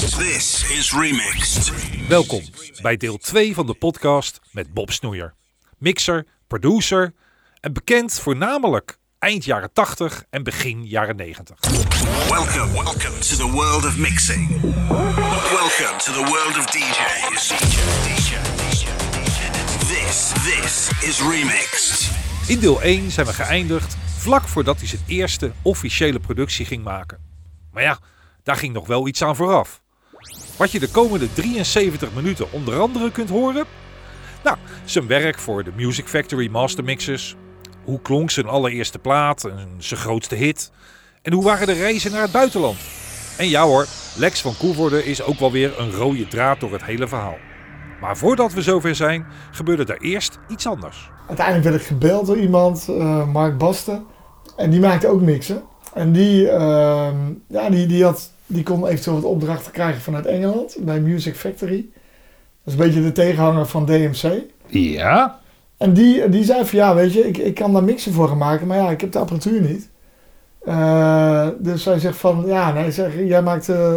[0.00, 0.18] Remixed.
[0.18, 1.72] This is Remixed.
[2.08, 2.42] Welkom
[2.82, 5.34] bij deel 2 van de podcast met Bob Snoeier.
[5.78, 7.14] Mixer, producer
[7.60, 11.56] en bekend voornamelijk eind jaren 80 en begin jaren 90.
[12.28, 14.60] Welcome, welcome to the world of mixing.
[15.50, 17.48] Welcome to the world of DJs.
[19.88, 22.10] This, this is Remixed.
[22.48, 27.18] In deel 1 zijn we geëindigd vlak voordat hij zijn eerste officiële productie ging maken.
[27.72, 27.98] Maar ja,
[28.42, 29.79] daar ging nog wel iets aan vooraf.
[30.56, 33.64] Wat je de komende 73 minuten onder andere kunt horen?
[34.44, 37.36] Nou, zijn werk voor de Music Factory Master Mixers.
[37.84, 40.70] Hoe klonk zijn allereerste plaat en zijn grootste hit?
[41.22, 42.78] En hoe waren de reizen naar het buitenland?
[43.38, 46.84] En ja hoor, Lex van Koevoorde is ook wel weer een rode draad door het
[46.84, 47.38] hele verhaal.
[48.00, 51.10] Maar voordat we zover zijn, gebeurde er eerst iets anders.
[51.26, 54.04] Uiteindelijk werd ik gebeld door iemand, eh, Mark Basten.
[54.56, 55.62] En die maakte ook mixen.
[55.94, 57.16] En die, ehm,
[57.48, 61.86] ja, die, die, had, die kon eventueel wat opdrachten krijgen vanuit Engeland bij Music Factory.
[62.64, 64.42] Dat is een beetje de tegenhanger van DMC.
[64.66, 65.38] Ja?
[65.76, 68.38] En die, die zei van ja, weet je, ik, ik kan daar mixen voor gaan
[68.38, 69.88] maken, maar ja, ik heb de apparatuur niet.
[70.64, 73.94] Eh, dus hij zegt van ja, nee, zeg, jij maakt eh,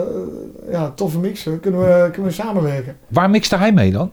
[0.72, 2.98] ja, toffe mixen, kunnen we, kunnen we samenwerken?
[3.08, 4.12] Waar mixte hij mee dan?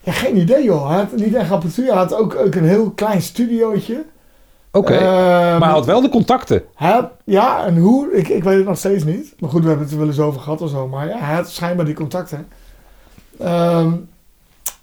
[0.00, 0.88] Ja, geen idee joh.
[0.88, 4.04] Hij had niet echt apparatuur, hij had ook, ook een heel klein studiootje.
[4.72, 6.62] Oké, Eh, maar hij had wel de contacten.
[6.74, 9.34] Hij ja, en hoe, ik, ik weet het nog steeds niet.
[9.38, 10.88] Maar goed, we hebben het er wel eens over gehad of zo.
[10.88, 12.48] Maar ja, hij had schijnbaar die contacten.
[13.38, 13.92] Ehm,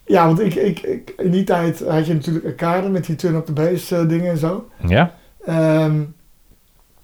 [0.06, 3.16] ja, want ik, ik, ik, in die tijd had je natuurlijk een kader met die
[3.16, 4.68] turn-up the bass eh, dingen en zo.
[4.88, 5.14] Ja?
[5.46, 6.02] Ehm,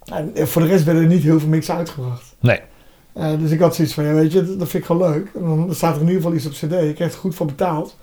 [0.06, 2.36] en voor de rest werden er niet heel veel mixen uitgebracht.
[2.40, 2.60] Nee.
[3.14, 5.30] Eh, dus ik had zoiets van, ja, weet je, dat, dat vind ik gewoon leuk.
[5.36, 6.62] En dan staat er in ieder geval iets op cd.
[6.62, 7.98] Je krijgt er goed voor betaald.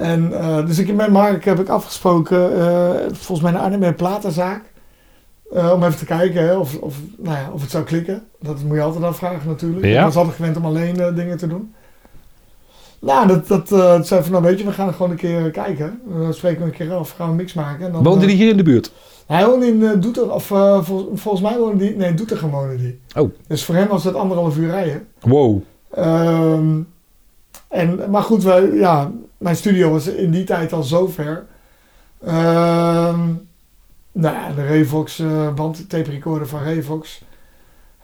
[0.00, 3.88] En eh, dus ik met Mark heb ik afgesproken, eh, volgens mij naar Arnhem bij
[3.88, 4.62] een platenzaak.
[5.54, 8.22] eh, om even te kijken hè, of, of, nou ja, of het zou klikken.
[8.40, 9.84] Dat moet je altijd afvragen natuurlijk.
[9.84, 9.98] Ja.
[9.98, 11.74] Ik was altijd gewend om alleen dingen te doen.
[12.98, 13.68] Nou, dat, dat
[14.06, 16.00] zei van, nou weet je, we gaan gewoon een keer kijken.
[16.20, 17.86] Dan spreken we een keer af, gaan we een mix maken.
[17.86, 18.92] En dan, Woonde hij hier in de buurt?
[19.26, 20.44] hij woonde in uh, Doetinchem, of
[20.80, 23.00] vol- volgens mij woonde die, nee, in Doetinchem woonde die.
[23.16, 23.30] Oh.
[23.46, 25.06] Dus voor hem was het anderhalf uur rijden.
[25.20, 25.60] Wow.
[25.90, 26.78] Ehm,
[27.68, 31.46] en, maar goed, wij, ja, mijn studio was in die tijd al zo ver.
[32.26, 33.18] Ehm,
[34.12, 37.22] nou ja, de Revox eh band, tape recorder van Revox.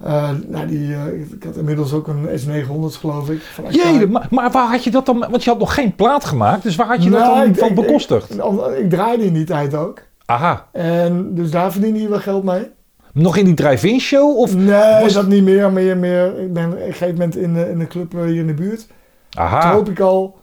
[0.04, 3.40] Eh, nou, die, eh, ik had inmiddels ook een S900 geloof ik.
[3.70, 5.18] Jee, maar, maar waar had je dat dan?
[5.18, 7.58] Want je had nog geen plaat gemaakt, dus waar had je dat Nou, dan ik-
[7.58, 8.34] van ik- bekostigd?
[8.34, 8.42] Ik,
[8.78, 10.02] ik draaide in die tijd ook.
[10.24, 10.66] Aha.
[10.72, 12.70] En dus daar verdiende je wel geld mee.
[13.12, 14.36] Nog in die drive-in show?
[14.38, 14.54] Of?
[14.56, 15.72] Nee, was- dat niet meer.
[15.72, 16.38] Meer, meer.
[16.40, 18.86] Ik ben op een gegeven moment in de, in de club hier in de buurt.
[19.30, 19.70] Aha.
[19.70, 20.38] Tropical.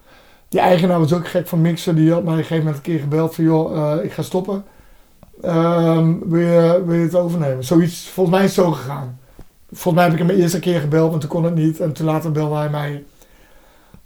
[0.53, 1.95] Die eigenaar was ook gek van mixen.
[1.95, 3.43] Die had mij op een gegeven moment een keer gebeld van...
[3.43, 4.63] joh, eh, ik ga stoppen.
[5.41, 7.63] Ehm, wil, je, wil je het overnemen?
[7.63, 9.19] Zoiets, volgens mij is het zo gegaan.
[9.71, 11.79] Volgens mij heb ik hem de eerste keer gebeld, maar toen kon het niet.
[11.79, 13.03] En toen later belde hij mij.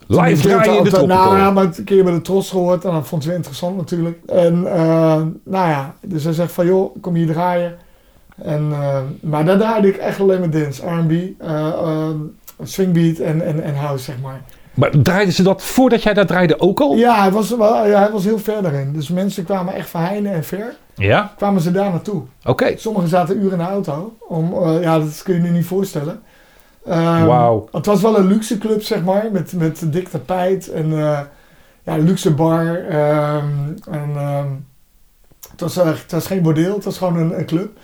[0.08, 2.86] Live draaien in de toen- Nou ja, maar een keer met de Tros gehoord.
[2.86, 4.20] En dat vond ze interessant natuurlijk.
[4.26, 6.66] En eh, nou ja, dus hij zegt van...
[6.66, 7.78] joh, kom hier draaien.
[8.36, 10.86] En, eh, maar daar draaide ik echt alleen met dance.
[10.86, 12.10] R&B, eh, eh,
[12.64, 14.42] swingbeat en, en, en house, zeg maar.
[14.78, 16.96] Maar draaiden ze dat voordat jij dat draaide ook al?
[16.96, 18.94] Ja, hij was, wel, ja, hij was heel ver daarin.
[18.94, 20.76] Dus mensen kwamen echt van heine en ver.
[20.96, 21.34] Ja?
[21.38, 22.22] Kwamen ze daar naartoe.
[22.46, 22.74] Oké.
[22.78, 24.16] Sommigen zaten uren in de auto.
[24.28, 26.22] Om, eh, ja, dat kun je je nu niet voorstellen.
[26.86, 27.68] Ehm, Wauw.
[27.72, 29.26] Het was wel een luxe club, zeg maar.
[29.32, 31.20] Met, met dik tapijt en eh,
[31.84, 32.76] ja, luxe bar.
[32.90, 33.46] ehm,
[33.92, 34.48] en, ehm,
[35.52, 37.78] het, was, het was geen bordeel, het was gewoon een, een club.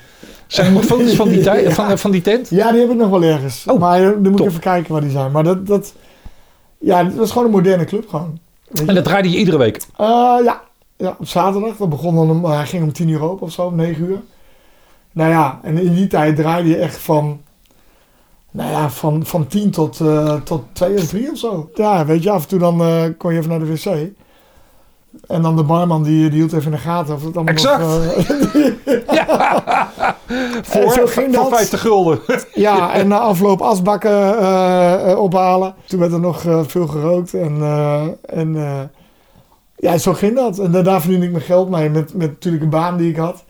[0.47, 1.69] Zijn er nog foto's van die, Ja.
[1.71, 2.49] van, van die tent?
[2.49, 3.63] Ja, die heb ik nog wel ergens.
[3.67, 4.39] Oh, maar eh, dan moet top.
[4.39, 5.31] ik even kijken waar die zijn.
[5.31, 5.93] Maar dat, dat,
[6.83, 8.39] ja, het was gewoon een moderne club gewoon.
[8.87, 9.75] En dat draaide je iedere week?
[9.75, 10.07] Eh,
[10.43, 10.61] ja.
[10.97, 11.77] ja, op zaterdag.
[11.77, 14.21] Dat begon dan om, hij ging om 10 uur open of zo, om 9 uur.
[15.11, 17.41] Nou ja, en in die tijd draaide je echt van,
[18.51, 21.69] nou ja, van, van 10 tot, eh, tot 2 of 3 of zo.
[21.73, 24.11] Ja, weet je, af en toe dan eh, kon je even naar de wc.
[25.27, 27.81] En dan de barman die, die hield even in de gaten of het allemaal Exact.
[27.81, 28.05] nog...
[28.05, 28.23] eh,
[30.63, 31.57] Voor, zo ging voor dat.
[31.57, 32.19] 50 gulden.
[32.53, 35.73] ja, en na afloop asbakken eh, eh, ophalen.
[35.87, 37.33] Toen werd er nog eh, veel gerookt.
[37.33, 38.79] En, eh, en eh,
[39.75, 40.59] ja, zo ging dat.
[40.59, 41.89] En daar, daar verdiende ik mijn geld mee.
[41.89, 43.43] Met, met natuurlijk een baan die ik had.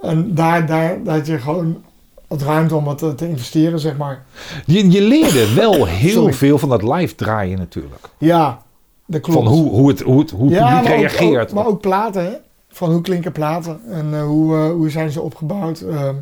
[0.00, 1.82] En daar, daar, daar had je gewoon
[2.28, 4.24] wat ruimte om wat te, te investeren, zeg maar.
[4.66, 6.32] Je, je leerde wel heel Sorry.
[6.32, 8.08] veel van dat live draaien natuurlijk.
[8.18, 8.62] Ja,
[9.06, 9.38] dat klopt.
[9.38, 11.48] Van hoe, hoe het, hoe het, hoe het ja, publiek maar reageert.
[11.48, 12.32] Ook, maar ook platen, hè.
[12.68, 15.80] Van hoe klinken platen en eh, hoe, eh, hoe zijn ze opgebouwd.
[15.80, 16.14] ehm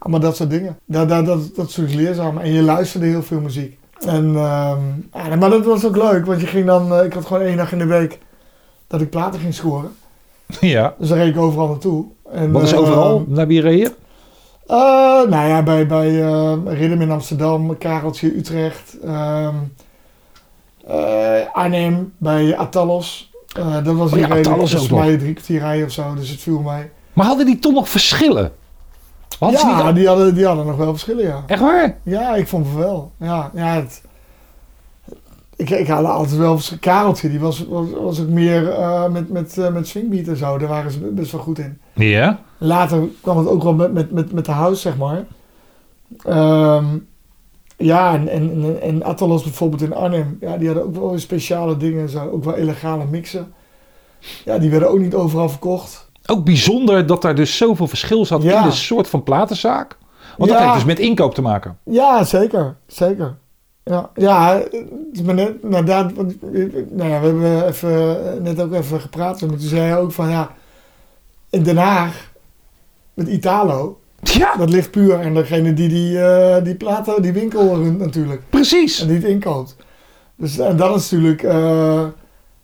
[0.00, 0.78] allemaal dat soort dingen.
[0.84, 2.38] Dat, dat, dat, dat soort leerzaam.
[2.38, 3.78] En je luisterde heel veel muziek.
[4.06, 4.80] En, ehm,
[5.12, 6.94] ja, maar dat was ook leuk, want je ging dan...
[6.94, 8.18] eh, ik had gewoon één dag in de week
[8.86, 9.90] dat ik platen ging scoren.
[10.60, 10.94] ja.
[10.98, 12.04] Dus daar reed ik overal naartoe.
[12.32, 13.24] En, Wat is overal?
[13.28, 13.92] Naar wie reed je?
[15.28, 16.10] Nou ja, bij, bij
[16.64, 19.54] Riddim in Amsterdam, Kareltje Utrecht, ehm,
[21.52, 23.30] Arnhem bij Atalos.
[23.56, 26.40] Eh, dat was Oh ja, hier volgens mij drie kwartier rijden of zo, dus het
[26.40, 26.90] viel mij.
[27.12, 28.52] Maar hadden die toch nog verschillen?
[29.38, 29.94] Hadden ja, niet...
[29.94, 31.42] die, hadden, die hadden nog wel verschillen, ja.
[31.46, 31.96] Echt waar?
[32.02, 33.12] Ja, ik vond het wel.
[33.16, 34.02] Ja, ja het,
[35.56, 39.30] ik, ik had altijd wel vers- Kareltje, die was, was, was ook meer eh, met,
[39.30, 40.58] met, eh, met swingbeat en zo.
[40.58, 41.78] Daar waren ze best wel goed in.
[41.94, 42.40] Ja.
[42.58, 45.24] Later kwam het ook wel met, met, met, met de house, zeg maar.
[46.24, 46.84] Ehm,
[47.80, 50.36] ja, en, en, en, Atalos bijvoorbeeld in Arnhem.
[50.40, 52.28] Ja, die hadden ook wel speciale dingen en zo.
[52.28, 53.52] Ook wel illegale mixen.
[54.44, 56.10] Ja, die werden ook niet overal verkocht.
[56.26, 58.62] Ook bijzonder dat daar dus zoveel verschil zat Ja.
[58.62, 59.98] in de soort van platenzaak.
[60.36, 61.78] Want dat heeft dus met inkoop te maken.
[61.84, 62.76] Ja, zeker.
[62.86, 63.36] Zeker.
[63.84, 64.62] Ja, ja
[65.24, 66.12] maar net, nou, daar,
[66.90, 69.40] nou ja, we hebben even, eh, net ook even gepraat.
[69.40, 70.50] Maar toen zei hij ook van ja,
[71.50, 72.30] in Den Haag
[73.14, 77.74] met Italo, Ja, dat ligt puur aan degene die die, eh, die platen, die winkel
[77.76, 78.42] runt natuurlijk.
[78.50, 79.00] precies.
[79.00, 79.76] En die het inkoopt.
[80.36, 82.04] Dus en dat is natuurlijk eh,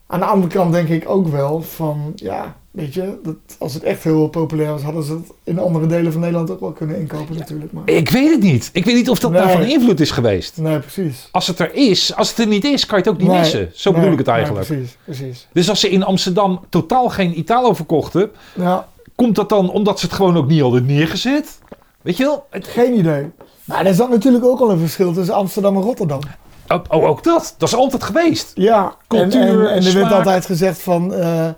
[0.07, 3.83] aan de andere kant denk ik ook wel van ja, weet je, dat als het
[3.83, 6.99] echt heel populair was, hadden ze het in andere delen van Nederland ook wel kunnen
[6.99, 7.73] inkopen natuurlijk.
[7.73, 8.71] Maar, Ik weet het niet.
[8.73, 9.41] Ik weet niet of dat Nee.
[9.41, 10.57] daarvan invloed is geweest.
[10.57, 11.29] nee, precies.
[11.33, 13.39] Als het er is, als het er niet is, kan je het ook niet Nee,
[13.39, 13.71] missen.
[13.75, 14.67] Zo nee, bedoel ik het eigenlijk.
[14.67, 15.49] precies, precies.
[15.53, 20.07] dus als ze in Amsterdam totaal geen Italo verkochten, Ja, komt dat dan omdat ze
[20.07, 21.59] het gewoon ook niet hadden neergezet?
[22.03, 22.47] Weet je wel?
[22.51, 23.31] Het- geen idee.
[23.65, 26.21] Maar er zat natuurlijk ook al een verschil tussen Amsterdam en Rotterdam.
[26.69, 27.55] Oh, oh, ook dat.
[27.59, 28.51] Dat is altijd geweest.
[28.55, 31.49] Ja, Cultuur, en, en, en er werd altijd gezegd van eh,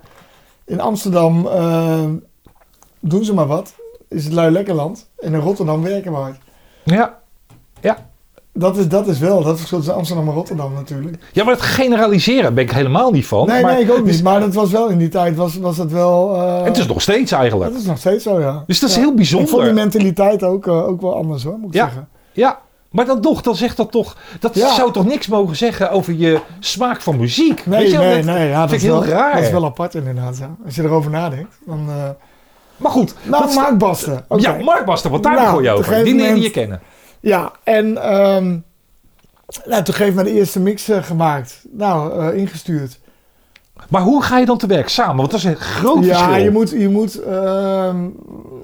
[0.65, 2.03] in Amsterdam eh,
[2.99, 3.73] doen ze maar wat,
[4.09, 5.09] is het lui lekker land.
[5.17, 6.37] En in Rotterdam werken we hard.
[6.83, 7.19] Ja.
[7.81, 8.08] Ja.
[8.59, 11.17] Dat is, dat is wel, dat is het verschil tussen Amsterdam en Rotterdam natuurlijk.
[11.31, 13.47] Ja, maar het generaliseren ben ik helemaal niet van.
[13.47, 14.23] nee, maar nee, ik ook niet.
[14.23, 16.35] Maar dat was wel in die tijd, was, was het wel...
[16.35, 17.71] eh, Het is nog steeds eigenlijk.
[17.71, 18.63] Dat is nog steeds zo, ja.
[18.67, 19.01] Dus dat is Ja.
[19.01, 19.73] heel Ik vond die bijzonder.
[19.73, 21.83] mentaliteit ook, eh, ook wel anders hoor, moet ik Ja.
[21.85, 22.07] zeggen.
[22.31, 22.59] Ja,
[22.91, 24.15] maar dan toch, dan zegt dat toch...
[24.39, 24.73] Dat Ja.
[24.73, 27.65] zou toch niks mogen zeggen over je smaak van muziek?
[27.65, 28.47] Nee, Weet je wel, nee, dat nee.
[28.49, 29.33] Ja, dat vind is ik heel wel, raar.
[29.33, 30.55] Dat is wel apart inderdaad, ja.
[30.65, 31.57] Als je erover nadenkt.
[31.65, 32.09] Dan, eh
[32.77, 33.15] Maar goed.
[33.23, 34.25] nou, Mark Basten.
[34.37, 36.03] Ja, Mark Basten, wat daar Nou, je over.
[36.03, 36.81] Die leerde je kennen.
[37.19, 38.57] Ja, en ehm
[39.65, 41.61] nou, toen heeft men de eerste mix eh, gemaakt.
[41.71, 42.99] Nou, eh, ingestuurd.
[43.89, 45.15] Maar hoe ga je dan te werk samen?
[45.15, 46.43] Want dat is een groot ja, verschil.
[46.43, 46.69] je moet...
[46.69, 48.07] Je moet ehm,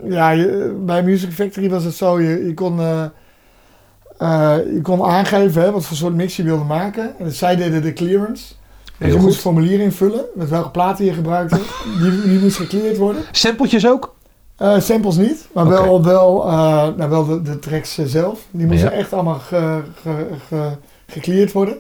[0.04, 2.22] ja, je- bij Music Factory was het zo.
[2.22, 7.20] Je, je, kon, eh, je kon aangeven hè, wat voor soort mix je wilde maken.
[7.20, 8.54] En zij deden de clearance.
[8.98, 11.60] Dus je moest een formulier invullen met welke platen je gebruikte.
[12.02, 13.24] die, die moest gecleared worden.
[13.32, 14.16] Sampletjes ook?
[14.58, 18.40] Eh, samples niet, maar wel, wel, eh, nou, wel de, de tracks eh, zelf.
[18.52, 18.96] Die moesten Ja.
[18.98, 20.72] echt allemaal ge, ge, ge,
[21.08, 21.78] gecleared worden.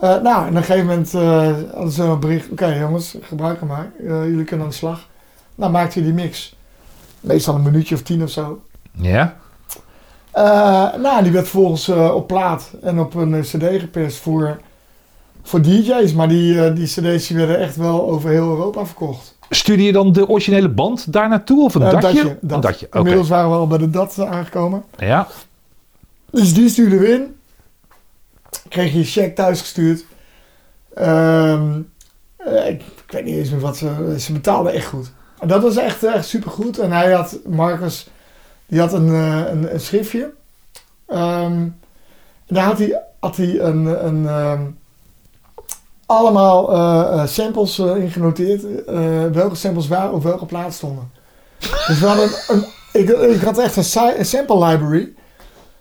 [0.00, 1.12] Nou, en op een gegeven moment
[1.72, 2.50] hadden ze een bericht.
[2.50, 3.92] Oké jongens, gebruik hem maar.
[4.02, 5.08] Jullie kunnen aan de slag.
[5.54, 6.56] Nou, maakte je die mix.
[7.20, 8.60] Meestal een minuutje of tien of zo.
[8.92, 9.36] Ja.
[10.98, 14.60] Nou, die werd vervolgens op plaat en op een cd geperst voor,
[15.42, 16.12] voor DJ's.
[16.12, 19.35] Maar die, die cd's die werden echt wel over heel Europa verkocht.
[19.50, 21.64] Stuurde je dan de originele band daar naartoe?
[21.64, 22.38] Of een Eh, datje?
[22.40, 22.52] dat.
[22.54, 22.88] Een datje.
[22.92, 24.84] Inmiddels waren we al bij de DAT aangekomen.
[24.98, 25.26] Ja.
[26.30, 27.36] Dus die stuurde we in.
[28.68, 30.04] Kreeg je check thuis gestuurd.
[30.94, 31.80] Ehm,
[32.36, 34.14] eh, ik, ik weet niet eens meer wat ze...
[34.18, 35.12] Ze betaalden echt goed.
[35.40, 36.78] En dat was echt, echt supergoed.
[36.78, 38.08] En hij had, Marcus,
[38.66, 40.32] die had een, eh, een, een schriftje.
[41.06, 41.52] Ehm,
[42.46, 44.06] en daar had hij, had hij een...
[44.06, 44.62] een ehm,
[46.06, 48.84] allemaal eh, eh, samples eh, in genoteerd.
[48.84, 48.98] eh,
[49.32, 51.10] welke samples waar op welke plaats stonden.
[51.86, 55.12] Dus we hadden een, een- ik, ik had echt een, si- een sample library.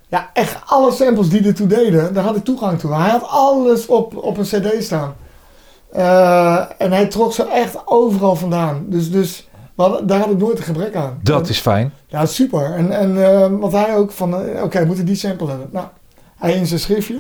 [0.08, 2.94] Ja, echt alle samples die ertoe deden, daar had ik toegang toe.
[2.94, 5.16] Hij had alles op, op een cd staan.
[6.78, 8.86] En hij trok ze echt overal vandaan.
[8.90, 11.20] Dus, dus hadden- daar had ik nooit een gebrek aan.
[11.24, 11.94] Dat is fijn.
[12.08, 12.74] Ja, super.
[12.74, 15.70] En, en wat hij ook van, oké, we moeten die sample hebben.
[15.72, 15.86] Nou,
[16.38, 17.20] hij in zijn schriftje.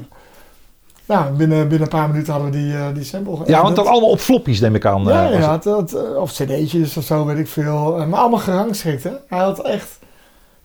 [1.07, 3.37] Nou, binnen, binnen een paar minuten hadden we die, eh, die sample.
[3.45, 5.03] Ja, want dat allemaal op floppies neem ik aan.
[5.03, 5.63] ja, eh, ja het.
[5.63, 7.99] dat, of cd'tjes of zo, weet ik veel.
[7.99, 9.11] Eh, Maar allemaal gerangschikt, hè.
[9.27, 9.99] Hij had echt...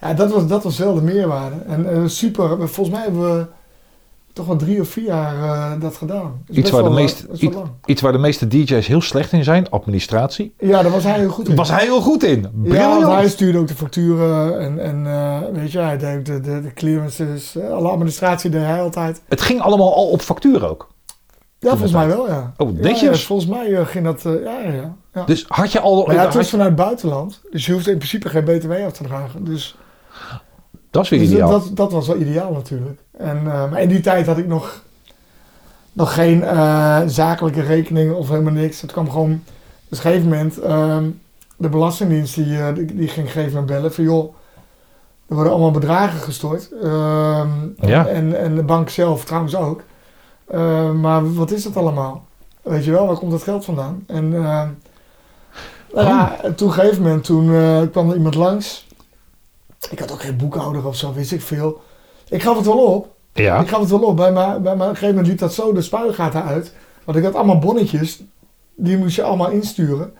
[0.00, 1.56] Ja, dat was, dat was wel de meerwaarde.
[1.66, 3.46] En eh, super, volgens mij hebben we
[4.40, 6.42] toch wel drie of vier jaar eh, dat gedaan.
[6.48, 7.26] Is Iets waar, de wel, eh, meeste,
[7.84, 10.54] iets, waar de meeste DJ's heel slecht in zijn, administratie.
[10.58, 11.56] Ja, daar was hij heel goed in.
[11.56, 12.40] Was hij heel goed in.
[12.40, 13.02] ja, Briljant.
[13.02, 16.60] want hij stuurde ook de facturen en, en eh, weet je, hij deed de, de,
[16.62, 17.56] de clearances.
[17.72, 19.22] Alle administratie deed hij altijd.
[19.28, 20.88] Het ging allemaal al op factuur ook.
[21.58, 22.52] Ja, volgens mij wel, ja.
[22.56, 23.20] Oh, Ja, netjes.
[23.20, 24.30] ja, volgens mij ging dat, ja,
[24.60, 24.96] ja, ja.
[25.14, 25.24] ja.
[25.24, 26.06] Dus had je al...
[26.06, 28.72] Maar ja, het was je- vanuit het buitenland, dus je hoeft in principe geen btw
[28.86, 29.44] af te dragen.
[29.44, 29.76] Dus
[30.90, 31.50] dat is weer Dus ideaal.
[31.50, 33.00] dat, dat was wel ideaal natuurlijk.
[33.20, 34.82] En, eh, maar in die tijd had ik nog,
[35.92, 38.80] nog geen eh, zakelijke rekening of helemaal niks.
[38.80, 39.42] Het kwam gewoon...
[39.88, 40.58] Dus op een gegeven moment...
[40.58, 41.08] ehm,
[41.56, 44.04] de Belastingdienst die, eh, die, die ging geven en bellen van...
[44.04, 44.34] joh,
[45.28, 46.70] Er worden allemaal bedragen gestort.
[46.82, 47.48] Ehm,
[47.80, 48.06] Ja.
[48.06, 49.82] en, en de bank zelf trouwens ook.
[50.50, 52.24] Ehm, maar wat is dat allemaal?
[52.62, 54.04] Weet je wel, waar komt dat geld vandaan?
[54.06, 57.46] En nou ja, en toen een gegeven moment toen,
[57.90, 58.86] kwam er iemand langs.
[59.90, 61.80] Ik had ook geen boekhouder of zo, wist ik veel.
[62.30, 63.08] Ik gaf het wel op.
[63.32, 63.60] Ja.
[63.60, 64.16] Ik gaf het wel op.
[64.16, 66.72] Bij mij, bij mij, op een gegeven moment liep dat zo de spuigaten uit.
[67.04, 68.22] Want ik had allemaal bonnetjes.
[68.76, 70.12] Die moest je allemaal insturen.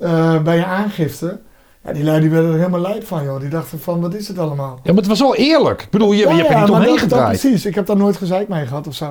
[0.00, 1.40] eh, bij je aangifte.
[1.84, 3.40] Ja, die lui die werden er helemaal lijp van, joh.
[3.40, 4.74] Die dachten van, wat is het allemaal?
[4.82, 5.82] ja, maar het was wel eerlijk.
[5.82, 7.40] Ik bedoel, je, Ja, je hebt er ja, niet omheen gedraaid.
[7.40, 7.66] precies.
[7.66, 9.06] Ik heb daar nooit gezeik mee gehad of zo.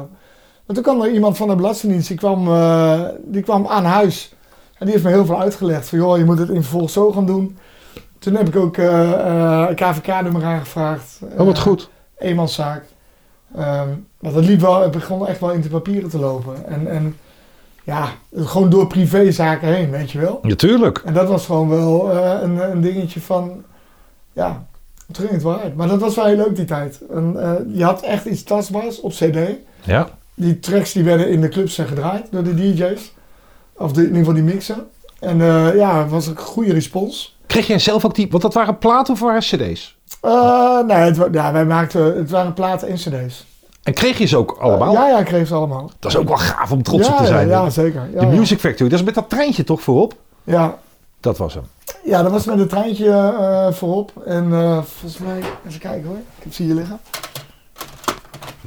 [0.65, 2.07] Maar toen kwam er iemand van de Belastingdienst.
[2.07, 4.33] Die kwam, eh, die kwam aan huis.
[4.77, 5.89] En die heeft me heel veel uitgelegd.
[5.89, 7.57] Van, joh, je moet het in vervolg zo gaan doen.
[8.19, 11.19] Toen heb ik ook eh, eh, een KVK-nummer aangevraagd.
[11.37, 11.89] Oh, wat goed.
[12.19, 12.83] Eenmanszaak.
[13.55, 16.65] Ehm maar dat liep wel, het begon echt wel in de papieren te lopen.
[16.65, 17.17] En, en
[17.83, 20.39] ja, gewoon door privézaken heen, weet je wel.
[20.41, 21.01] Natuurlijk.
[21.05, 23.63] En dat was gewoon wel eh, een, een dingetje van,
[24.33, 24.65] ja,
[25.07, 25.75] het ging het wel uit.
[25.75, 27.01] Maar dat was wel heel leuk die tijd.
[27.09, 29.37] En, eh, je had echt iets tastbaars op cd.
[29.83, 30.09] Ja.
[30.33, 33.13] Die tracks die werden in de clubs eh, gedraaid door de DJ's.
[33.73, 34.87] Of de, in ieder geval die mixen.
[35.19, 35.37] En
[35.75, 37.37] ja, het was een goede respons.
[37.45, 38.27] Kreeg jij zelf ook die...
[38.29, 39.97] Want dat waren platen of waren cd's?
[40.21, 43.47] Eh, nee, het, ja, wij maakten, het waren platen en cd's.
[43.83, 44.93] En kreeg je ze ook allemaal?
[44.93, 45.91] Ja, ja, ik kreeg ze allemaal.
[45.99, 47.47] Dat is ook wel gaaf om trots ja, op te zijn.
[47.47, 48.09] Ja, ja zeker.
[48.13, 48.25] Ja, de.
[48.25, 50.13] Music Factory, dat is met dat treintje toch voorop?
[50.43, 50.77] Ja,
[51.19, 51.63] Dat was hem.
[52.03, 54.11] ja, dat was met een treintje eh, voorop.
[54.25, 56.17] En eh, volgens mij, even kijken hoor.
[56.17, 56.99] Ik heb ze hier liggen.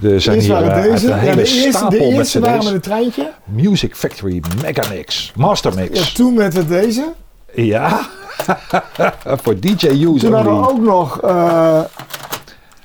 [0.02, 1.04] Er zijn Eerst hier waren deze.
[1.06, 2.46] een Ja, hele de eerste, stapel de met eerste cd's.
[2.48, 3.30] waren met een treintje.
[3.44, 5.32] Music Factory Megamix.
[5.36, 5.98] Mastermix.
[5.98, 7.12] Ja, toen met het deze.
[7.54, 8.00] Ja.
[9.42, 11.80] Voor DJ Use Toen hadden we ook nog eh,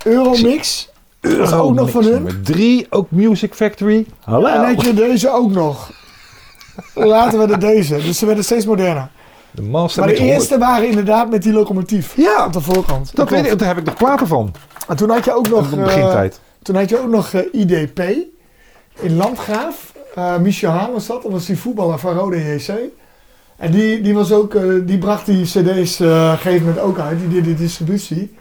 [0.04, 0.90] Euromix.
[1.22, 2.40] Was ook nog van hun.
[2.44, 4.06] Drie, ook Music Factory.
[4.20, 4.48] Hallo.
[4.48, 5.92] En had je deze ook nog.
[6.94, 7.96] Later werden deze.
[7.96, 9.10] Dus ze werden steeds moderner.
[9.52, 10.20] De Maar Mastermix.
[10.20, 12.14] de eerste waren inderdaad met die locomotief.
[12.16, 13.16] Ja, Op de voorkant.
[13.16, 13.60] dat weet ik.
[13.60, 14.54] Daar heb ik nog platen van.
[14.88, 15.70] En toen had je ook nog...
[15.70, 16.40] De eh, begintijd.
[16.62, 18.00] Toen had je ook nog eh, IDP
[19.00, 19.94] in Landgraaf.
[20.16, 21.24] Eh Michel Haan was dat.
[21.24, 22.72] Dat was die voetballer van Rode JC.
[23.58, 26.84] En die, die, was ook, eh, die bracht die cd's eh, op een gegeven moment
[26.84, 27.20] ook uit.
[27.20, 28.36] Die deed de distributie.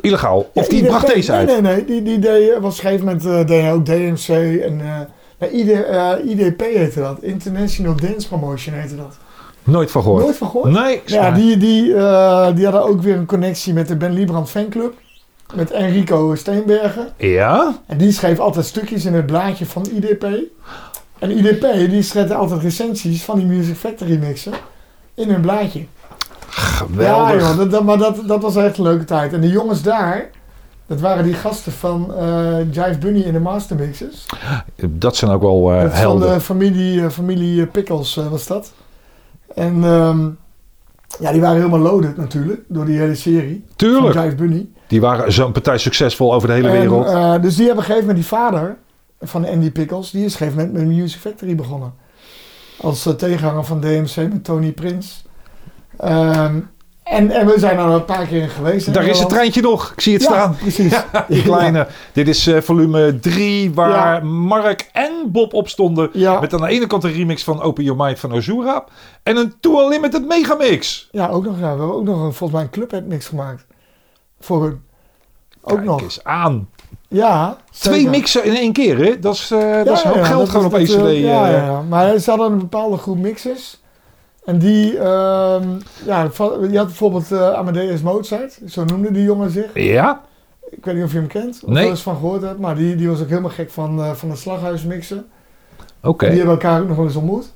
[0.00, 0.50] Illegaal.
[0.54, 1.46] Of Ja, die bracht deze uit.
[1.46, 1.84] Nee, nee, nee.
[1.84, 4.28] Die, die deed, was op een gegeven moment eh, deed ook DMC.
[4.62, 5.00] En, eh,
[5.38, 7.18] nee, ID, eh, IDP heette dat.
[7.20, 9.16] International Dance Promotion heette dat.
[9.64, 10.22] Nooit van gehoord.
[10.22, 10.70] Nooit van gehoord?
[10.72, 11.02] Nee.
[11.04, 14.94] Ja, die, die, eh, die hadden ook weer een connectie met de Ben Liebrand fanclub.
[15.54, 17.08] Met Enrico Steenbergen.
[17.16, 17.78] Ja?
[17.86, 20.26] En die schreef altijd stukjes in het blaadje van IDP.
[21.18, 24.52] En IDP die schreef altijd recensies van die Music Factory mixen
[25.14, 25.84] in hun blaadje.
[26.48, 27.40] Geweldig.
[27.42, 29.32] Ja joh, dat, dat- maar dat, dat was echt een leuke tijd.
[29.32, 30.30] En de jongens daar,
[30.86, 34.26] dat waren die gasten van eh Jive Bunny in de Mastermixes.
[34.88, 36.32] Dat zijn ook wel dat is van helden.
[36.34, 38.72] de familie, eh, familie Pickles was dat.
[39.54, 40.28] En ehm,
[41.20, 43.64] ja, die waren helemaal loaded natuurlijk, door die hele serie.
[43.76, 44.14] Tuurlijk.
[44.14, 44.68] Van Jive Bunny.
[44.86, 47.42] Die waren zo'n partij succesvol over de hele En, wereld.
[47.42, 48.76] dus die hebben op een gegeven moment die vader
[49.20, 51.94] van Andy Pickles, die is op een gegeven moment met Music Factory begonnen.
[52.80, 55.24] Als eh, tegenhanger van DMC met Tony Prins.
[55.98, 56.60] Ehm,
[57.02, 58.94] en, en we zijn er al een paar keer in geweest.
[58.94, 59.92] Daar is het treintje nog.
[59.92, 60.56] Ik zie het Ja, staan.
[60.56, 61.02] precies.
[61.28, 61.86] Die kleine.
[62.12, 63.90] Dit is eh, volume 3, waar
[64.22, 64.28] Ja.
[64.28, 66.08] Mark en Bob op stonden.
[66.12, 66.40] Ja.
[66.40, 68.84] Met aan de ene kant een remix van Open Your Mind van Ozura.
[69.22, 71.08] En een Too Unlimited Megamix.
[71.10, 71.54] Ja, ook nog.
[71.54, 71.60] Ja.
[71.60, 73.66] We hebben ook nog een, volgens mij een clubhead mix gemaakt.
[74.40, 74.80] Voor hun.
[75.62, 76.02] Ook Kijk nog.
[76.02, 76.68] eens aan.
[77.08, 77.56] Ja.
[77.70, 78.10] Twee zeker.
[78.10, 79.18] mixen in één keer, hè?
[79.18, 80.92] Dat is, eh, dat is Ja, geld dat gewoon is op één cd.
[80.92, 81.22] dat, eh, eh.
[81.22, 81.82] ja, ja.
[81.82, 83.80] Maar ze hadden een bepaalde groep mixers.
[84.44, 85.68] En die, ehm,
[86.04, 86.22] ja,
[86.70, 88.58] je had bijvoorbeeld eh, Amadeus Mozart.
[88.66, 89.70] Zo noemde die jongen zich.
[89.74, 90.20] Ja?
[90.70, 91.60] Ik weet niet of je hem kent.
[91.64, 91.84] Of Nee.
[91.84, 92.58] er eens van gehoord hebt.
[92.58, 95.26] Maar die, die was ook helemaal gek van, van het slaghuis mixen.
[96.02, 96.26] Oké.
[96.28, 97.52] Die hebben elkaar ook nog wel eens ontmoet.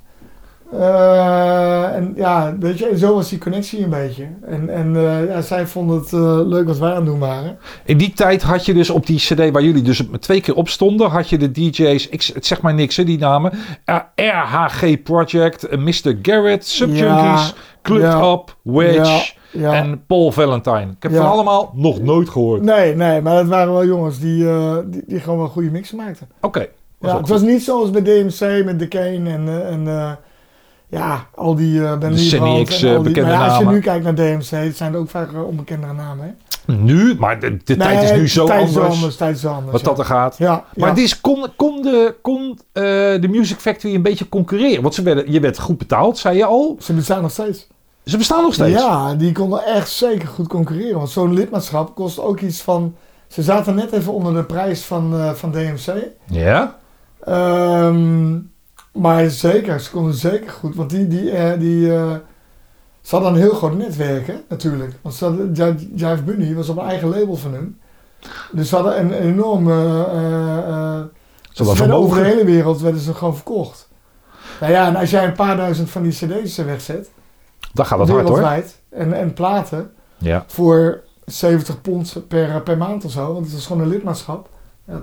[0.79, 4.27] Eh, en ja, weet je, zo was die connectie een beetje.
[4.47, 7.59] En, en eh, ja, zij vonden het eh, leuk wat wij aan het doen waren.
[7.85, 10.69] In die tijd had je dus op die cd waar jullie dus twee keer op
[10.69, 13.53] stonden, had je de DJ's, ik, het zeg maar niks hè, die namen,
[13.85, 16.19] Eh, RH Project, Mr.
[16.23, 17.53] Garrett, Subjunkies, Ja,
[17.83, 19.73] Club ja, Up, Wedge Ja.
[19.73, 20.91] en Paul Valentine.
[20.97, 21.17] Ik heb Ja.
[21.19, 22.63] van allemaal nog nooit gehoord.
[22.63, 24.47] Nee, nee, maar het waren wel jongens die,
[24.87, 26.29] die, die gewoon wel goede mixen maakten.
[26.41, 26.67] Oké.
[27.01, 30.19] Ja, het was niet zoals bij DMC met de Kane en, en
[30.99, 33.59] ja, al die eh Ben Liebrand en al eh, die- bekende maar ja, Als je
[33.59, 33.75] namen.
[33.75, 36.25] nu kijkt naar DMC, zijn er ook vaak eh, onbekendere namen.
[36.27, 36.33] Hè?
[36.75, 39.73] Nu, maar de, de tijd is nu zo tijd anders, Is anders tijd is anders.
[39.73, 39.87] wat ja.
[39.87, 40.39] dat er gaat.
[40.39, 40.95] Ja, Maar ja.
[40.95, 44.83] het is, kon, kon, de, kon de Music Factory een beetje concurreren?
[44.83, 46.77] Want ze werden, je werd goed betaald, zei je al.
[46.81, 47.67] ze bestaan nog steeds.
[48.05, 48.81] Ze bestaan nog steeds.
[48.81, 50.97] Ja, die konden echt zeker goed concurreren.
[50.97, 52.95] Want zo'n lidmaatschap kost ook iets van...
[53.29, 55.95] Ze zaten net even onder de prijs van, van DMC.
[56.27, 56.77] Ja?
[57.25, 58.39] Ehm,
[58.93, 60.75] maar zeker, ze konden zeker goed.
[60.75, 62.15] Want die, die, eh, die, eh,
[63.01, 64.93] Ze hadden een heel groot netwerk, hè, natuurlijk.
[65.03, 65.53] Want ze hadden,
[65.95, 67.81] Jive Bunny was op een eigen label van hun.
[68.53, 69.71] Dus ze hadden een enorm...
[69.71, 71.01] eh, eh, eh,
[71.53, 73.89] Ze werden over de hele wereld werden ze gewoon verkocht.
[74.61, 77.11] Nou ja, en als jij een paar duizend van die cd's wegzet,
[77.73, 78.63] Dan gaat het hard hoor.
[78.91, 80.45] en, en platen, Ja.
[80.47, 84.49] voor 70 pond per, per maand of zo, want het is gewoon een lidmaatschap.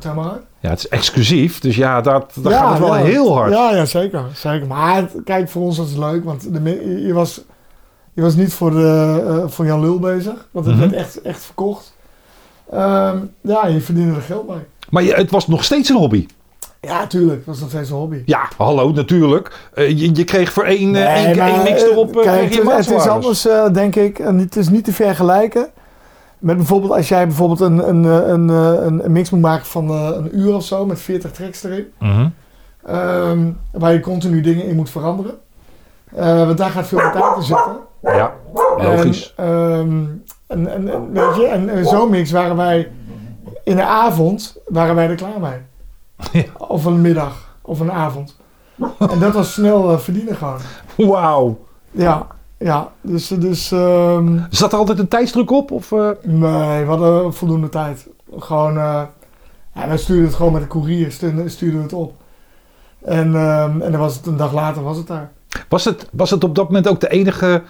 [0.02, 1.60] Ja, maar het is exclusief.
[1.60, 3.04] Dus ja, dat, Ja, gaat het wel ja.
[3.04, 3.52] heel hard.
[3.52, 4.68] Ja, ja zeker, zeker.
[4.68, 7.42] Maar kijk, voor ons was het leuk, want de, je, was,
[8.14, 10.90] je was niet voor, de, eh, voor Jan Lul bezig, want het Mhm.
[10.90, 11.96] werd echt, echt verkocht.
[12.72, 14.60] Ehm, ja, je verdiende er geld mee.
[14.90, 16.28] Maar je, het was nog steeds een hobby.
[16.82, 18.22] Ja, tuurlijk, het was nog steeds een hobby.
[18.26, 19.52] Ja, hallo, natuurlijk.
[19.74, 22.54] Eh, je, je kreeg voor één, eh, één, maar, één mix eh, erop kijk, kreeg
[22.64, 24.20] je het, het is anders, denk ik.
[24.20, 25.70] En het is niet te vergelijken
[26.40, 29.66] met bijvoorbeeld als jij bijvoorbeeld een, een, eh, een, eh, een, een mix moet maken
[29.66, 31.88] van eh, een uur of zo met 40 tracks erin.
[32.00, 32.28] Mhm.
[32.86, 35.38] ehm, waar je continu dingen in moet veranderen.
[36.16, 37.78] Eh, want daar gaat veel meer tijd in zitten.
[38.02, 38.34] Ja,
[38.78, 39.34] logisch.
[39.36, 40.06] En, ehm,
[40.48, 42.92] en, en, en, weet je, en, en zo'n mix waren wij
[43.64, 45.60] in de avond waren wij er klaar mee.
[46.32, 46.52] Ja.
[46.58, 48.38] Of een middag of een avond.
[49.00, 50.60] En dat was snel verdienen gewoon.
[50.96, 51.60] Wauw.
[51.92, 52.28] Ja,
[52.60, 52.92] ja.
[53.02, 55.72] Dus, dus ehm, Zat er altijd een tijdsdruk op?
[55.72, 56.10] Of, eh?
[56.24, 58.08] nee, we hadden voldoende tijd.
[58.38, 59.02] Gewoon, eh
[59.74, 62.14] ja, wij stuurden het gewoon met de courier, stuurden, stuurden we het op.
[63.04, 65.32] En, ehm, en dan was het een dag later was het daar.
[65.70, 67.62] was, het, was het op dat moment ook de enige...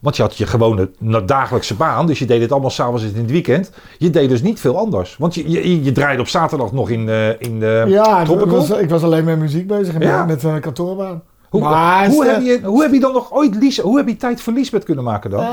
[0.00, 0.90] Want je had je gewone
[1.24, 2.06] dagelijkse baan.
[2.06, 3.70] Dus je deed het allemaal s'avonds en in het weekend.
[3.98, 5.16] Je deed dus niet veel anders.
[5.16, 8.70] Want je, je, je draaide op zaterdag nog in de, in de ja, ik was,
[8.70, 10.24] ik was alleen met muziek bezig en Ja.
[10.24, 11.22] met, met een kantoorbaan.
[11.48, 14.16] Hoe, Maar hoe, heb je, hoe heb je dan nog ooit Lies, hoe heb je
[14.16, 15.40] tijd voor Liesbeth kunnen maken dan?
[15.40, 15.46] Eh,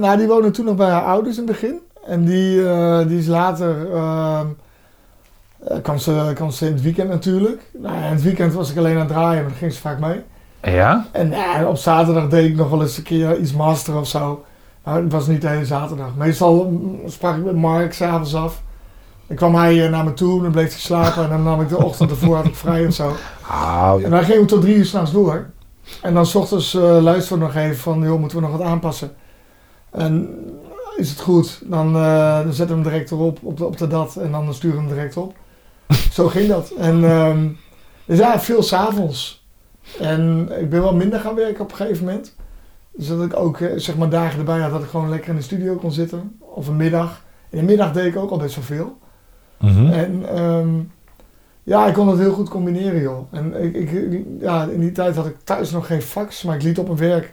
[0.00, 1.78] nou, die woonde toen nog bij haar ouders in het begin.
[2.06, 3.92] En die, eh, die is later...
[3.92, 4.40] eh,
[5.82, 7.70] kwam, ze, kwam ze in het weekend natuurlijk.
[7.78, 9.98] Nou, in het weekend was ik alleen aan het draaien, maar dan ging ze vaak
[9.98, 10.20] mee.
[10.62, 11.06] ja?
[11.12, 11.32] En
[11.66, 14.44] op zaterdag deed ik nog wel eens een keer iets masteren of zo.
[14.84, 16.14] Maar het was niet de hele zaterdag.
[16.16, 18.62] Meestal mm, sprak ik met Mark s'avonds af.
[19.28, 21.68] Dan kwam hij eh, naar me toe, dan bleef hij slapen en dan nam ik
[21.68, 23.12] de ochtend ervoor had ik vrij of zo.
[24.02, 25.50] En wij gingen tot drie uur s'nachts door.
[26.02, 28.66] En dan s ochtends eh luisteren we nog even van, joh, moeten we nog wat
[28.66, 29.10] aanpassen?
[29.90, 30.28] En
[30.96, 33.86] is het goed, dan, eh, dan zetten we hem direct erop, op de, op de
[33.86, 35.34] dat, en dan sturen we hem direct op.
[36.12, 36.70] Zo ging dat.
[36.70, 37.48] En ehm,
[38.04, 39.46] dus ja, veel s'avonds.
[40.00, 42.34] En ik ben wel minder gaan werken op een gegeven moment.
[42.92, 45.42] Dus dat ik ook zeg maar dagen erbij had dat ik gewoon lekker in de
[45.42, 46.38] studio kon zitten.
[46.38, 47.24] Of een middag.
[47.50, 48.98] In de middag deed ik ook al best wel veel.
[49.58, 49.86] Mhm.
[49.86, 50.68] En ehm,
[51.62, 53.32] ja, ik kon dat heel goed combineren, joh.
[53.32, 56.62] En ik, ik, ja, in die tijd had ik thuis nog geen fax, maar ik
[56.62, 57.32] liet op mijn werk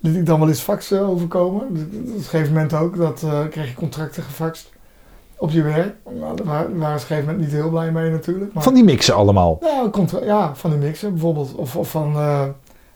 [0.00, 1.74] liet ik dan wel eens faxen overkomen.
[1.74, 4.72] Dus Op een gegeven moment ook, dat eh, kreeg je contracten gefaxt
[5.36, 5.94] op je werk.
[6.20, 8.52] Nou, daar waren ze op een gegeven moment niet heel blij mee natuurlijk.
[8.52, 9.58] Maar, Van die mixen allemaal.
[10.22, 11.54] ja, van die mixen bijvoorbeeld.
[11.54, 12.44] Of, of van eh,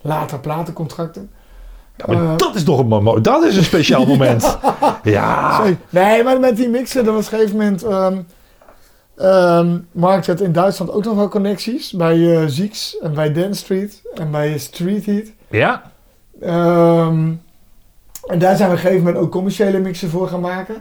[0.01, 1.31] later platencontracten.
[2.07, 3.25] Maar Eh, dat is toch een moment.
[3.25, 4.59] Dat is een speciaal moment.
[5.03, 5.63] Ja.
[5.91, 7.83] Nee, maar met die mixen, dat was op een gegeven moment...
[7.83, 8.17] ehm
[9.17, 11.93] ehm, Mark had in Duitsland ook nog wel connecties.
[11.93, 15.27] Bij eh Zieks en bij Dance Street en bij Street Heat.
[15.51, 15.83] Ja.
[16.41, 17.33] Ehm,
[18.27, 20.75] en daar zijn we op een gegeven moment ook commerciële mixen voor gaan maken.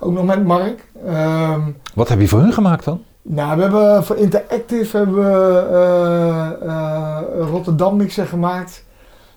[0.00, 0.84] Ook nog met Mark.
[1.06, 1.60] Ehm,
[1.94, 3.02] Wat heb je voor hun gemaakt dan?
[3.22, 8.84] nou, we hebben voor Interactive hebben we eh, eh, een Rotterdam mixer gemaakt.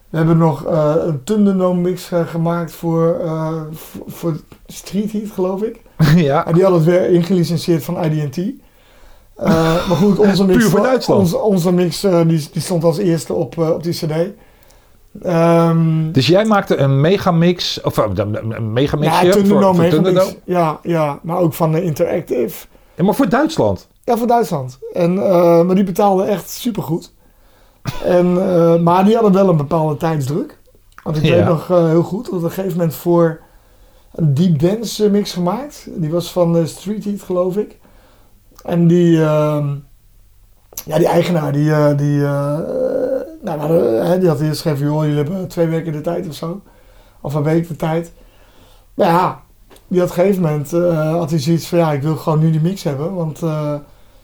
[0.09, 3.61] We hebben nog eh, een Thunderdome mix eh, gemaakt voor, eh,
[4.07, 5.81] voor, Street Heat, geloof ik.
[6.15, 6.45] ja.
[6.45, 8.37] En die hadden het weer ingelicenseerd van IDT.
[9.37, 11.21] Maar goed, onze mix, Puur voor Duitsland.
[11.21, 14.13] Onze, onze mix die, die stond als eerste op, op die cd.
[15.21, 20.35] Ehm Dus jij maakte een megamix, of een megamixje ja, voor, voor Megamix.
[20.43, 22.65] Ja, ja, maar ook van de Interactive.
[22.95, 23.87] Ja, maar voor Duitsland.
[24.03, 24.79] Ja, voor Duitsland.
[24.93, 25.13] En,
[25.65, 27.11] maar die betaalden echt supergoed.
[28.04, 30.58] En, eh, maar die hadden wel een bepaalde tijdsdruk.
[31.04, 31.36] Want ik Ja.
[31.36, 33.39] weet nog eh, heel goed, dat op een gegeven moment voor
[34.13, 35.88] een deep dance eh, mix gemaakt.
[35.95, 37.78] Die was van Street Heat, geloof ik.
[38.63, 39.67] En die, ehm,
[40.86, 42.17] ja, die eigenaar, die, die,
[43.41, 46.62] nou, die had eerst geschreven, joh, jullie hebben twee weken de tijd of zo.
[47.21, 48.12] Of een week de tijd.
[48.93, 49.41] Maar ja,
[49.88, 50.71] die had op een gegeven moment,
[51.19, 53.13] had hij zoiets van, ja, ik wil gewoon nu die mix hebben.
[53.13, 53.41] Want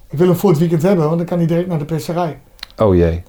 [0.10, 2.40] ik wil hem voor het weekend hebben, want dan kan hij direct naar de perserij.
[2.78, 3.24] Oh jee.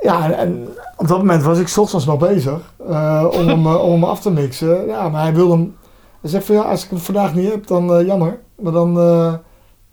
[0.00, 3.90] Ja, en, op dat moment was ik ochtends nog bezig eh, om, hem, eh, om
[3.90, 4.86] hem af te mixen.
[4.86, 5.76] Ja, maar hij wilde hem...
[6.20, 8.40] Hij zegt van ja, als ik hem vandaag niet heb, dan eh, jammer.
[8.56, 8.94] Maar dan,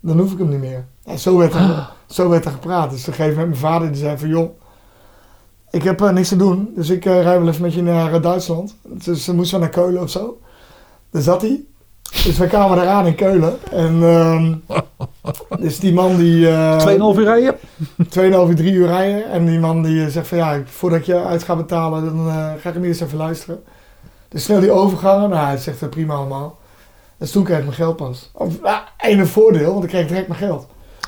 [0.00, 0.84] dan hoef ik hem niet meer.
[1.04, 2.90] En zo werd er, zo werd er gepraat.
[2.90, 4.58] Dus op een gegeven moment mijn vader die zei van joh,
[5.70, 6.72] ik heb niks te doen.
[6.74, 8.76] Dus ik rij wel even met je naar Duitsland.
[8.82, 10.40] Dus dan moesten we naar Keulen of zo.
[11.10, 11.64] Daar zat hij.
[12.24, 13.58] Dus we kwamen eraan in Keulen.
[13.70, 14.54] En ehm,
[15.60, 16.48] Dus die man die...
[16.48, 17.56] eh, 2,5 uur rijden?
[18.50, 19.30] 2,5 3 uur rijden.
[19.30, 22.34] En die man die eh, zegt van ja, voordat je uit gaat betalen, dan eh,
[22.60, 23.62] ga ik hem eerst even luisteren.
[24.28, 25.30] Dus snel die overgangen.
[25.30, 26.58] Nou, hij zegt prima allemaal.
[27.18, 28.30] Dus toen kreeg ik mijn geld pas.
[28.34, 30.66] Of, nou, één voordeel, want ik kreeg direct mijn geld.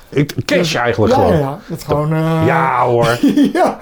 [0.08, 1.32] Ik- Cash eigenlijk ja, gewoon.
[1.36, 1.58] Ja, ja.
[1.66, 2.12] Het is gewoon...
[2.12, 3.18] eh, Ja hoor.
[3.52, 3.78] ja.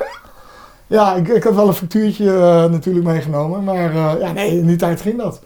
[0.86, 2.24] Ja, ik, ik had wel een factuurtje
[2.70, 3.64] natuurlijk meegenomen.
[3.64, 5.40] Maar eh, ja, nee, in die tijd ging dat.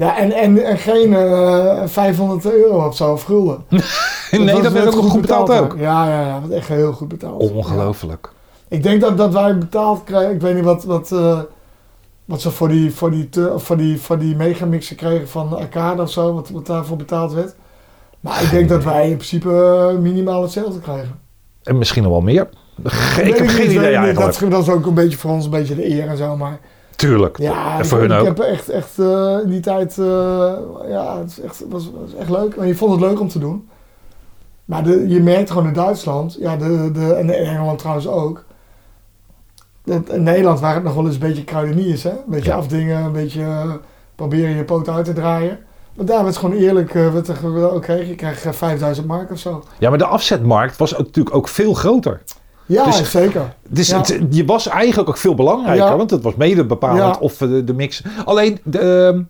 [0.00, 3.64] Ja, en, en, en geen eh 500 euro of zo, of gulden.
[4.30, 5.74] nee, dat werd ook nog goed betaald ook.
[5.78, 7.42] Ja, ja, ja, dat echt heel goed betaald.
[7.42, 7.48] Ja.
[7.48, 8.32] Ongelooflijk.
[8.68, 10.34] Ik denk dat, dat wij betaald krijgen.
[10.34, 11.38] Ik weet niet wat, wat, eh,
[12.24, 16.02] wat ze voor die, voor die, te- voor die, voor die megamixen kregen van Arcade
[16.02, 16.34] of zo.
[16.34, 17.54] Wat, wat daarvoor betaald werd.
[18.20, 19.48] Maar ik denk dat wij in principe
[19.92, 21.18] eh, minimaal hetzelfde krijgen.
[21.62, 22.48] En misschien nog wel meer.
[22.84, 24.18] Ge- Ik heb geen idee eigenlijk.
[24.40, 26.36] Dat, dat is ook een beetje voor ons een beetje de eer en zo.
[26.36, 26.58] Maar
[27.00, 27.38] Tuurlijk.
[27.38, 28.26] ja, en ik, voor hun ik ook.
[28.26, 29.98] heb echt, echt eh, in die tijd.
[29.98, 30.52] eh,
[30.88, 32.56] ja, het is echt, was, was echt leuk.
[32.56, 33.68] Maar je vond het leuk om te doen.
[34.64, 38.44] Maar de, je merkt gewoon in Duitsland, ja, de, de, en in Engeland trouwens ook.
[39.84, 42.10] Dat in Nederland waren het nog wel eens een beetje kruideniers, hè?
[42.10, 42.56] Een beetje Ja.
[42.56, 43.72] afdingen, een beetje eh,
[44.14, 45.58] proberen je poot uit te draaien.
[45.94, 49.38] Maar daar werd het gewoon eerlijk, werd er oké, je krijgt eh, 5000 mark of
[49.38, 49.62] zo.
[49.78, 52.22] Ja, maar de afzetmarkt was natuurlijk ook veel groter.
[52.72, 53.54] Ja, Dus- zeker.
[53.68, 53.96] Dus Ja.
[53.98, 55.96] het- je was eigenlijk ook veel belangrijker, Ja.
[55.96, 58.02] want het was mede bepalend of de, de mix.
[58.24, 59.22] Alleen, de, ehm,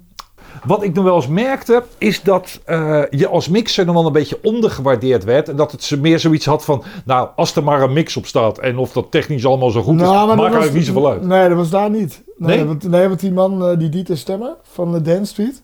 [0.67, 4.13] wat ik nog wel eens merkte, is dat eh, je als mixer nog wel een
[4.13, 5.49] beetje ondergewaardeerd werd.
[5.49, 8.27] En dat het ze meer zoiets had van, nou, als er maar een mix op
[8.27, 10.87] staat en of dat technisch allemaal zo goed is, Nou, maar maakt was- eigenlijk niet
[10.87, 11.27] zoveel uit.
[11.27, 12.23] Nee, dat was daar niet.
[12.37, 12.67] Nee, Nee?
[12.67, 15.63] Want, nee want die man, eh, die Dieter Stemmer van de Dance Street.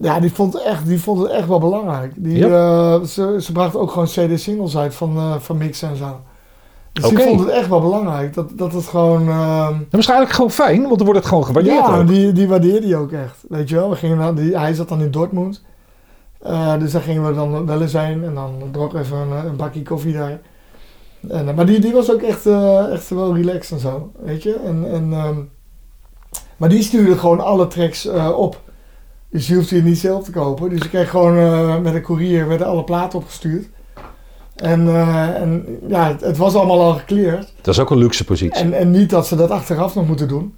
[0.00, 2.12] Ja, die vond, het echt, die vond het echt wel belangrijk.
[2.16, 6.20] Die, eh, ze, ze bracht ook gewoon CD-singles uit van, eh van mixen en zo.
[6.94, 8.34] Dus die vond het echt wel belangrijk.
[8.34, 9.26] Dat, dat het gewoon...
[9.88, 11.86] Dat is eigenlijk gewoon fijn, want dan wordt het gewoon gewaardeerd.
[11.86, 12.08] ja, ook.
[12.08, 13.44] die, die waardeerde hij ook echt.
[13.48, 15.62] Weet je wel, we gingen dan, die, hij zat dan in Dortmund.
[16.42, 18.24] Eh, dus daar gingen we dan wel eens heen.
[18.24, 20.40] En dan dronk even een, een bakje koffie daar.
[21.28, 24.10] En, eh, maar die, die was ook echt, eh, echt wel relaxed en zo.
[24.18, 24.54] Weet je?
[24.54, 25.36] En, en, ehm,
[26.56, 28.60] maar die stuurde gewoon alle tracks eh, op.
[29.30, 30.70] Dus je hoeft die niet zelf te kopen.
[30.70, 33.68] Dus je kreeg gewoon eh, met een courier werden alle platen opgestuurd.
[34.54, 37.52] En, eh, en ja, het, het was allemaal al gecleared.
[37.62, 38.60] Dat is ook een luxe positie.
[38.60, 40.54] En, en niet dat ze dat achteraf nog moeten doen.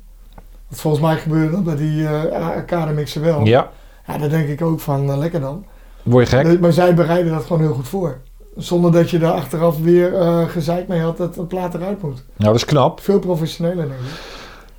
[0.69, 3.45] Want volgens mij gebeurde dat bij die uh, arcade-mixen wel.
[3.45, 3.71] Ja,
[4.07, 5.65] Ja, daar denk ik ook van, eh, lekker dan.
[6.03, 6.61] word je gek?
[6.61, 8.19] Maar zij bereiden dat gewoon heel goed voor.
[8.57, 12.25] Zonder dat je daar achteraf weer eh gezeik mee had dat de plaat eruit moet.
[12.37, 13.01] Nou, dat is knap.
[13.01, 14.21] Veel professioneler, denk ik.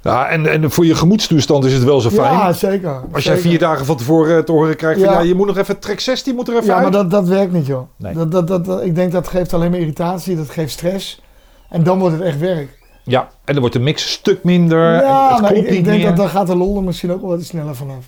[0.08, 2.34] Ja, en, en voor je gemoedstoestand is het wel zo fijn.
[2.34, 3.02] Ja, zeker.
[3.12, 5.20] Als jij vier dagen van tevoren te horen krijgt van Ja.
[5.20, 6.82] ja, je moet nog even track 16 moet er even Ja, uit.
[6.84, 7.82] maar dat, dat werkt niet, joh.
[7.98, 8.14] Nee.
[8.14, 11.22] Dat, dat, dat, dat- ik denk dat geeft alleen maar irritatie, dat geeft stress.
[11.70, 12.78] En dan wordt het echt werk.
[13.04, 14.94] Ja, en dan wordt de mix een stuk minder.
[14.94, 16.06] en ja, het maar ik, denk meer.
[16.06, 18.06] dat dan gaat de lol er misschien ook wel wat sneller vanaf.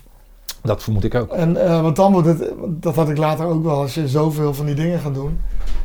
[0.62, 1.32] Dat vermoed ik ook.
[1.32, 4.54] En, eh, want dan wordt het, dat had ik later ook wel, als je zoveel
[4.54, 5.40] van die dingen gaat doen,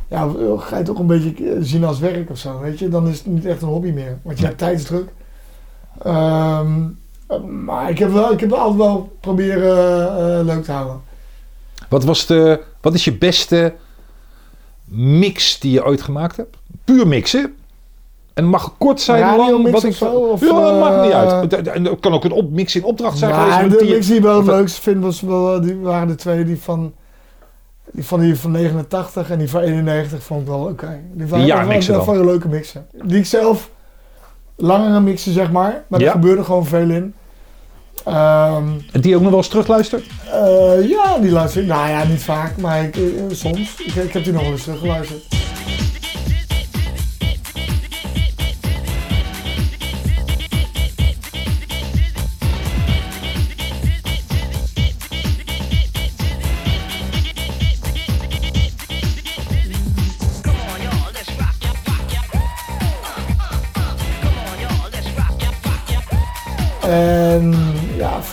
[0.08, 2.90] ja, ga je het ook een beetje zien als werk of zo, weet je.
[2.90, 5.08] Dan is het niet echt een hobby meer, want je hebt tijdsdruk.
[6.04, 6.74] Ehm,
[7.66, 10.08] maar ik heb, wel, ik heb het altijd wel proberen
[10.40, 11.02] eh, leuk te houden.
[11.90, 13.74] Wat, was de, wat is je beste
[14.86, 16.58] mix die je ooit gemaakt hebt?
[16.84, 17.56] Puur mixen.
[18.34, 19.72] En mag kort zijn, Radiomix lang.
[19.72, 21.68] Wat of ik, zo, of, ja, dat maakt niet eh, uit.
[21.68, 23.80] En het kan ook een op, mix in opdracht zijn Maar geweest.
[23.80, 26.44] de mix die ik wel het of- leukste vind, was wel, die waren de twee
[26.46, 26.94] die van,
[27.92, 31.00] die van, die van 89 en die van 91 vond ik wel oké.
[31.14, 32.16] Die waren, jaarmixen waren dan?
[32.16, 32.88] wel leuke mixen.
[33.04, 33.70] Die ik zelf
[34.56, 36.06] langere mixen zeg maar, maar Ja.
[36.06, 37.14] er gebeurde gewoon veel in.
[38.06, 40.06] Ehm, En die ook nog wel eens terugluistert?
[40.32, 41.68] eh, ja, die luister ik.
[41.68, 43.76] Nou ja, niet vaak, maar ik, eh, soms.
[43.86, 45.24] Ik, ik heb die nog wel eens teruggeluisterd.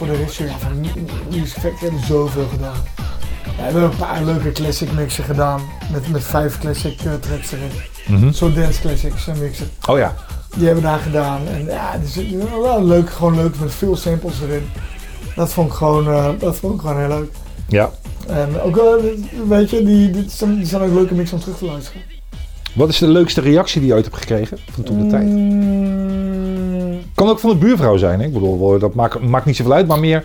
[0.06, 0.80] Voor de rest, ja, van
[1.30, 2.76] Music Factory hebben we zoveel gedaan.
[3.44, 5.60] We hebben een paar leuke classic mixen gedaan.
[5.92, 7.70] Met, met vijf classic eh, tracks erin.
[8.06, 8.32] Mhm.
[8.32, 9.70] Zo dance classics en mixen.
[9.88, 10.14] Oh ja.
[10.56, 11.48] Die hebben we daar gedaan.
[11.48, 14.70] En ja, die zit wel leuk, gewoon leuk met veel samples erin.
[15.34, 17.32] Dat vond ik gewoon, eh, dat vond ik gewoon heel leuk.
[17.68, 17.90] ja.
[18.26, 19.00] En ook wel,
[19.48, 22.02] weet je, die, die, zijn, die zijn ook leuke mix om terug te luisteren.
[22.74, 25.26] Wat is de leukste reactie die je ooit hebt gekregen van toen de tijd?
[25.26, 28.20] Mm, Kan ook van de buurvrouw zijn.
[28.20, 28.26] Hè?
[28.26, 30.22] Ik bedoel, dat maakt, maakt niet zoveel uit, maar meer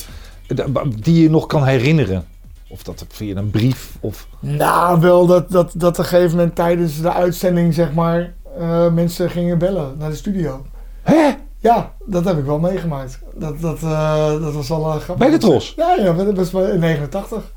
[0.99, 2.25] die je nog kan herinneren.
[2.69, 4.27] Of dat via een brief of...
[4.39, 8.91] Nou, wel dat, dat, dat op een gegeven moment tijdens de uitzending, zeg maar, eh,
[8.93, 10.65] mensen gingen bellen naar de studio.
[11.01, 11.29] Hè?
[11.59, 13.19] Ja, dat heb ik wel meegemaakt.
[13.35, 15.27] Dat, dat, eh, dat was al een grappig.
[15.27, 15.73] Bij de Tros?
[15.77, 17.53] Ja, ja, dat was bij- in 89.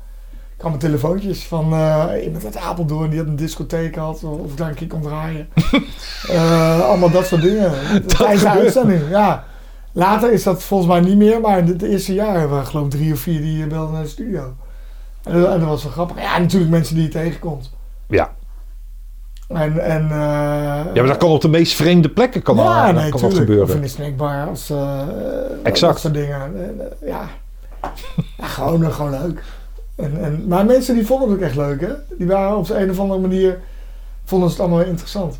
[0.61, 4.23] Kwamen telefoontjes van eh, iemand uit Apeldoorn die had een discotheek had.
[4.23, 5.47] Of, of ik daar een keer kon draaien.
[6.29, 7.71] Eh, allemaal dat soort dingen.
[8.17, 9.43] Tijdens de uitzending, ja.
[9.91, 12.85] Later is dat volgens mij niet meer, maar in het eerste jaar hebben we geloof
[12.85, 14.53] ik drie of vier die belden naar de studio.
[15.23, 16.21] En, dat- en dat was wel grappig.
[16.21, 17.71] Ja, natuurlijk mensen die je tegenkomt.
[18.07, 18.31] Ja.
[19.47, 23.01] En, en, eh, ja, maar dat kan op de meest vreemde plekken kan, ja, dat-
[23.01, 23.49] nee, kan dat tuurlijk.
[23.49, 23.75] Of gebeuren.
[23.75, 24.47] in de snackbar.
[24.47, 24.99] Als, eh,
[25.63, 25.93] Exact.
[25.93, 26.41] Dat soort dingen.
[26.41, 27.21] En, eh, ja.
[28.37, 29.43] ja, gewoon, eh, gewoon leuk.
[29.95, 31.93] En, en, maar mensen die vonden het ook echt leuk, hè?
[32.17, 33.59] Die waren op een of andere manier,
[34.23, 35.39] vonden ze het allemaal interessant.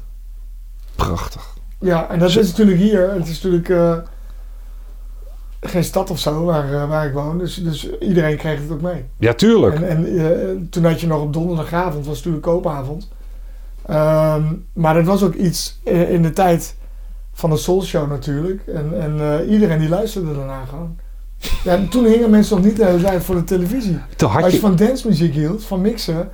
[0.96, 1.54] Prachtig.
[1.80, 3.14] Ja, en dat is natuurlijk hier.
[3.14, 3.98] Het is natuurlijk eh,
[5.60, 7.38] geen stad of zo waar, eh, waar ik woon.
[7.38, 9.06] Dus, dus iedereen kreeg het ook mee.
[9.18, 9.76] Ja, tuurlijk.
[9.76, 13.10] En, en eh, toen had je nog op donderdagavond, was natuurlijk koopavond.
[13.86, 16.76] Ehm, maar dat was ook iets in de tijd
[17.34, 18.68] van de Soul Show natuurlijk.
[18.68, 20.98] En, en iedereen die luisterde daarna gewoon.
[21.64, 24.00] Ja, en toen hingen mensen nog niet de hele tijd voor de televisie.
[24.16, 26.30] Toen had Als je van dancemuziek hield, van mixen,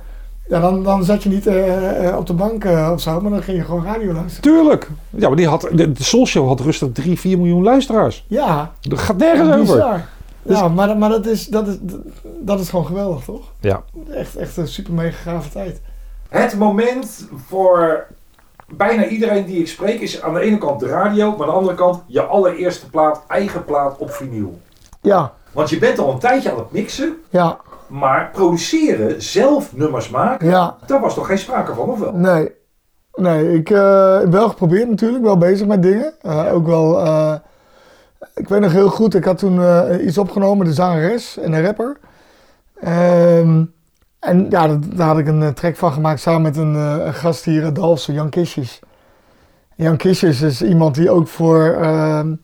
[0.48, 3.30] ja, dan, dan zat je niet eh, eh, op de bank eh, of zo, maar
[3.30, 4.42] dan ging je gewoon radio luisteren.
[4.42, 4.90] tuurlijk.
[5.10, 8.24] Ja, maar die had, de, de Soul Show had rustig 3, 4 miljoen luisteraars.
[8.28, 9.60] Ja, Dat gaat nergens over.
[9.60, 10.08] bizar.
[10.42, 11.76] Ja, maar, maar dat, is, dat, is,
[12.40, 13.52] dat is gewoon geweldig, toch?
[13.60, 13.82] Ja.
[14.10, 15.80] Echt, echt een super mega gave tijd.
[16.28, 18.06] Het moment voor
[18.66, 21.58] bijna iedereen die ik spreek is aan de ene kant de radio, maar aan de
[21.58, 24.60] andere kant je allereerste plaat, eigen plaat op vinyl.
[25.00, 27.56] Ja, Want je bent al een tijdje aan het mixen, ja,
[27.86, 30.76] maar produceren, zelf nummers maken, ja.
[30.86, 32.12] daar was toch geen sprake van, of wel?
[32.12, 32.56] Nee.
[33.14, 36.12] Nee, ik heb wel geprobeerd natuurlijk, wel bezig met dingen.
[36.22, 37.34] Eh, Ook wel, eh,
[38.34, 39.60] ik weet nog heel goed, ik had toen
[40.06, 41.96] iets opgenomen, de zangeres en een rapper.
[42.80, 43.64] Ehm,
[44.20, 47.44] en ja, dat- daar had ik een track van gemaakt samen met een, een gast
[47.44, 48.80] hier uit Dalfsen, Jan Kistjes.
[49.76, 52.34] Jan Kistjes is iemand die ook voor ehm,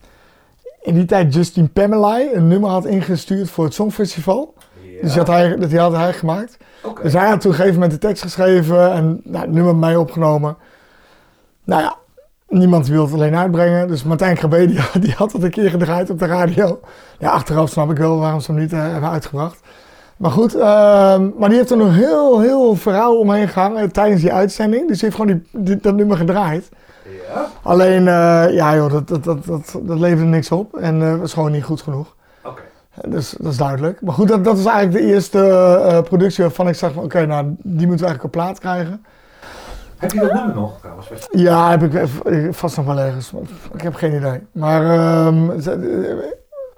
[0.85, 4.55] in die tijd Justin Pamela een nummer had ingestuurd voor het Songfestival.
[5.03, 6.57] Dus die had hij, dat die had hij gemaakt.
[7.03, 9.97] Dus hij had toen een gegeven moment de tekst geschreven en nou, het nummer mij
[9.97, 10.57] opgenomen.
[11.65, 11.97] Nou ja,
[12.49, 13.89] niemand wilde het alleen uitbrengen.
[13.89, 16.81] Dus Martijn Krabbe die, die had het een keer gedraaid op de radio.
[17.19, 19.61] Ja, achteraf snap ik wel waarom ze hem niet eh, hebben uitgebracht.
[20.17, 24.33] Maar goed, ehm, maar die heeft er nog heel, heel verhaal omheen gehangen tijdens die
[24.33, 24.89] uitzending.
[24.89, 26.69] Dus die heeft gewoon die, die- dat nummer gedraaid.
[27.05, 30.77] Ja, Alleen, eh, ja joh, dat, dat, dat, dat, dat leverde niks op.
[30.77, 32.15] En eh was gewoon niet goed genoeg.
[32.45, 32.63] oké.
[33.09, 34.01] Dus dat is duidelijk.
[34.01, 37.27] Maar goed, dat, dat is eigenlijk de eerste eh, productie waarvan ik zag van oké,
[37.27, 39.05] nou die moeten we eigenlijk op plaat krijgen.
[39.99, 41.09] Heb je dat nummer nog trouwens?
[41.31, 43.33] Ja, heb ik eh, vast nog wel ergens.
[43.73, 44.41] Ik heb geen idee.
[44.53, 45.73] Maar ehm, eh,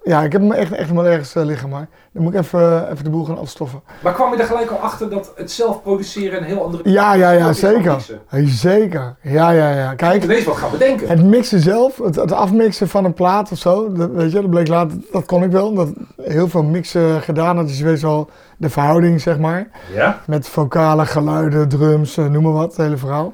[0.07, 1.69] ja, ik heb hem echt, echt wel ergens eh, liggen.
[1.69, 3.83] Maar dan moet ik even, even de boel gaan afstoffen.
[4.03, 6.91] Maar kwam je er gelijk al achter dat het zelf produceren een heel andere...
[6.91, 8.07] Ja, ja, ja, zeker.
[8.27, 9.17] Hey, Zeker.
[9.23, 9.95] Ja, ja, ja.
[9.95, 11.09] Kijk, ineens wat gaan bedenken.
[11.09, 14.51] het mixen zelf, het, het afmixen van een plaat of zo, dat, weet je, dat
[14.51, 15.69] bleek later, dat kon ik wel.
[15.69, 15.89] Omdat
[16.23, 19.69] heel veel mixen gedaan had, dus je weet wel de verhouding, zeg maar.
[19.93, 20.21] Ja?
[20.27, 23.33] Met vocale geluiden, drums, eh, noem maar wat, het hele verhaal.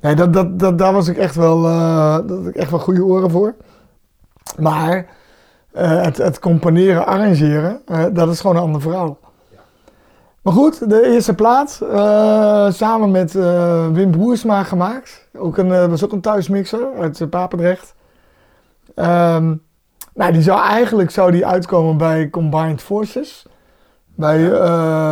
[0.00, 2.80] Nee, dat, dat, dat, daar was ik echt wel, eh, dat had ik echt wel
[2.80, 3.54] goede oren voor.
[4.58, 5.06] Maar
[5.76, 9.18] eh, het, het componeren, arrangeren, eh, dat is gewoon een ander verhaal.
[10.42, 13.32] Maar goed, de eerste plaat, eh, samen met
[13.92, 15.28] Wim Broersma gemaakt.
[15.38, 17.94] Ook een, was ook een thuismixer uit Papendrecht.
[18.94, 19.54] Ehm,
[20.14, 23.46] nou, die zou eigenlijk zou die uitkomen bij Combined Forces.
[24.14, 24.38] Bij,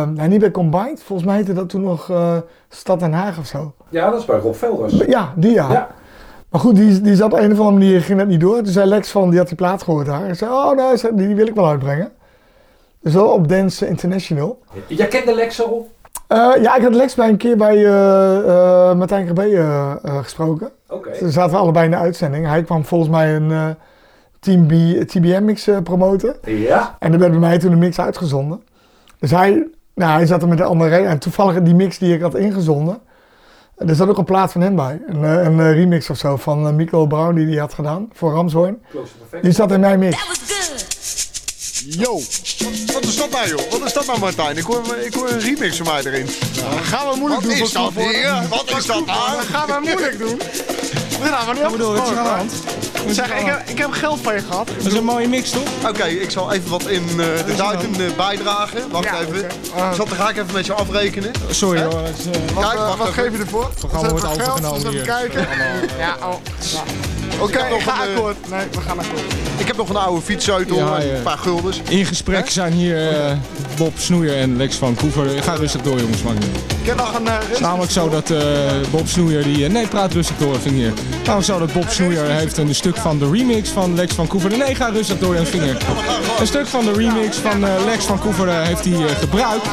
[0.05, 1.03] nee, niet bij Combined.
[1.03, 2.11] Volgens mij heette dat toen nog
[2.69, 3.73] Stad Den Haag of zo.
[3.89, 4.93] Ja, dat is bij Rob Velders.
[4.93, 5.71] Ja, die ja.
[5.71, 5.87] Ja.
[6.55, 8.55] Maar goed, die, die zat op een of andere manier, ging dat niet door.
[8.55, 10.19] Toen zei Lex van, die had die plaat gehoord daar.
[10.19, 12.11] Hij zei, oh nee, zei, die, wil ik wel uitbrengen.
[13.01, 14.59] Dus wel op Dance International.
[14.87, 15.89] Jij kende Lex al?
[16.27, 20.69] Eh, ja, ik had Lex bij een keer bij eh eh, Martijn Krabbe gesproken.
[20.89, 21.17] Oké.
[21.17, 22.47] Toen zaten we allebei in de uitzending.
[22.47, 23.75] Hij kwam volgens mij een
[24.39, 24.71] Team B,
[25.07, 26.35] TBM mix promoten.
[26.45, 26.95] Ja?
[26.99, 28.63] En er werd bij mij toen een mix uitgezonden.
[29.19, 32.21] Dus hij, nou, hij zat er met de andere En toevallig die mix die ik
[32.21, 32.99] had ingezonden.
[33.75, 35.01] Er zat ook een plaat van hem bij.
[35.07, 38.09] Een, eh, een eh, remix of zo van uh, Michael Brown die hij had gedaan
[38.13, 38.81] voor Ramshoorn.
[39.41, 40.94] Die zat in mijn mix.
[41.87, 43.61] Yo, wat, wat is dat nou joh?
[43.71, 44.57] Wat is dat nou Martijn?
[44.57, 46.29] Ik hoor, ik hoor een remix van mij erin.
[46.83, 48.41] gaan we moeilijk Wat is dat hier?
[48.49, 49.41] Wat is dat nou?
[49.51, 50.37] gaan we moeilijk doen.
[51.21, 52.51] We gaan maar niet wat er aan de hand?
[53.09, 54.67] Zeg, ik heb, ik heb geld van je gehad.
[54.77, 55.89] Dat is een mooie mix, toch?
[55.89, 58.89] Oké, ik zal even wat in eh, de duiten eh, bijdragen.
[58.91, 59.47] Wacht Ja, even.
[59.75, 59.93] Ah.
[59.93, 61.31] Zal, dan ga ik even met je afrekenen.
[61.49, 62.01] Sorry hoor.
[62.01, 62.11] eh,
[62.69, 63.31] Kijk, wacht even.
[63.31, 63.69] je ervoor?
[63.79, 65.01] programma wordt overgenomen hier.
[65.01, 65.47] kijken.
[65.97, 66.33] Ja, oh.
[67.39, 68.35] Oké, heb nog ik ga een, eh, akkoord.
[68.49, 69.21] Nee, we gaan akkoord.
[69.57, 71.15] Ik heb nog een oude fietssleutel, Ja, en ja.
[71.15, 71.81] een paar guldens.
[71.89, 73.31] In gesprek zijn hier eh,
[73.77, 75.43] Bob Snoeier en Lex van Koever.
[75.43, 76.35] Ga rustig door jongens, man.
[76.81, 77.27] Ik heb nog een...
[77.51, 78.33] is namelijk zo dat
[78.91, 79.67] Bob Snoeier die...
[79.67, 80.93] nee, praat rustig door, Vinger.
[81.17, 84.57] Namelijk zo dat Bob Snoeier heeft een stuk van de remix van Lex van Koever.
[84.57, 85.77] Nee, ga rustig door, Jan Vinger.
[86.39, 89.67] Een stuk van de remix van Lex van Koever heeft hij gebruikt.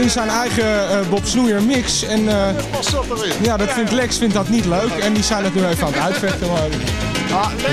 [0.00, 0.64] in zijn eigen
[1.10, 2.04] Bob Snoeier mix.
[2.04, 2.24] En
[3.42, 4.92] ja, dat vindt Lex vindt dat niet leuk.
[5.00, 6.48] En die zijn het nu even aan het uitvechten.
[6.48, 6.68] Maar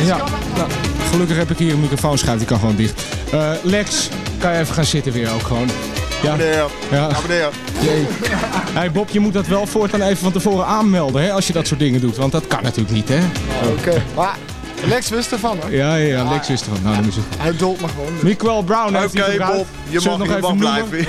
[0.06, 0.18] ja,
[0.56, 0.70] nou,
[1.12, 3.04] gelukkig heb ik hier een microfoonschuif, die kan gewoon dicht.
[3.32, 5.70] Eh, Lex, kan je even gaan zitten weer ook gewoon.
[6.22, 7.10] Ja, Meneer, ja.
[7.80, 8.08] Jee.
[8.74, 11.68] Hey Bob, je moet dat wel voortaan even van tevoren aanmelden hè, als je dat
[11.68, 12.18] soort dingen doet.
[12.18, 13.20] Want dat kan natuurlijk niet, hè?
[13.78, 14.04] Oké.
[14.16, 14.38] Maar
[14.86, 15.70] Lex wist ervan, hè?
[15.70, 16.78] Ja, ja, ja Lex is er van.
[16.84, 17.26] Nou, dan is het.
[17.38, 18.14] Hij dolt me gewoon.
[18.24, 19.38] Miguel Brown heeft Oké.
[19.38, 21.06] Bob, je mag nog mag even blijven.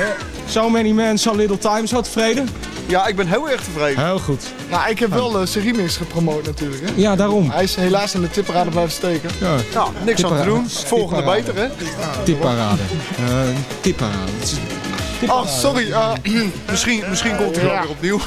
[0.48, 1.86] So many men, so little time.
[1.86, 2.48] Zo tevreden?
[2.90, 4.04] Ja, ik ben heel erg tevreden.
[4.04, 4.44] Heel goed.
[4.70, 6.92] Nou, ik heb wel uh, zijn remix gepromoot natuurlijk, hè?
[6.96, 7.50] Ja, daarom.
[7.50, 9.30] Hij is helaas in de tipparade blijven steken.
[9.40, 10.68] Ja, Ja, niks aan te doen.
[10.68, 11.66] Volgende beter, hè?
[12.24, 12.82] tipparade.
[13.18, 13.24] Eh
[13.80, 14.32] tipparade.
[15.28, 15.92] Oh, sorry.
[15.92, 16.12] eh,
[16.70, 18.20] misschien, misschien komt hij wel weer opnieuw.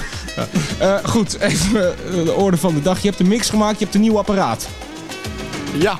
[0.80, 3.02] Eh, goed, even eh, de orde van de dag.
[3.02, 4.68] Je hebt een mix gemaakt, je hebt een nieuw apparaat.
[5.78, 6.00] Ja,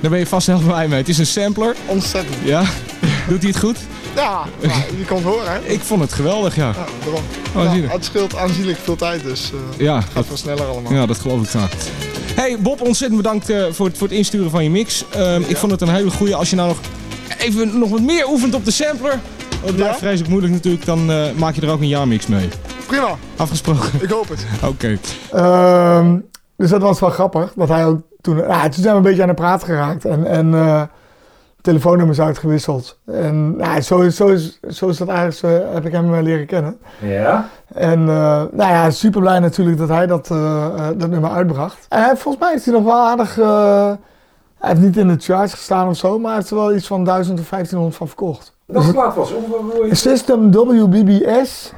[0.00, 0.98] Daar ben je vast heel blij mee.
[0.98, 1.76] Het is een sampler.
[1.86, 2.36] ontzettend.
[2.44, 2.62] Ja.
[3.28, 3.76] Doet hij het goed?
[4.14, 5.58] Ja, nou, je kan het horen, hè?
[5.58, 6.68] Ik vond het geweldig, ja.
[6.68, 7.22] Ja, daarom.
[7.56, 10.92] Oh, Ja, het scheelt aanzienlijk veel tijd, dus eh Ja, gaat veel sneller allemaal.
[10.92, 11.70] Ja, dat geloof ik graag.
[12.34, 15.04] Hey Bob, ontzettend bedankt eh, voor, het, voor het insturen van je mix.
[15.10, 16.34] Ehm, Ik vond het een hele goeie.
[16.34, 16.78] Als je nou nog
[17.38, 19.20] even nog wat meer oefent op de sampler.
[19.64, 19.98] Het blijft Ja?
[19.98, 20.84] vreselijk moeilijk natuurlijk.
[20.84, 22.48] Dan eh, maak je er ook een jaarmix mee.
[22.86, 23.88] Prima, Afgesproken.
[24.00, 24.46] ik hoop het.
[24.70, 24.98] Oké.
[25.32, 26.16] Ehm,
[26.56, 27.52] dus dat was wel grappig.
[27.56, 30.04] Dat hij ook toen, ja, toen zijn we een beetje aan de praat geraakt.
[30.04, 30.82] En, en eh,
[31.62, 32.98] telefoonnummers uitgewisseld.
[33.06, 36.78] En ja, zo, zo, is, zo is dat eigenlijk, zo heb ik hem leren kennen.
[37.00, 37.48] Ja?
[37.74, 41.86] En eh, nou ja, super blij natuurlijk dat hij dat, eh, eh, dat nummer uitbracht.
[41.88, 43.34] En hij- volgens mij heeft hij nog wel aardig.
[44.58, 46.86] hij heeft niet in de charts gestaan of zo, maar hij heeft er wel iets
[46.86, 48.56] van 1000 of 1500 van verkocht.
[48.66, 51.72] Welke plaat was hoe- System WBBS,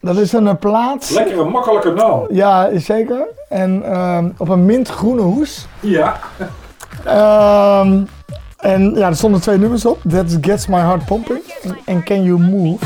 [0.00, 1.10] dat is een plaat.
[1.10, 2.24] Lekker een makkelijke naam.
[2.28, 3.26] Ja, zeker.
[3.48, 5.66] En ehm, op een mintgroene hoes.
[5.80, 6.16] Ja.
[7.04, 8.02] Ehm,
[8.58, 10.00] en ja, er stonden twee nummers op.
[10.08, 11.40] That Gets My Heart Pumping
[11.84, 12.84] en- Can You Move.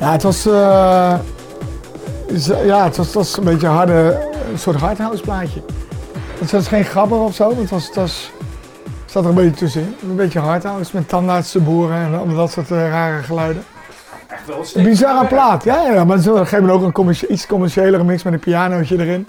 [0.00, 0.46] Ja, het was,
[2.26, 5.62] is- ja, het was, het was een beetje een harde, een soort hardhouse plaatje.
[6.38, 8.30] Het was geen grabber of zo, het was, het was,
[9.16, 9.96] zat er een beetje tussenin.
[10.02, 13.64] Een beetje hardhouse met tandartsen boeren en allemaal dat soort eh, rare geluiden.
[14.28, 17.46] Echt wel een bizarre plaat, ja, ja, maar op een gegeven moment ook een iets
[17.46, 19.26] commerciëlere mix met een pianootje erin.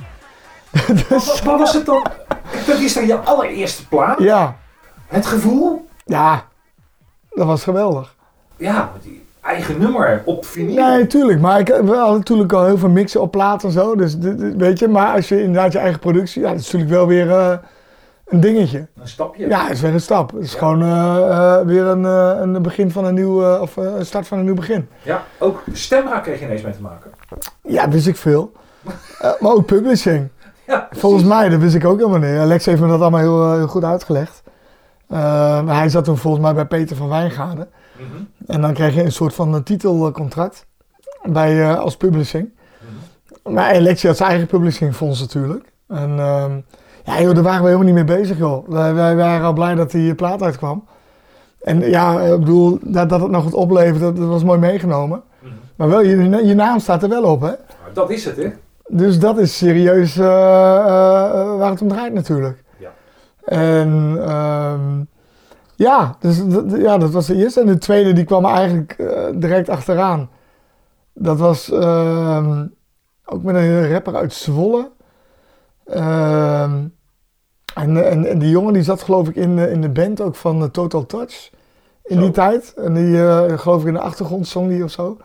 [1.10, 2.06] dus, Wat was het dan?
[2.68, 4.20] Dat is dan je allereerste plaat.
[4.20, 4.56] ja,
[5.08, 5.88] Het gevoel?
[6.06, 6.46] ja,
[7.30, 8.16] dat was geweldig.
[8.58, 10.88] Ja, met die eigen nummer op vinyl.
[10.88, 11.40] Nee, tuurlijk.
[11.40, 13.96] Maar ik, we hadden natuurlijk al heel veel mixen op plaat en zo.
[13.96, 14.16] Dus
[14.58, 17.32] weet je, maar als je inderdaad je eigen productie, ja, dat is natuurlijk wel weer
[17.32, 17.58] eh,
[18.28, 18.88] een dingetje.
[19.02, 19.48] Een stapje.
[19.48, 20.32] Ja, het is weer een stap.
[20.32, 24.06] Het is gewoon eh, eh, weer een, eh, een begin van een nieuw, of een
[24.06, 24.90] start van een nieuw begin.
[25.04, 27.12] Ja, ook stemra kreeg je ineens mee te maken.
[27.62, 28.52] Ja, wist ik veel.
[29.40, 30.30] Maar ook publishing.
[30.68, 32.40] Ja, Volgens mij, dat wist ik ook helemaal niet.
[32.40, 34.44] Alex heeft me dat allemaal heel, heel goed uitgelegd.
[35.66, 37.70] Hij zat toen volgens mij bij Peter van Wijngaarden.
[37.98, 38.24] Mhm.
[38.48, 40.66] En dan kreeg je een soort van eh, titelcontract
[41.24, 42.50] bij, als publishing.
[43.44, 45.72] Maar Alexia had zijn eigen publishingfonds natuurlijk.
[45.88, 46.60] En ehm,
[47.08, 48.68] ja, joh, daar waren we helemaal niet mee bezig, joh.
[48.68, 50.88] Wij, wij waren al blij dat die plaat uitkwam.
[51.62, 55.24] En ja, ik bedoel, dat, dat het nog wat oplevert, dat, dat was mooi meegenomen.
[55.40, 55.54] Mhm.
[55.76, 57.52] Maar wel, je, je naam staat er wel op, hè?
[57.94, 58.52] Dat is het, hè?
[58.88, 62.64] Dus dat is serieus eh, eh, waar het om draait natuurlijk.
[62.78, 62.90] Ja.
[63.46, 65.04] En ehm,
[65.76, 67.60] ja, dus dat, ja, dat was de eerste.
[67.60, 70.30] En de tweede die kwam eigenlijk eh, direct achteraan.
[71.14, 72.66] Dat was ehm,
[73.26, 74.92] ook met een rapper uit Zwolle.
[75.86, 76.86] Ehm,
[77.82, 80.36] en, en, en die jongen die zat geloof ik in, de- in de band ook
[80.36, 81.50] van eh, Total Touch.
[82.04, 82.22] In Zo.
[82.22, 82.74] die tijd.
[82.76, 85.18] En die eh, geloof ik in de achtergrond zong die of zo.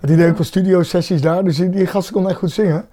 [0.00, 1.44] Die deed ook wel studio sessies daar.
[1.44, 2.86] Dus die, die gasten kon echt goed zingen.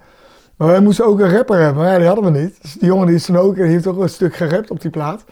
[0.55, 1.83] Maar wij moesten ook een rapper hebben.
[1.83, 2.61] Maar ja, die hadden we niet.
[2.61, 4.89] Dus die jongen die is toen ook, die heeft ook een stuk gerapt op die
[4.91, 5.23] plaat.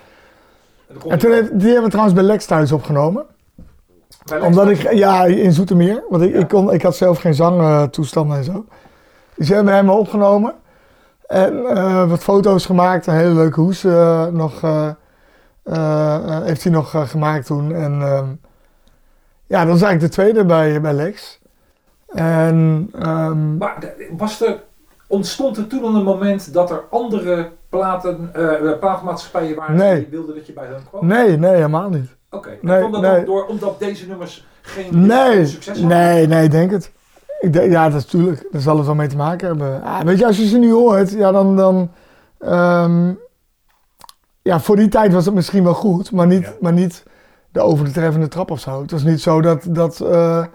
[1.02, 3.26] dan En toen heeft, die hebben we trouwens bij Lex thuis opgenomen.
[4.26, 4.80] bij Lex Omdat thuis.
[4.84, 6.04] ik, ja, in Zoetermeer.
[6.10, 6.40] Want ik, Ja.
[6.40, 8.66] ik, kon, ik had zelf geen zangtoestanden en zo.
[9.36, 10.54] Dus die hebben we hem opgenomen.
[11.28, 13.08] En eh, wat foto's gemaakt.
[13.08, 14.64] Een hele leuke hoes eh, nog,
[15.64, 17.74] eh, heeft hij nog gemaakt toen.
[17.74, 18.28] En ehm,
[19.46, 21.40] ja, dat was eigenlijk de tweede bij, bij Lex.
[22.08, 24.64] En ehm, Maar was er,
[25.08, 28.32] ontstond er toen al een moment dat er andere platen,
[28.80, 29.96] platenmaatschappijen waren Nee.
[29.96, 31.06] die wilden dat je bij hen kwam?
[31.08, 32.16] nee, nee, helemaal niet.
[32.32, 33.20] Oké, en Nee, kwam dat nee.
[33.20, 35.90] ook door omdat deze nummers geen Nee, succes had?
[35.90, 36.92] nee, nee, denk het.
[37.40, 38.48] Ik denk, ja, dat is natuurlijk.
[38.52, 39.84] Daar zal het wel mee te maken hebben.
[39.84, 41.56] Ah, weet je, als je ze nu hoort, ja, dan.
[41.56, 41.92] dan
[42.40, 43.12] ehm,
[44.42, 46.54] ja, voor die tijd was het misschien wel goed, maar niet, Ja.
[46.62, 47.04] maar niet
[47.52, 48.82] de over de treffende trap of zo.
[48.82, 50.46] Het was niet zo dat, dat eh, eh,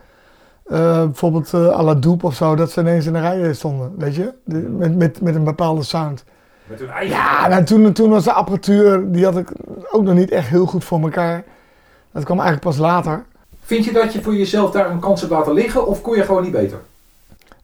[1.04, 4.14] bijvoorbeeld eh à la Doep of zo, dat ze ineens in de rij stonden, weet
[4.14, 4.34] je?
[4.44, 6.24] De- met, met, met een bepaalde sound.
[6.64, 7.16] Met hun eigen...
[7.16, 9.48] Ja, nou, toen, toen was de apparatuur, die had ik
[9.90, 11.44] ook nog niet echt heel goed voor elkaar.
[12.12, 13.24] Dat kwam eigenlijk pas later.
[13.62, 16.22] Vind je dat je voor jezelf daar een kans hebt laten liggen of kon je
[16.22, 16.80] gewoon niet beter?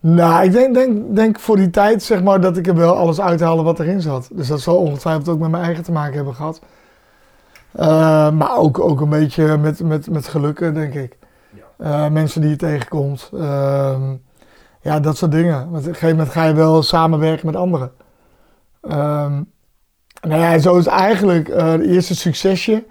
[0.01, 3.20] Nou, ik denk, denk, denk voor die tijd zeg maar dat ik er wel alles
[3.20, 4.28] uithaalde wat erin zat.
[4.32, 6.61] Dus dat zal ongetwijfeld ook met mijn eigen te maken hebben gehad.
[7.72, 11.16] Eh, maar ook, ook een beetje met, met, met gelukken, denk ik.
[11.76, 13.30] Eh, mensen die je tegenkomt.
[13.34, 14.14] Ehm,
[14.80, 15.70] ja, dat soort dingen.
[15.70, 17.92] Want op een gegeven moment ga je wel samenwerken met anderen.
[18.80, 19.42] Ehm,
[20.20, 22.84] nou ja, zo is eigenlijk eh het eerste succesje.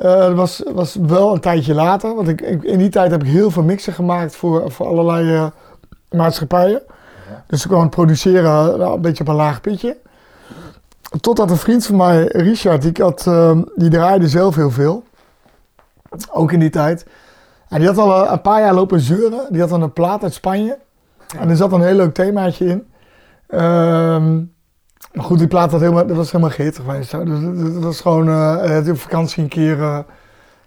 [0.00, 2.14] Eh, was, was wel een tijdje later.
[2.14, 5.34] Want ik, ik- in die tijd heb ik heel veel mixen gemaakt voor, voor allerlei
[5.34, 5.46] eh,
[6.10, 6.82] maatschappijen.
[7.46, 9.96] Dus ik kwam produceren nou, een beetje op een laag pitje.
[11.20, 15.02] Totdat een vriend van mij, Richard, die, had, eh, die draaide zelf heel veel.
[16.32, 17.06] Ook in die tijd.
[17.68, 19.46] En die had al eh, een paar jaar lopen zeuren.
[19.50, 20.78] Die had dan een plaat uit Spanje.
[21.38, 22.86] En er zat een heel leuk themaatje in.
[23.48, 24.40] Ehm,
[25.12, 27.12] maar goed, die plaat had helemaal, dat was helemaal geweest.
[27.12, 27.24] hè.
[27.24, 29.98] Dus dat, was gewoon, had op vakantie een keer, eh,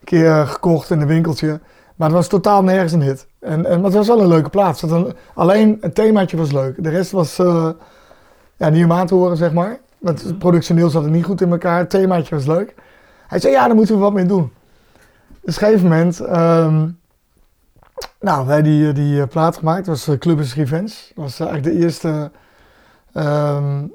[0.04, 1.60] keer gekocht in een winkeltje.
[1.96, 3.28] Maar het was totaal nergens een hit.
[3.40, 4.82] En, en, maar het was wel een leuke plaat.
[4.82, 6.84] Een- alleen het themaatje was leuk.
[6.84, 7.70] De rest was eh,
[8.58, 9.80] ja, niet om aan te horen, zeg maar.
[10.00, 11.78] Want productioneel zat het niet goed in elkaar.
[11.78, 12.76] Het themaatje was leuk.
[13.28, 14.52] Hij zei, ja, daar moeten we wat mee doen.
[15.42, 16.20] Dus op een gegeven moment...
[16.20, 16.88] ehm,
[18.20, 19.86] nou, wij die, die plaat gemaakt.
[19.86, 20.88] Dat was Club is Revenge.
[20.88, 22.32] Dat was eigenlijk de eerste...
[23.14, 23.86] ehm,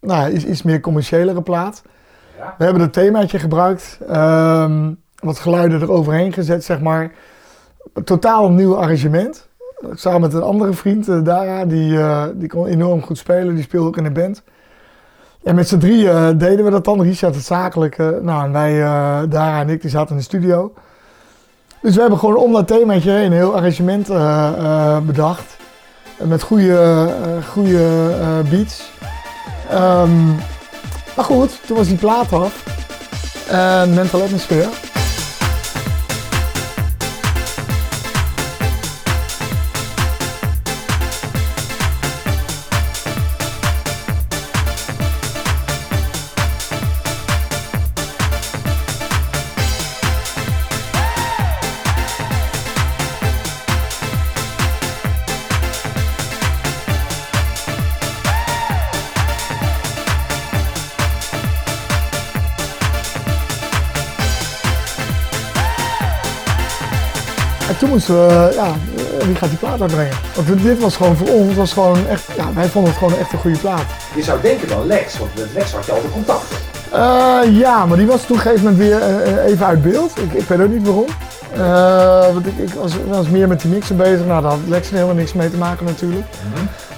[0.00, 1.82] nou, iets, iets meer commerciëlere plaat.
[2.38, 2.54] Ja.
[2.58, 3.98] We hebben het themaatje gebruikt.
[4.08, 4.92] ehm,
[5.22, 7.12] wat geluiden eroverheen gezet, zeg maar.
[7.92, 9.48] Een totaal nieuw arrangement.
[9.92, 13.54] Samen met een andere vriend, eh, Dara, die, eh, die kon enorm goed spelen.
[13.54, 14.42] Die speelde ook in een band.
[15.42, 17.02] En met z'n drieën eh, deden we dat dan.
[17.02, 18.18] Richard het zakelijke.
[18.22, 18.78] Nou, en wij,
[19.28, 20.72] Dara en ik, die zaten in de studio.
[21.82, 24.06] Dus we hebben gewoon om dat themaatje heen een heel arrangement
[25.06, 25.56] bedacht.
[26.22, 27.08] Met goede,
[27.48, 28.12] goede
[28.50, 28.90] beats.
[29.70, 30.26] Ehm,
[31.16, 32.62] maar goed, toen was die plaat af.
[33.48, 34.68] En Mental Atmosphere.
[68.08, 70.16] We, ja, eh, wie gaat die plaat uitbrengen?
[70.34, 73.32] Want dit was gewoon voor ons, was gewoon echt, ja, wij vonden het gewoon echt
[73.32, 73.84] een goede plaat.
[74.14, 76.44] Je zou denken dan Lex, want met Lex had je altijd contact.
[76.92, 80.18] Eh, ja, maar die was toen op een gegeven moment weer even uit beeld.
[80.18, 81.06] Ik, ik weet ook niet waarom.
[82.34, 84.26] Want ik, ik was, was meer met die mixen bezig.
[84.26, 86.26] Nou, daar had Lex er helemaal niks mee te maken natuurlijk.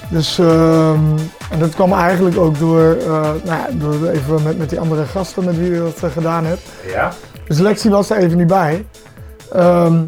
[0.08, 1.18] Dus, ehm,
[1.50, 2.96] en dat kwam eigenlijk ook door,
[3.44, 6.62] nou ja, door even met, met die andere gasten met wie je dat gedaan hebt.
[6.86, 7.12] Ja.
[7.46, 8.86] Dus Lexi was er even niet bij.
[9.52, 10.02] Ehm,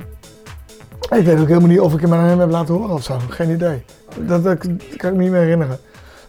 [1.10, 3.16] ik weet ook helemaal niet of ik hem aan hem heb laten horen of zo.
[3.28, 3.84] Geen idee.
[4.16, 5.78] Dat, dat, dat kan ik me niet meer herinneren.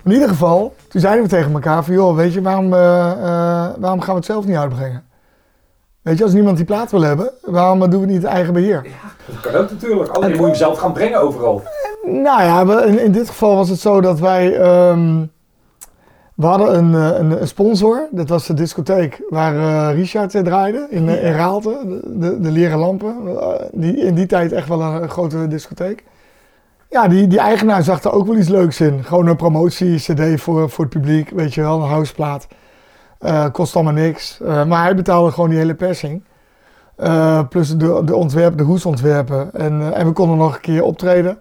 [0.03, 1.93] In ieder geval, toen zeiden we tegen elkaar van...
[1.93, 5.03] joh, weet je, waarom, eh, eh, waarom gaan we het zelf niet uitbrengen?
[6.01, 8.85] Weet je, als niemand die plaat wil hebben, waarom doen we het niet eigen beheer?
[9.25, 10.09] Dat kan ook natuurlijk.
[10.09, 11.61] Alleen moet je hem zelf gaan brengen overal.
[12.03, 14.57] Nou ja, in, in dit geval was het zo dat wij...
[14.57, 15.25] ehm,
[16.33, 20.41] we hadden een, eh, een, een sponsor, dat was de discotheek waar eh, Richard eh,
[20.41, 23.15] draaide in, in Raalte, de, de, de Leren Lampen.
[23.71, 26.03] Die, in die tijd echt wel een, grote discotheek.
[26.89, 29.03] Ja, die, die eigenaar zag er ook wel iets leuks in.
[29.03, 32.47] Gewoon een promotie-cd voor, voor het publiek, weet je wel, een houseplaat.
[33.51, 34.39] Kost allemaal niks.
[34.67, 36.23] Maar hij betaalde gewoon die hele persing.
[37.49, 39.53] Plus de, de ontwerpen, de hoesontwerpen.
[39.53, 41.39] En, en we konden nog een keer optreden.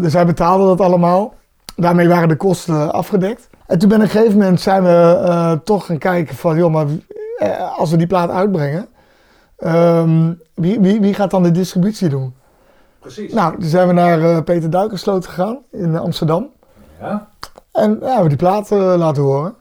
[0.00, 1.34] Dus hij betaalde dat allemaal.
[1.76, 3.48] Daarmee waren de kosten afgedekt.
[3.68, 6.56] En toen ben op een gegeven moment zijn we eh, toch gaan kijken van...
[6.56, 6.86] joh, maar
[7.38, 8.88] eh, als we die plaat uitbrengen...
[9.56, 12.34] ehm, wie, wie, wie gaat dan de distributie doen?
[12.98, 13.32] Precies.
[13.32, 16.50] Nou, toen zijn we naar eh, Peter Duikersloot gegaan in Amsterdam.
[17.00, 17.28] Ja.
[17.72, 19.54] En ja, we hebben die plaat laten horen.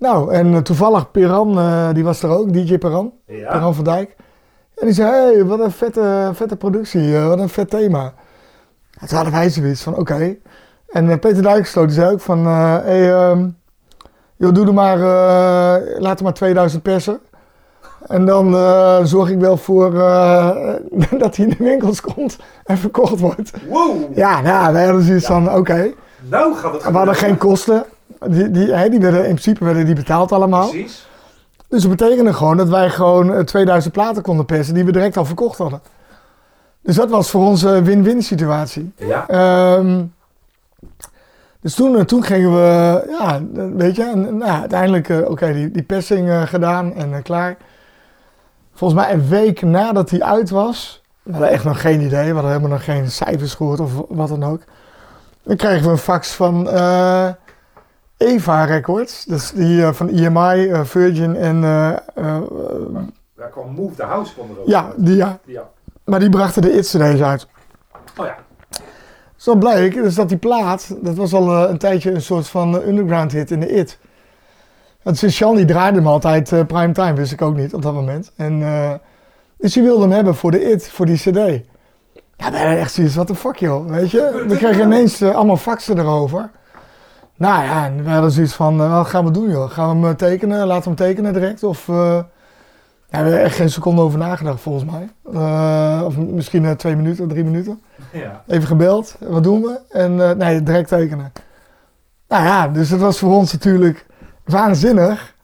[0.00, 3.12] Nou, en eh, toevallig Piran, eh, die was er ook, DJ Piran.
[3.26, 3.52] Ja.
[3.52, 4.16] Piran van Dijk.
[4.76, 8.14] En die zei, hey, wat een vette, vette productie, wat een vet thema.
[8.98, 10.36] En toen hadden wij zoiets van, oké.
[10.92, 13.48] En eh, Peter Duikersloot die zei ook van, eh hey, ehm,
[14.36, 17.20] joh, doe er maar, eh, laat er maar 2000 persen.
[18.06, 18.52] En dan
[19.06, 19.92] zorg ik wel voor
[21.18, 23.50] dat hij in de winkels komt en verkocht wordt.
[23.68, 25.92] Wow, Ja, nou, wij hadden zoiets van, oké,
[26.28, 27.84] nou gaat het we hadden geen kosten.
[28.28, 30.68] Die, die, die werden, in principe werden die betaald allemaal.
[30.68, 31.08] Precies.
[31.70, 35.16] Dus dat betekende gewoon dat wij gewoon eh, 2000 platen konden persen die we direct
[35.16, 35.80] al verkocht hadden.
[36.82, 38.92] Dus dat was voor ons een win-win situatie.
[38.96, 39.28] Ja.
[39.28, 40.02] Ehm,
[41.60, 43.40] dus toen, eh, toen gingen we, ja,
[43.76, 47.56] weet je, en, nou, uiteindelijk, eh, oké, die, die persing eh, gedaan en klaar.
[48.74, 52.32] Volgens mij een week nadat die uit was, we hadden echt nog geen idee, we
[52.32, 54.60] hadden helemaal nog geen cijfers gehoord of wat dan ook.
[55.42, 56.68] Dan kregen we een fax van
[58.16, 64.66] Eva Records, dus die van EMI, Virgin en, Daar kwam Move the House erop.
[64.66, 65.68] ja, die, ja, Ja.
[66.04, 67.46] maar die brachten de It-CD's uit.
[68.16, 68.36] Oh ja.
[69.40, 72.80] Zo bleek dus dat die plaat, dat was al eh, een tijdje een soort van
[72.80, 73.98] eh, underground hit in de IT.
[75.02, 77.94] Want Sjan die draaide hem altijd eh prime time, wist ik ook niet op dat
[77.94, 78.32] moment.
[78.36, 78.62] En,
[79.56, 81.34] dus die wilde hem hebben voor de IT, voor die cd.
[81.34, 81.60] Ja,
[82.36, 84.44] hadden echt zoiets, what the fuck joh, weet je.
[84.48, 86.50] We kregen ineens allemaal faxen erover.
[87.36, 89.70] Nou ja, en we hadden zoiets van, wat gaan we doen joh?
[89.70, 91.62] Gaan we hem tekenen, laten we hem tekenen direct?
[91.62, 91.88] Of,
[93.10, 95.08] eh, ja, we hebben echt geen seconde over nagedacht volgens mij.
[95.32, 97.80] Eh, of misschien eh, twee minuten, drie minuten.
[98.12, 98.42] ja.
[98.46, 99.80] Even gebeld, wat doen we?
[99.88, 101.32] En eh, nee, direct tekenen.
[102.28, 104.06] Nou ja, dus dat was voor ons natuurlijk
[104.44, 105.34] waanzinnig.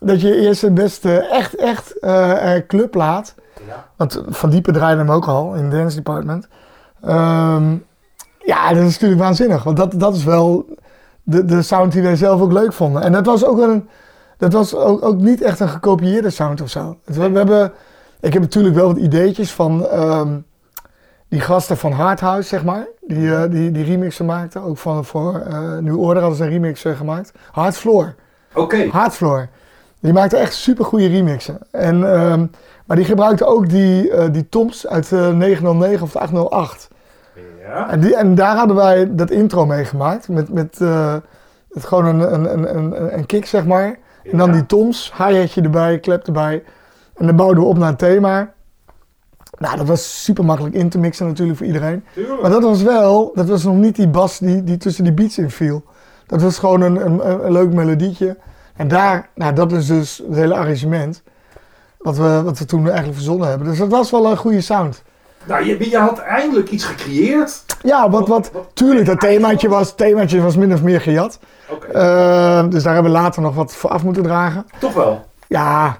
[0.00, 3.34] Dat je eerst het beste echt, echt eh, clubplaat.
[3.66, 3.86] Ja.
[3.96, 6.48] Want Van Diepen draaide hem ook al in het dance department.
[7.02, 7.74] Ehm,
[8.44, 9.62] ja, dat is natuurlijk waanzinnig.
[9.62, 10.66] Want dat, dat is wel
[11.22, 13.02] de, de sound die wij zelf ook leuk vonden.
[13.02, 13.88] En dat was ook een...
[14.38, 16.96] Dat was ook, ook niet echt een gekopieerde sound of zo.
[17.04, 17.72] We, we hebben,
[18.20, 20.38] ik heb natuurlijk wel wat ideetjes van ehm,
[21.28, 22.86] die gasten van Hardhouse, zeg maar.
[23.06, 24.62] Die, eh, die, die remixen maakten.
[24.62, 27.32] Ook van, voor eh New Order hadden ze een remix eh, gemaakt.
[27.50, 28.14] Hardfloor.
[28.54, 28.88] Oké.
[28.90, 29.48] Hardfloor.
[30.00, 31.58] Die maakte echt super goede remixen.
[31.70, 32.46] En, ehm,
[32.86, 36.88] maar die gebruikte ook die, die toms uit de 909 of de 808.
[37.62, 37.90] Ja.
[37.90, 40.28] En, die, en daar hadden wij dat intro mee gemaakt.
[40.28, 40.80] Met, met,
[41.70, 43.98] met gewoon een, een, een, een, een kick, zeg maar.
[44.30, 46.62] En dan die toms, hi-hatje erbij, klep erbij.
[47.16, 48.52] En dan bouwden we op naar een thema.
[49.58, 52.04] Nou, dat was super makkelijk in te mixen natuurlijk voor iedereen.
[52.14, 52.42] Tuurlijk.
[52.42, 55.38] Maar dat was wel, dat was nog niet die bas die, die tussen die beats
[55.38, 55.84] in viel.
[56.26, 58.36] Dat was gewoon een, een, een leuk melodietje.
[58.76, 61.22] En daar, nou dat is dus het hele arrangement.
[61.98, 63.68] Wat we, wat we toen eigenlijk verzonnen hebben.
[63.68, 65.02] Dus dat was wel een goede sound.
[65.44, 67.64] Nou, je, je had eindelijk iets gecreëerd.
[67.82, 71.38] Ja, wat, wat, tuurlijk, dat themaatje was, themaatje was min of meer gejat.
[71.92, 74.66] Eh, dus daar hebben we later nog wat voor af moeten dragen.
[74.80, 75.24] Toch wel.
[75.46, 75.98] Ja,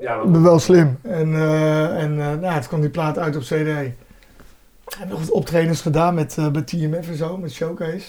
[0.00, 0.98] Ja, wel slim.
[1.02, 3.48] En, eh en eh, nou, het kwam die plaat uit op CD.
[3.48, 3.92] We
[4.96, 8.06] hebben nog wat optredens gedaan met, met TMF en zo, met Showcase.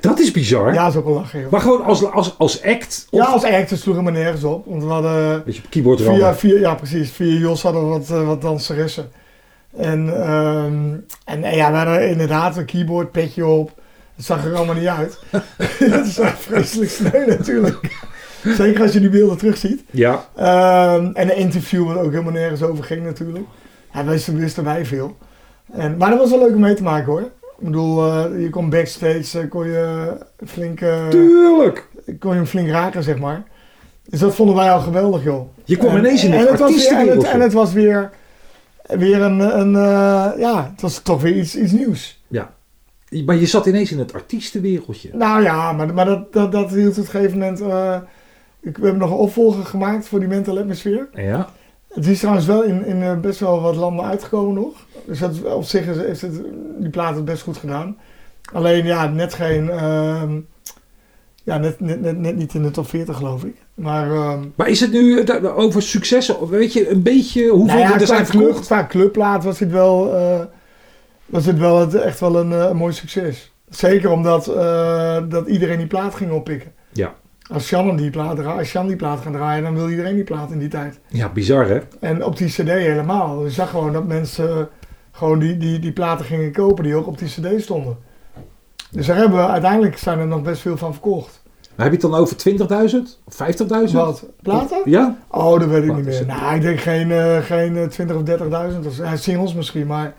[0.00, 0.72] Dat is bizar.
[0.74, 1.50] Ja, dat is ook wel lachen, joh.
[1.50, 3.06] Maar gewoon als, als, als act?
[3.10, 4.66] Of Ja, als act, dus sloegen we nergens op.
[4.66, 8.08] Want we hadden Beetje op keyboard via, via, ja precies, via Jos hadden we wat,
[8.08, 9.10] wat danseressen.
[9.78, 13.70] En, ehm, en eh, ja, we hadden inderdaad een keyboard, petje op.
[14.16, 15.18] Het zag er allemaal niet uit.
[15.90, 17.96] dat is vreselijk sneu natuurlijk.
[18.44, 19.82] Zeker als je die beelden terugziet.
[19.90, 20.24] Ja.
[20.36, 23.44] Ehm, en een interview wat ook helemaal nergens over ging natuurlijk.
[23.92, 25.16] Ja, wisten, wisten wij veel.
[25.72, 27.20] En, maar dat was wel leuk om mee te maken hoor.
[27.58, 30.12] Ik bedoel, eh, je kon backstage, eh, kon je
[30.46, 31.86] flink, eh, Tuurlijk.
[32.18, 33.42] kon je hem flink raken zeg maar.
[34.08, 35.48] Dus dat vonden wij al geweldig joh.
[35.64, 37.28] Je kwam En- ineens in en het was weer- en, het, artiestenwereldje.
[37.32, 38.10] en het was weer,
[38.88, 42.22] weer een, een eh, ja, het was toch weer iets, iets nieuws.
[42.28, 42.54] Ja.
[43.26, 45.10] Maar je zat ineens in het artiestenwereldje.
[45.12, 47.60] Nou ja, maar, maar dat, dat, dat hield op een gegeven moment...
[47.60, 47.96] eh,
[48.60, 51.08] ik, we hebben nog een opvolger gemaakt voor die Mental Atmosphere.
[51.12, 51.48] Ja.
[51.88, 54.86] Het is trouwens wel in, in eh, best wel wat landen uitgekomen nog.
[55.06, 56.40] Dus dat, op zich is, het,
[56.78, 57.96] die plaat het best goed gedaan.
[58.52, 59.70] Alleen ja, net geen...
[59.70, 60.40] ehm,
[61.48, 63.56] ja, net, net, net, net niet in de top 40 geloof ik.
[63.74, 64.10] Maar...
[64.10, 66.48] ehm, Maar is het nu eh, over successen?
[66.48, 68.66] Weet je een beetje hoeveel nou ja, er zijn club, verkocht?
[68.66, 70.40] qua clubplaat was dit wel, eh,
[71.26, 73.52] was dit wel het, echt wel een, eh, een mooi succes.
[73.68, 74.44] Zeker omdat
[75.28, 76.72] dat iedereen die plaat ging oppikken.
[76.92, 77.14] Ja.
[77.52, 80.50] Als Sjan die plaat, als Sjan die plaat gaat draaien, dan wil iedereen die plaat
[80.50, 80.98] in die tijd.
[81.08, 81.78] Ja, bizar hè?
[82.00, 83.44] En op die cd helemaal.
[83.44, 84.68] Je zag gewoon dat mensen
[85.12, 87.96] gewoon die, die, die platen gingen kopen die ook op die cd stonden.
[88.90, 91.37] Dus daar hebben we, uiteindelijk zijn er nog best veel van verkocht.
[91.78, 92.36] Maar heb je het dan over
[92.90, 92.96] 20.000?
[93.24, 93.38] Of
[93.88, 93.92] 50.000?
[93.94, 94.24] Wat?
[94.42, 94.78] Platen?
[94.84, 95.16] Ja?
[95.30, 96.24] Oh, dat weet ik niet meer.
[96.26, 98.86] Nou, ik denk geen, eh geen eh, 20 of 30.000.
[98.86, 98.96] of.
[98.96, 100.14] Ja, singles misschien, maar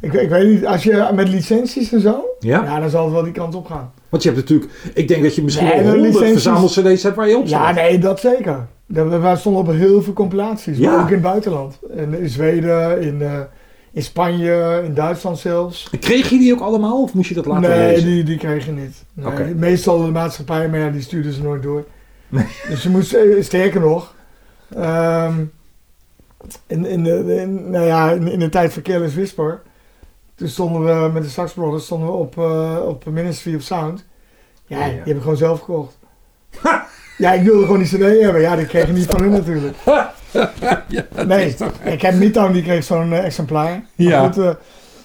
[0.00, 0.66] ik, ik weet niet.
[0.66, 2.62] Als je met licenties en zo, Ja?
[2.64, 3.92] ja, dan zal het wel die kant op gaan.
[4.08, 4.72] Want je hebt natuurlijk...
[4.94, 7.46] Ik denk dat je misschien Nee, wel de 100 licenties- verzamel-cd's hebt waar je op
[7.46, 8.66] Ja, nee, dat zeker.
[8.86, 11.00] We, stonden op heel veel compilaties, Ja.
[11.00, 11.78] ook in het buitenland.
[11.96, 13.38] In, in Zweden, in, eh,
[13.94, 15.90] in Spanje, in Duitsland zelfs.
[16.00, 18.08] Kreeg je die ook allemaal of moest je dat laten nee, lezen?
[18.08, 19.04] die, die kreeg je niet.
[19.12, 19.54] Nee.
[19.54, 21.84] Meestal de maatschappij, maar ja, die stuurden ze nooit door.
[22.68, 24.14] Dus je moest, eh, sterker nog,
[24.74, 25.44] ehm,
[26.66, 29.62] in, in, de, in, nou ja, in, in de tijd van Careless Whisper.
[30.34, 34.04] Toen stonden we met de Sax Brothers stonden we op, eh, op Ministry of Sound.
[34.66, 35.98] Ja, die heb ik gewoon zelf gekocht.
[37.18, 38.40] Ja, ik wilde gewoon die cd hebben.
[38.40, 39.76] Ja, die kreeg ik niet van hun natuurlijk.
[41.26, 41.54] Nee,
[41.84, 43.70] ik heb Midtown, die kreeg zo'n eh, exemplaar.
[43.70, 44.24] Maar Ja.
[44.24, 44.36] Goed,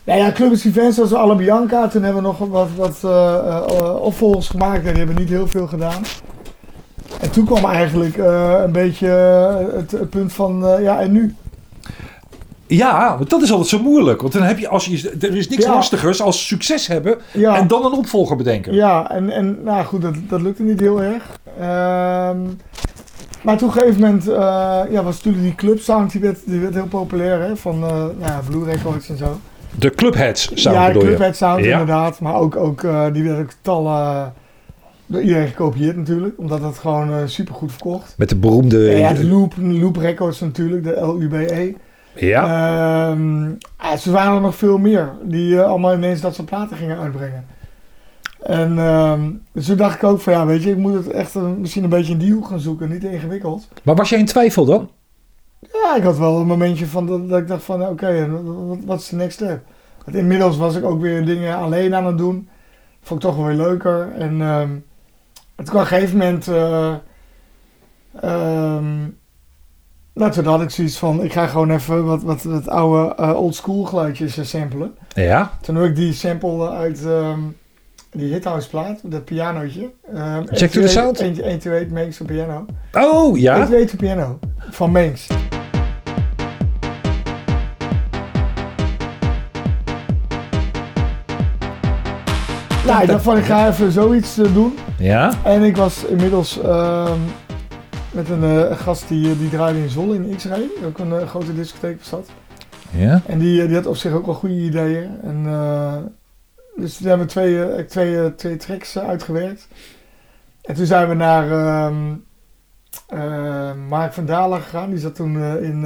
[0.03, 1.87] nou ja, Clubs Events zoals Alle Bianca.
[1.87, 4.85] Toen hebben we nog wat, wat eh, opvolgers gemaakt.
[4.85, 6.01] En die hebben niet heel veel gedaan.
[7.21, 9.07] En toen kwam eigenlijk een beetje
[9.75, 11.35] het, het punt van, ja, en nu?
[12.67, 14.21] Ja, want dat is altijd zo moeilijk.
[14.21, 15.73] Want dan heb je, als je, er is niks Ja.
[15.73, 17.57] lastigers als succes hebben Ja.
[17.57, 18.73] en dan een opvolger bedenken.
[18.73, 21.23] Ja, en, en nou goed, dat, dat lukte niet heel erg.
[21.59, 22.37] Ehm,
[23.41, 26.59] maar toen op een gegeven moment eh, ja, was natuurlijk die clubsound, die werd, die
[26.59, 29.39] werd heel populair, hè, van nou ja, Blue Records en zo.
[29.75, 31.07] De clubheads sound ja, de bedoel je?
[31.07, 31.71] clubhead sound Ja.
[31.71, 34.33] inderdaad, maar ook, ook eh, die werd ook tallen
[35.05, 38.13] door iedereen gekopieerd natuurlijk, omdat het gewoon super goed verkocht.
[38.17, 38.77] Met de beroemde...
[38.77, 41.75] Ja, de Loop, Loop Records natuurlijk, de LUBE.
[42.15, 42.43] Ja.
[43.11, 43.45] Ehm,
[43.81, 47.45] ja, ze waren er nog veel meer die allemaal ineens dat soort platen gingen uitbrengen.
[48.39, 51.35] En ehm, dus toen dacht ik ook van ja, weet je, ik moet het echt
[51.35, 53.67] misschien een beetje in die hoek gaan zoeken, niet ingewikkeld.
[53.83, 54.89] Maar was jij in twijfel dan?
[55.59, 58.29] Ja, ik had wel een momentje van dat, dat ik dacht van oké,
[58.67, 59.63] wat, wat is de next step?
[60.05, 62.49] Want inmiddels was ik ook weer dingen alleen aan het doen.
[63.01, 64.11] Vond ik toch wel weer leuker.
[64.11, 64.37] En
[65.55, 66.47] toen kwam op een gegeven moment...
[68.21, 69.07] ehm,
[70.19, 73.35] nou, toen had ik zoiets van, ik ga gewoon even wat, wat, wat oude eh,
[73.35, 74.95] old school geluidjes eh, samplen.
[75.13, 75.51] Ja.
[75.61, 77.39] Toen heb ik die sample uit ehm,
[78.11, 79.91] die Hithouse plaat, dat pianootje.
[80.13, 81.19] Um, Check to the sound?
[81.19, 82.65] 128 Makes a Piano.
[82.91, 83.53] Oh, ja.
[83.53, 84.39] 128 Piano
[84.69, 85.27] van Manx.
[92.85, 94.77] Nou, ik dacht van ik ga even zoiets eh, doen.
[94.97, 95.33] Ja.
[95.43, 97.19] En ik was inmiddels ehm,
[98.11, 100.67] met een eh, gast die, die draaide in Zwolle in X-Ray.
[100.85, 102.29] Ook een eh, grote discotheek was dat.
[102.91, 103.21] Ja.
[103.25, 105.09] En die, eh, die had op zich ook wel goede ideeën.
[105.23, 105.97] En, eh,
[106.79, 109.67] dus toen hebben we twee, eh, twee, eh, twee tracks eh, uitgewerkt.
[110.61, 112.15] En toen zijn we naar ehm,
[113.07, 114.89] eh, Mark van Dalen gegaan.
[114.89, 115.83] Die zat toen in,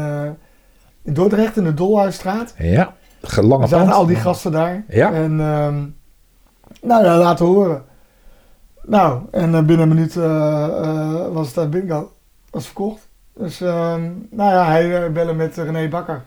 [1.03, 2.53] in Dordrecht in de Dolhuisstraat.
[2.57, 2.93] Ja.
[3.41, 3.91] Lange Er pand.
[3.91, 4.83] al die gasten daar.
[4.87, 5.13] Ja.
[5.13, 5.85] En ehm,
[6.81, 7.83] nou, ja, laten horen.
[8.81, 10.13] Nou, en binnen een minuut
[11.33, 12.11] was het uit bingo.
[12.49, 13.09] Was verkocht.
[13.33, 16.23] Dus ehm, nou ja, hij bellen met René Bakker.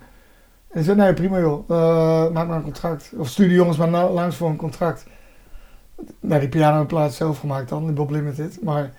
[0.70, 3.10] En zei, nee prima joh, Eh, maak maar een contract.
[3.16, 5.04] Of stuur die jongens maar na- langs voor een contract.
[6.20, 8.58] Nou, die pianoplaat zelf gemaakt dan, die Bob Limited.
[8.62, 8.90] Maar,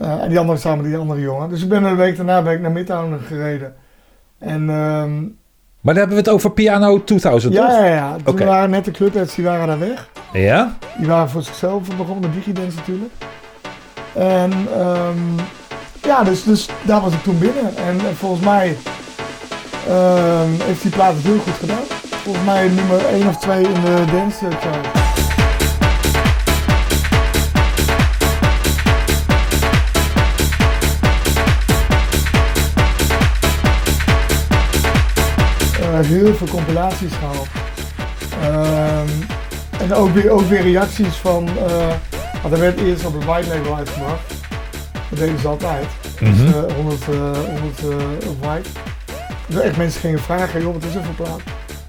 [0.00, 1.48] eh, en die andere samen die andere jongen.
[1.48, 3.74] Dus ik ben een week daarna ben ik naar Midtown gereden.
[4.38, 5.20] En ehm,
[5.80, 7.76] Maar dan hebben we het over Piano 2000, ja, toch?
[7.78, 8.16] ja, ja.
[8.16, 8.44] Toen Oké.
[8.44, 10.08] waren net de clubheads, die waren daar weg.
[10.32, 10.76] Ja.
[10.98, 13.12] Die waren voor zichzelf begonnen met Digidance natuurlijk.
[14.14, 15.18] En ehm,
[16.02, 17.76] ja, dus, dus daar was ik toen binnen.
[17.76, 18.76] En, en volgens mij
[19.88, 21.84] ehm, heeft die plaat het heel goed gedaan.
[22.24, 24.86] Volgens mij nummer 1 of 2 in de dance chart.
[35.80, 37.48] Eh, heel veel compilaties gehaald.
[38.42, 39.08] Ehm,
[39.82, 41.48] en ook weer, ook weer reacties van.
[41.66, 41.88] eh
[42.42, 44.22] want er werd eerst op het white label uitgebracht.
[45.08, 45.84] Dat deden ze altijd.
[46.20, 46.46] Dus Mhm.
[46.46, 47.16] eh, 100, eh
[47.46, 48.68] 100 eh, op white.
[49.50, 51.40] Dus echt mensen gingen vragen: joh, wat is er voor plaat?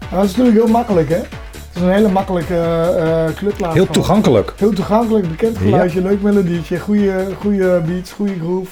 [0.09, 1.15] Maar dat is natuurlijk heel makkelijk, hè?
[1.15, 3.73] Het is een hele makkelijke clubplaat.
[3.73, 4.53] Heel toegankelijk.
[4.57, 8.71] Heel toegankelijk, bekend geluidje, leuk melodietje, goede, goede beats, goede groove.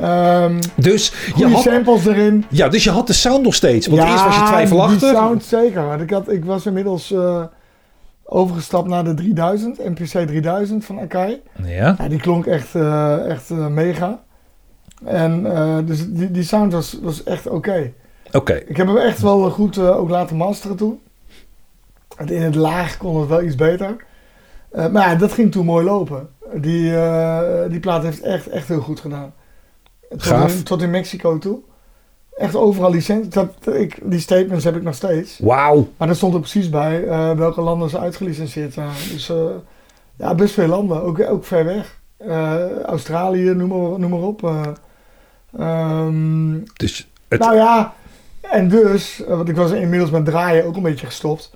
[0.00, 2.44] Ehm Dus je, had, samples erin.
[2.48, 3.86] ja, dus je had de sound nog steeds.
[3.86, 5.00] Want eerst was je twijfelachtig.
[5.00, 5.86] die sound zeker.
[5.86, 7.42] Want ik, had, ik was inmiddels eh,
[8.24, 11.40] overgestapt naar de 3000, MPC 3000 van Akai.
[11.64, 11.94] Ja.
[11.98, 12.74] Ja, die klonk echt,
[13.28, 14.22] echt mega.
[15.04, 17.92] En eh, dus die, die sound was, was echt oké.
[18.32, 18.54] Oké.
[18.54, 21.00] Ik heb hem echt wel goed eh, ook laten masteren toen.
[22.16, 23.96] En in het laag kon het wel iets beter.
[24.70, 26.28] Eh, maar ja, dat ging toen mooi lopen.
[26.54, 26.92] Die,
[27.68, 29.32] die plaat heeft echt, echt heel goed gedaan.
[30.08, 31.58] Tot in, tot in Mexico toe.
[32.34, 33.30] Echt overal licentie.
[33.30, 35.38] Dat, ik, die statements heb ik nog steeds.
[35.38, 35.88] Wauw.
[35.96, 39.10] Maar er stond er precies bij welke landen ze uitgelicenseerd waren.
[39.12, 39.32] Dus
[40.16, 41.02] ja, best veel landen.
[41.02, 42.00] Ook, ook ver weg.
[42.86, 44.42] Australië, noem maar, noem maar op.
[45.58, 47.94] Eh, ehm, Dus het, nou ja,
[48.40, 51.50] en dus, eh, want ik was inmiddels met draaien ook een beetje gestopt.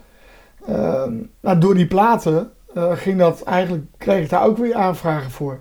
[1.40, 5.58] Nou, door die platen eh, ging dat eigenlijk, kreeg ik daar ook weer aanvragen voor.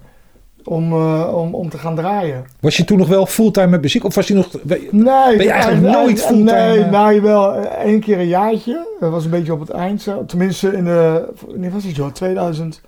[0.63, 2.45] Om, eh, om, om te gaan draaien.
[2.59, 4.03] was je toen nog wel fulltime met muziek?
[4.03, 4.49] Of was je nog...
[4.63, 4.83] Nee,
[5.37, 6.91] Ben je eigenlijk nooit fulltime, Nee, eh?
[6.91, 8.87] nou wel één keer een jaartje.
[8.99, 10.01] Dat was een beetje op het eind.
[10.01, 10.25] zo.
[10.25, 12.81] Tenminste in de, nee was het joh, 2000.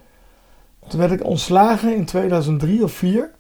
[0.88, 3.32] Toen werd ik ontslagen in 2003 of 4.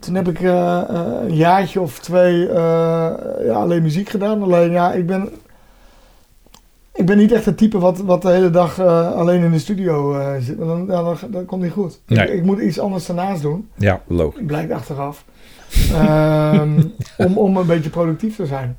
[0.00, 2.54] Toen heb ik eh, eh, een jaartje of twee eh,
[3.44, 4.42] ja, alleen muziek gedaan.
[4.42, 5.28] Alleen ja, ik ben,
[6.94, 10.20] ik ben niet echt het type wat, wat de hele dag alleen in de studio
[10.40, 10.56] zit.
[10.56, 12.00] Want Dan, ja, dan, dan komt niet goed.
[12.06, 12.26] Nee.
[12.26, 13.68] Ik, ik moet iets anders daarnaast doen.
[13.74, 14.46] Ja, logisch.
[14.46, 15.24] Blijkt achteraf.
[15.92, 16.82] Ehm,
[17.16, 18.76] om, om een beetje productief te zijn.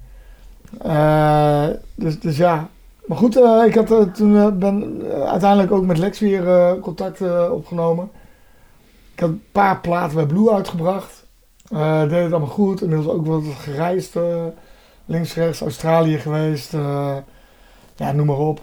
[1.96, 2.70] Dus, dus ja.
[3.06, 3.36] Maar goed,
[3.66, 8.10] ik had, toen ben uiteindelijk ook met Lex weer contact opgenomen.
[9.24, 11.26] Had een paar platen bij Blue uitgebracht.
[11.72, 12.82] Eh deed het allemaal goed.
[12.82, 14.16] Inmiddels ook wat gereisd.
[14.16, 14.44] eh,
[15.06, 16.74] links, rechts, Australië geweest.
[16.74, 17.16] eh,
[17.96, 18.62] ja, noem maar op.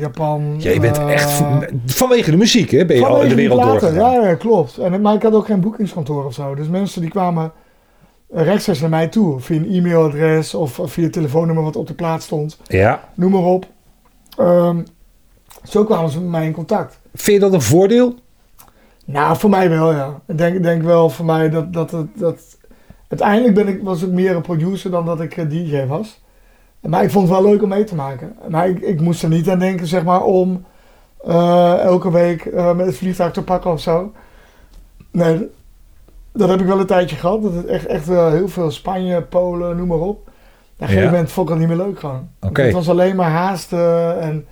[0.00, 0.54] Japan.
[0.58, 2.84] Ja, je bent echt van- vanwege de muziek, hè?
[2.86, 3.94] Ben je al de wereld doorgegaan.
[4.20, 4.78] Ja, ja, klopt.
[4.78, 6.54] En, maar ik had ook geen boekingskantoor of zo.
[6.54, 7.52] Dus mensen die kwamen
[8.30, 9.40] rechtstreeks naar mij toe.
[9.40, 12.58] Via een e-mailadres of via het telefoonnummer wat op de plaat stond.
[12.66, 13.08] Ja.
[13.14, 13.66] Noem maar op.
[14.38, 14.76] Ehm,
[15.64, 17.00] zo kwamen ze met mij in contact.
[17.14, 18.14] Vind je dat een voordeel?
[19.12, 20.20] Nou, voor mij wel, ja.
[20.26, 22.58] Ik denk, denk wel voor mij dat, dat, dat, dat...
[23.08, 26.20] Uiteindelijk ben ik, was ik meer een producer dan dat ik eh, DJ was.
[26.80, 28.36] Maar ik vond het wel leuk om mee te maken.
[28.48, 30.64] Maar ik, ik moest er niet aan denken, zeg maar, om
[31.24, 34.12] eh, elke week eh, met het vliegtuig te pakken of zo.
[35.10, 35.48] Nee,
[36.32, 37.42] dat heb ik wel een tijdje gehad.
[37.42, 40.18] Dat het echt, echt wel heel veel Spanje, Polen, noem maar op.
[40.18, 40.28] Op
[40.76, 42.28] een gegeven moment vond ik dat niet meer leuk gewoon.
[42.52, 44.46] Het was alleen maar haasten en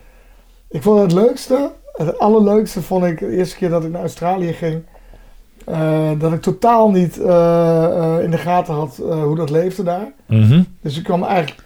[0.69, 1.73] ik vond het leukste,
[2.07, 4.83] het allerleukste vond ik de eerste keer dat ik naar Australië ging.
[5.67, 10.13] eh, dat ik totaal niet eh, eh, in de gaten had hoe dat leefde daar.
[10.27, 10.63] Mhm.
[10.81, 11.63] Dus ik kwam eigenlijk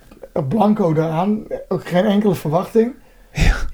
[0.48, 1.44] blanco eraan.
[1.68, 2.94] Ook geen enkele verwachting.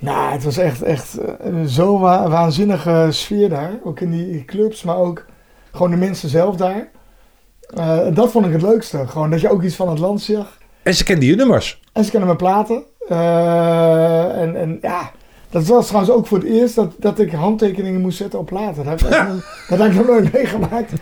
[0.00, 1.18] Nou, het was echt, echt
[1.64, 3.70] zo'n wa- waanzinnige sfeer daar.
[3.84, 5.26] Ook in die clubs, maar ook
[5.72, 6.88] gewoon de mensen zelf daar.
[8.14, 9.06] Dat vond ik het leukste.
[9.06, 10.58] Gewoon dat je ook iets van het land zag.
[10.82, 11.80] En ze kenden je nummers.
[11.92, 12.82] En ze kennen mijn platen.
[14.38, 15.10] En, en ja,
[15.50, 18.84] dat was trouwens ook voor het eerst dat, dat ik handtekeningen moest zetten op platen.
[18.84, 20.92] Dat heb ik, dat heb ik nog nooit meegemaakt.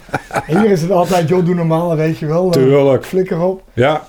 [0.46, 2.44] Hier is het altijd, joh, doe normaal, weet je wel.
[2.44, 3.04] Eh, Tuurlijk.
[3.04, 3.62] Flikker op.
[3.72, 4.02] Ja.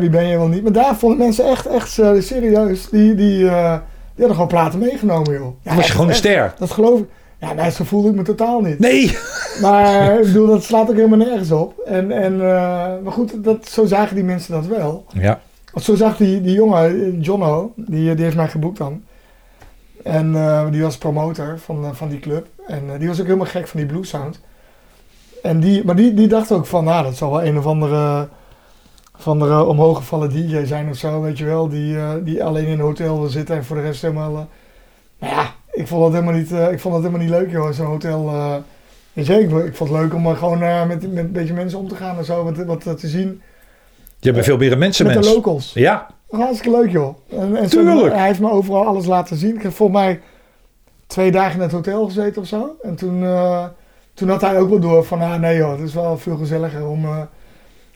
[0.00, 0.62] Wie ben je wel niet?
[0.62, 2.88] Maar daar vonden mensen echt, echt eh, serieus.
[2.88, 3.72] Die, die, eh,
[4.14, 5.56] die hadden gewoon platen meegenomen, joh.
[5.62, 6.24] Ja, was je gewoon een echt.
[6.24, 6.54] ster.
[6.58, 7.06] Dat geloof ik.
[7.38, 8.78] Ja, nee, zo voelde ik me totaal niet.
[8.78, 9.16] Nee.
[9.60, 11.78] Maar ik bedoel, dat slaat ook helemaal nergens op.
[11.78, 12.36] En, en,
[13.02, 15.04] maar goed, dat, zo zagen die mensen dat wel.
[15.12, 15.40] Ja.
[15.72, 19.02] Want zo zag die, die jongen, Jono, die, die heeft mij geboekt dan.
[20.02, 22.46] En eh, die was promotor van, eh, van die club.
[22.66, 24.40] En eh, die was ook helemaal gek van die blues sound.
[25.42, 28.28] En die, maar die, die dacht ook van, nou, dat zal wel een of andere,
[29.16, 31.68] van de omhooggevallen DJ zijn of zo, weet je wel.
[31.68, 34.36] Die, die alleen in een hotel wil zitten en voor de rest helemaal...
[34.36, 34.42] eh,
[35.18, 37.86] nou ja, ik vond dat helemaal niet, ik vond dat helemaal niet leuk, joh, zo'n
[37.86, 38.30] hotel...
[39.12, 41.88] weet je, ik, ik vond het leuk om gewoon met, met een beetje mensen om
[41.88, 43.42] te gaan en zo, wat, wat te zien.
[44.18, 45.34] Je bent veel meer een Met de mensenmens.
[45.34, 45.72] locals.
[45.74, 46.06] Ja.
[46.30, 47.14] Hartstikke leuk, joh.
[47.30, 48.14] En, en zo, Tuurlijk.
[48.14, 49.54] hij heeft me overal alles laten zien.
[49.56, 50.20] Ik heb volgens mij
[51.06, 52.76] twee dagen in het hotel gezeten of zo.
[52.82, 53.64] En toen, eh,
[54.14, 56.86] toen had hij ook wel door van, ah nee joh, het is wel veel gezelliger
[56.86, 57.04] om...
[57.04, 57.18] eh,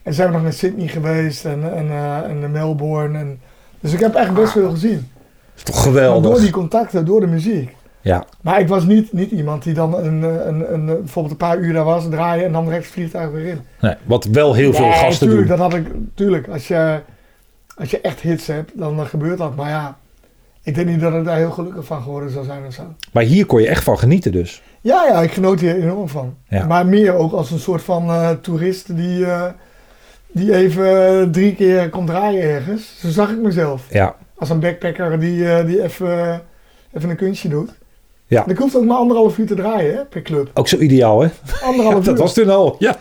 [0.03, 3.18] en zijn we nog naar Sydney geweest en, en, eh, en Melbourne.
[3.18, 3.41] En,
[3.80, 5.09] dus ik heb echt best veel gezien.
[5.57, 6.30] is toch Maar geweldig.
[6.30, 7.76] door die contacten, door de muziek.
[8.01, 8.24] Ja.
[8.41, 11.59] Maar ik was niet, niet iemand die dan een, een, een, een- bijvoorbeeld een paar
[11.59, 13.61] uur daar was, draaien en dan direct het vliegtuig weer in.
[13.80, 15.59] Nee, wat wel heel veel Nee, gasten tuurlijk, doen.
[15.59, 15.87] dat had ik.
[16.14, 17.01] Tuurlijk, als je,
[17.76, 19.56] als je echt hits hebt, dan gebeurt dat.
[19.56, 19.96] Maar ja,
[20.62, 22.82] ik denk niet dat ik daar heel gelukkig van geworden zou zijn of zo.
[23.12, 24.62] Maar hier kon je echt van genieten dus.
[24.80, 26.36] Ja, ja, ik genoot hier enorm van.
[26.48, 26.66] Ja.
[26.66, 29.44] Maar meer ook als een soort van eh, toerist die, eh,
[30.32, 33.00] die even eh, drie keer komt draaien ergens.
[33.00, 33.86] Zo zag ik mezelf.
[33.90, 34.16] Ja.
[34.34, 36.42] Als een backpacker die, die even,
[36.92, 37.70] even een kunstje doet.
[38.26, 38.44] Ja.
[38.44, 40.50] En ik hoefde ook maar anderhalf uur te draaien hè, per club.
[40.54, 41.28] Ook zo ideaal, hè?
[41.62, 42.04] Anderhalf uur.
[42.04, 42.76] dat was toen al.
[42.78, 42.96] Ja.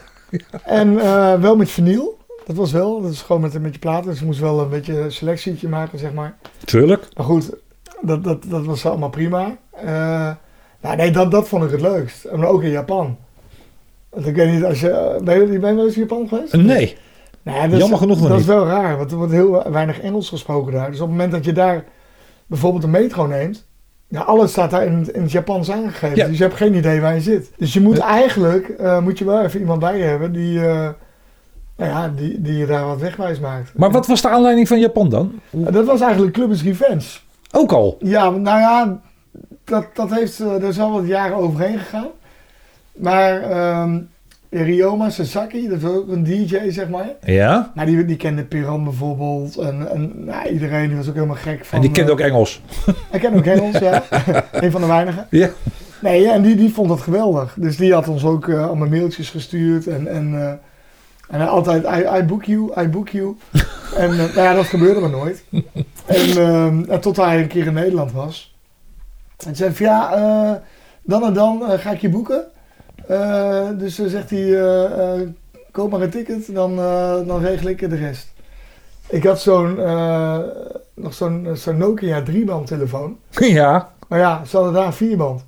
[0.63, 0.95] En
[1.41, 2.17] wel met vinyl.
[2.45, 3.01] Dat was wel.
[3.01, 4.09] Dat is gewoon met, met je platen.
[4.09, 6.35] Dus ik moest wel een beetje een selectietje maken, zeg maar.
[6.65, 7.07] Tuurlijk.
[7.17, 7.49] Maar goed,
[8.01, 9.57] dat, dat, dat was allemaal prima.
[9.71, 10.31] Eh,
[10.81, 12.25] nou, nee, dat, dat vond ik het leukst.
[12.25, 13.17] En ook in Japan.
[14.09, 15.19] Want ik weet niet, als je...
[15.23, 16.53] Ben je, ben je wel eens in Japan geweest?
[16.53, 16.97] Nee.
[17.43, 18.47] Nee, dat is- Jammer genoeg nog Dat niet.
[18.47, 20.85] is wel raar, want er wordt heel weinig Engels gesproken daar.
[20.91, 21.83] Dus op het moment dat je daar
[22.47, 23.65] bijvoorbeeld een metro neemt...
[24.07, 26.15] Ja, alles staat daar in, het- in het Japans aangegeven.
[26.17, 26.27] Ja.
[26.27, 27.51] Dus je hebt geen idee waar je zit.
[27.57, 28.69] Dus je moet eigenlijk...
[28.69, 30.65] eh, moet je wel even iemand bij je hebben die...
[30.67, 30.89] eh,
[31.75, 33.71] nou ja, die, die je daar wat wegwijs maakt.
[33.75, 35.39] Maar wat was de aanleiding van Japan dan?
[35.49, 37.19] Dat was eigenlijk Club is Revenge.
[37.51, 37.97] Ook al.
[37.99, 38.99] Ja, nou ja,
[39.63, 42.07] dat, dat heeft, eh, er is al wat jaren overheen gegaan.
[42.93, 43.97] Maar ehm
[44.53, 47.09] Ryoma Sasaki, dat is ook een DJ, zeg maar.
[47.23, 47.71] Ja.
[47.75, 49.57] Maar die, die kende Piran bijvoorbeeld.
[49.57, 51.77] En, en nou, iedereen die was ook helemaal gek van...
[51.77, 52.61] En die kende eh, ook Engels.
[53.09, 54.03] Hij kende ook Engels, ja.
[54.51, 55.27] een van de weinigen.
[55.29, 55.49] Ja.
[56.01, 57.55] Nee, en die, die vond dat geweldig.
[57.59, 59.87] Dus die had ons ook eh, allemaal mailtjes gestuurd.
[59.87, 60.53] En, en, eh,
[61.33, 63.37] en hij altijd, I, I book you, I book you.
[63.95, 65.43] en eh, nou ja, dat gebeurde maar nooit.
[66.05, 68.55] en, ehm, en tot hij een keer in Nederland was.
[69.45, 70.61] En zei van ja, eh,
[71.03, 72.45] dan en dan eh, ga ik je boeken.
[73.77, 74.57] Dus zegt hij,
[75.71, 76.75] koop maar een ticket, dan,
[77.25, 78.27] dan regel ik de rest.
[79.07, 79.75] Ik had zo'n,
[80.93, 83.17] nog zo'n zo'n Nokia drieband telefoon.
[83.39, 83.91] Ja.
[84.07, 85.43] Maar ja, ze hadden daar een vierband.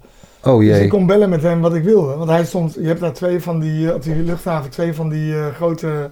[0.45, 0.87] Oh Dus ik jee.
[0.87, 2.15] kon bellen met hem wat ik wilde.
[2.15, 5.09] Want hij stond, je hebt daar twee van die, eh, op die luchthaven, twee van
[5.09, 6.11] die eh, grote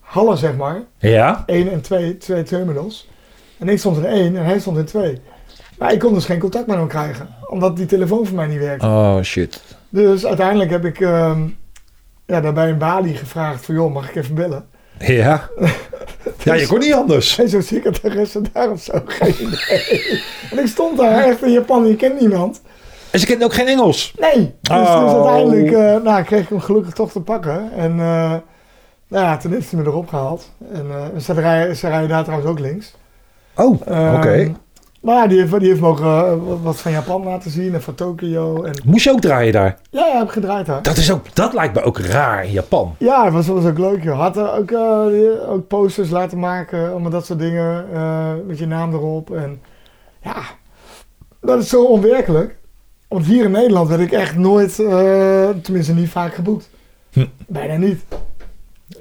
[0.00, 0.82] hallen, zeg maar.
[0.98, 1.42] Ja?
[1.46, 3.08] Eén en twee, twee terminals.
[3.58, 5.20] En ik stond in één en hij stond in twee.
[5.78, 7.28] Maar ik kon dus geen contact met hem krijgen.
[7.46, 8.86] Omdat die telefoon voor mij niet werkte.
[8.86, 9.62] Oh shit.
[9.88, 11.40] Dus uiteindelijk heb ik ehm,
[12.26, 13.74] ja, daarbij een balie gevraagd van...
[13.74, 14.64] joh, mag ik even bellen?
[14.98, 15.48] Ja.
[16.42, 17.38] Ja, je kon niet anders.
[17.38, 18.92] En zo'n secretaresse daar of zo.
[19.06, 20.22] Geen idee.
[20.50, 22.60] En ik stond daar echt in Japan, je kent niemand.
[23.16, 24.14] En ze kende ook geen Engels.
[24.18, 24.54] Nee.
[24.60, 25.00] Dus, Oh.
[25.04, 27.72] dus uiteindelijk eh, nou, kreeg ik hem gelukkig toch te pakken.
[27.72, 28.30] En eh,
[29.08, 30.50] nou ja, toen heeft hij me erop gehaald.
[30.72, 32.94] En eh, ze, rijden, ze rijden daar trouwens ook links.
[33.54, 34.30] Oh, oké.
[34.30, 34.52] Ehm,
[35.00, 36.00] maar ja, die heeft, die heeft me ook
[36.62, 38.62] wat van Japan laten zien en van Tokio.
[38.62, 39.78] En, Moest je ook draaien daar?
[39.90, 40.82] ja, ja, heb gedraaid daar.
[40.82, 42.94] Dat, is ook, dat lijkt me ook raar in Japan.
[42.98, 44.02] Ja, het was, was ook leuk.
[44.02, 44.18] joh.
[44.18, 47.86] Had er ook, eh, ook posters laten maken, allemaal dat soort dingen.
[47.92, 49.30] eh, met je naam erop.
[49.30, 49.60] En
[50.22, 50.36] ja,
[51.40, 52.56] dat is zo onwerkelijk.
[53.08, 56.68] Want hier in Nederland werd ik echt nooit, eh, tenminste niet vaak geboekt.
[57.12, 57.26] Hm.
[57.46, 58.00] Bijna niet.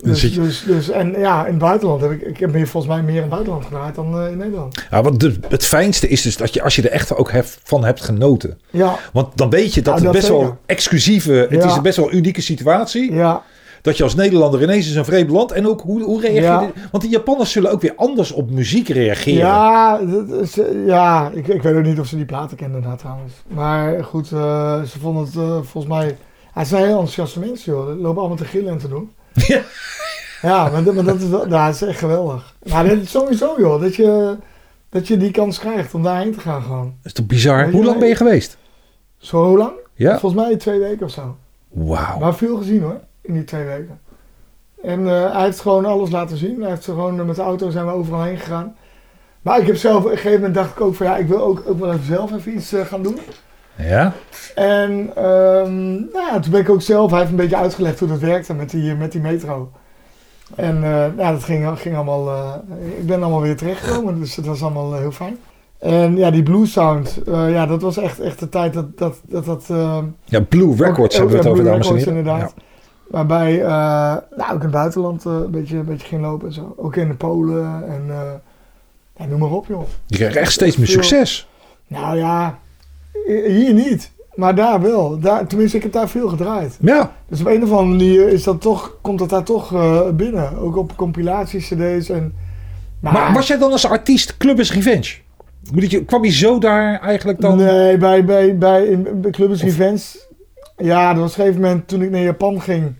[0.01, 2.93] Dus, je- dus, dus, en ja, in het buitenland heb ik, ik heb meer, volgens
[2.93, 4.85] mij meer in het buitenland gedraaid dan eh, in Nederland.
[4.89, 7.59] Ja, want de, het fijnste is dus dat je, als je er echt ook hef-
[7.63, 8.59] van hebt genoten.
[8.69, 11.65] Ja, Want dan weet je dat Ja, het best wel exclusieve, het Ja.
[11.69, 13.13] is een best wel unieke situatie.
[13.13, 13.43] ja,
[13.85, 16.61] Dat je als Nederlander ineens in een vreemd land en ook hoe, hoe reageer Ja.
[16.61, 16.69] je?
[16.91, 19.37] Want die Japanners zullen ook weer anders op muziek reageren.
[19.39, 19.99] Ja,
[20.41, 23.33] is, eh, ja ik, ik weet ook niet of ze die platen kenden daar trouwens.
[23.47, 26.17] Maar goed, eh, ze vonden het eh, volgens mij...
[26.53, 27.99] Hij zijn heel enthousiaste mensen, joh.
[28.01, 29.11] Lopen allemaal te gillen en te doen.
[29.47, 29.61] Ja.
[30.41, 32.55] Ja, maar, dat- maar dat, is, dat is echt geweldig.
[32.69, 33.81] Maar dat is sowieso, joh.
[33.81, 34.35] Dat je,
[34.89, 36.83] dat je die kans krijgt om daarheen te gaan gewoon.
[36.85, 37.57] Dat is toch bizar?
[37.57, 38.57] Weet je Hoe lang ben je geweest?
[39.17, 39.71] Zo lang?
[39.93, 40.19] Ja.
[40.19, 41.35] Volgens mij twee weken of zo.
[41.69, 42.19] Wauw.
[42.19, 43.99] Maar veel gezien hoor, in die twee weken.
[44.83, 46.61] En eh, hij heeft gewoon alles laten zien.
[46.61, 48.75] Hij heeft ze gewoon eh, met de auto zijn we overal heen gegaan.
[49.41, 51.41] Maar ik heb zelf, op een gegeven moment dacht ik ook van ja, ik wil
[51.41, 53.17] ook, ook wel even zelf even iets eh, gaan doen.
[53.77, 54.13] Ja?
[54.55, 58.07] En ehm, nou ja, toen ben ik ook zelf, hij heeft een beetje uitgelegd hoe
[58.07, 59.71] dat werkte met die, met die metro.
[60.55, 62.53] En eh, ja, dat ging, ging allemaal,
[62.97, 65.37] ik ben allemaal weer terechtgekomen, dus het was allemaal heel fijn.
[65.79, 69.45] En ja, die Blue Sound, ja, dat was echt, echt de tijd dat dat, dat,
[69.45, 69.65] dat
[70.23, 72.15] Ja, Blue Records ook- hebben we het over, dames en heren.
[72.15, 72.53] inderdaad.
[73.07, 73.67] Waarbij, eh,
[74.37, 76.73] nou, ook in het buitenland eh, een, beetje, een beetje ging lopen en zo.
[76.77, 78.31] Ook in de Polen en eh,
[79.17, 79.83] ja, noem maar op, joh.
[80.05, 81.49] Je krijgt echt steeds meer succes.
[81.87, 82.59] Nou ja,
[83.47, 84.11] hier niet.
[84.33, 85.19] Maar daar wel.
[85.19, 86.77] Daar, tenminste, ik heb daar veel gedraaid.
[86.81, 87.11] Ja.
[87.27, 89.73] Dus op een of andere manier is dat toch, komt dat daar toch
[90.15, 90.57] binnen.
[90.57, 92.09] Ook op compilatie-cd's.
[92.09, 92.33] En,
[92.99, 95.13] Maar was jij dan als artiest Clubbers Revenge?
[95.73, 97.57] Moet je, kwam je zo daar eigenlijk dan?
[97.57, 100.27] Nee, bij, bij, bij, in, bij Clubbers Events.
[100.77, 102.95] Ja, dat was op een gegeven moment toen ik naar Japan ging.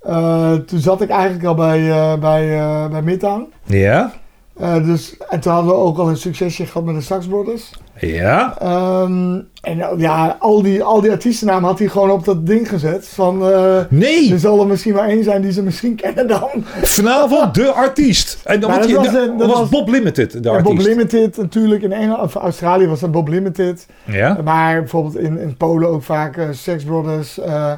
[0.00, 3.52] eh, toen zat ik eigenlijk al bij, eh, bij, eh, bij Midtown.
[3.64, 4.12] Ja?
[4.58, 7.70] Dus, en toen hadden we ook al een succesje gehad met de Sax Brothers.
[7.98, 8.56] Ja?
[8.60, 13.08] Ehm, en ja, al die, al die artiestennamen had hij gewoon op dat ding gezet.
[13.08, 14.32] Van, eh, Nee!
[14.32, 16.48] er zal er misschien maar één zijn die ze misschien kennen dan.
[16.82, 18.40] Vanavond de artiest.
[18.44, 20.86] En dan dat je, was, dat was was- Bob Limited, de En Bob artiest.
[20.88, 21.82] Limited natuurlijk.
[21.82, 23.86] In Engeland, of Australië was dat Bob Limited.
[24.04, 24.38] Ja?
[24.44, 27.38] Maar bijvoorbeeld in, in Polen ook vaak eh, Sex Brothers.
[27.40, 27.72] eh,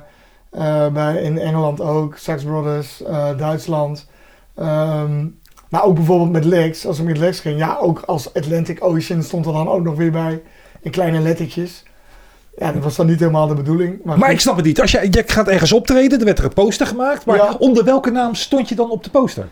[0.51, 3.03] eh, bij, in Engeland ook Sex Brothers.
[3.37, 4.07] Duitsland.
[4.57, 5.25] Ehm,
[5.77, 6.87] maar ook bijvoorbeeld met Lex.
[6.87, 7.59] Als ik met Lex ging.
[7.59, 10.43] Ja, ook als Atlantic Ocean stond er dan ook nog weer bij.
[10.81, 11.83] In kleine lettertjes.
[12.59, 13.99] Ja, dat was dan niet helemaal de bedoeling.
[14.05, 14.81] Maar, Maar ik snap het niet.
[14.81, 17.25] Als je, je gaat ergens optreden, er werd er een poster gemaakt.
[17.27, 17.55] Maar Ja.
[17.59, 19.49] onder welke naam stond je dan op de poster?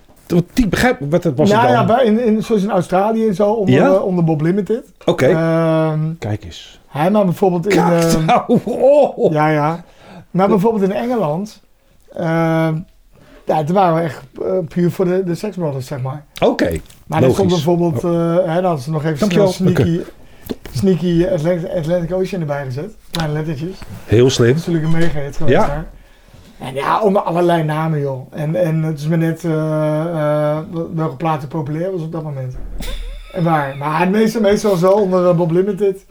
[0.52, 1.96] Die begrijp wat het was het nou dan?
[1.96, 3.52] ja, in, in, zoals in Australië en zo.
[3.52, 3.86] Onder, Ja?
[3.94, 4.84] eh, onder Bob Limited.
[5.04, 5.26] Oké.
[5.26, 6.80] Ehm, Kijk eens.
[6.88, 7.82] hij maar bijvoorbeeld in...
[8.64, 9.32] Oh.
[9.32, 9.84] Ja, ja.
[10.30, 11.60] Maar bijvoorbeeld in Engeland.
[12.12, 12.76] ehm,
[13.44, 16.24] ja, toen waren we echt eh, puur voor de, de Sex Brothers, zeg maar.
[16.42, 16.80] Oké.
[17.06, 20.00] Maar er stond bijvoorbeeld, eh hè, dan ze nog even snel sneaky,
[20.72, 22.90] sneaky Atlantic, Atlantic Ocean erbij gezet.
[23.10, 23.76] Kleine lettertjes.
[24.04, 24.48] Heel slim.
[24.48, 25.66] Dat is natuurlijk een mega-hit geweest Ja.
[25.66, 25.86] daar.
[26.58, 28.26] En ja, onder allerlei namen, joh.
[28.30, 30.58] En, en het is maar net eh,
[30.94, 32.56] welke platen populair was op dat moment.
[33.32, 33.76] En waar.
[33.76, 36.04] Maar het meeste, meestal zo onder Bob Limited.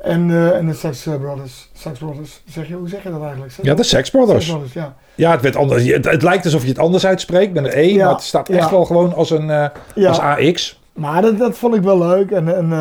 [0.00, 1.68] En, eh, en de Sex eh, Brothers.
[1.72, 2.42] Sex Brothers.
[2.48, 3.52] Zeg je, hoe zeg je dat eigenlijk?
[3.52, 4.38] Sex Ja, de Sex Brothers.
[4.44, 4.94] Sex Brothers, ja.
[5.14, 5.84] Ja, het, werd anders.
[5.84, 8.48] Het, het lijkt alsof je het anders uitspreekt met een E, Ja, maar het staat
[8.48, 8.70] echt ja.
[8.70, 10.08] wel gewoon als een eh, Ja.
[10.08, 10.80] als AX.
[10.92, 12.30] Maar dat, dat vond ik wel leuk.
[12.30, 12.72] En, en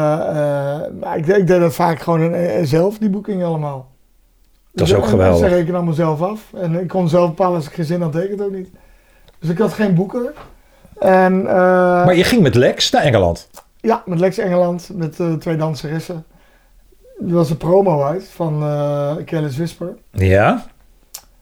[1.17, 3.88] ik, ik deed dat vaak gewoon zelf, die boekingen allemaal.
[4.72, 5.41] Dat is Dus, ook en- geweldig.
[5.43, 6.41] En ze rekenen allemaal zelf af.
[6.55, 8.70] En ik kon zelf bepalen als ik geen zin had, deed ik het ook niet.
[9.39, 10.34] Dus ik had geen boeker.
[10.99, 13.49] En Maar je ging met Lex naar Engeland.
[13.80, 16.26] ja, met Lex Engeland, met twee danseressen.
[17.28, 19.95] Er was een promo uit van eh Careless Whisper.
[20.11, 20.65] Ja.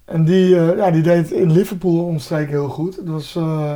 [0.08, 2.96] En die, eh, ja, die deed in Liverpool omstreken heel goed.
[2.96, 3.74] Het was, eh,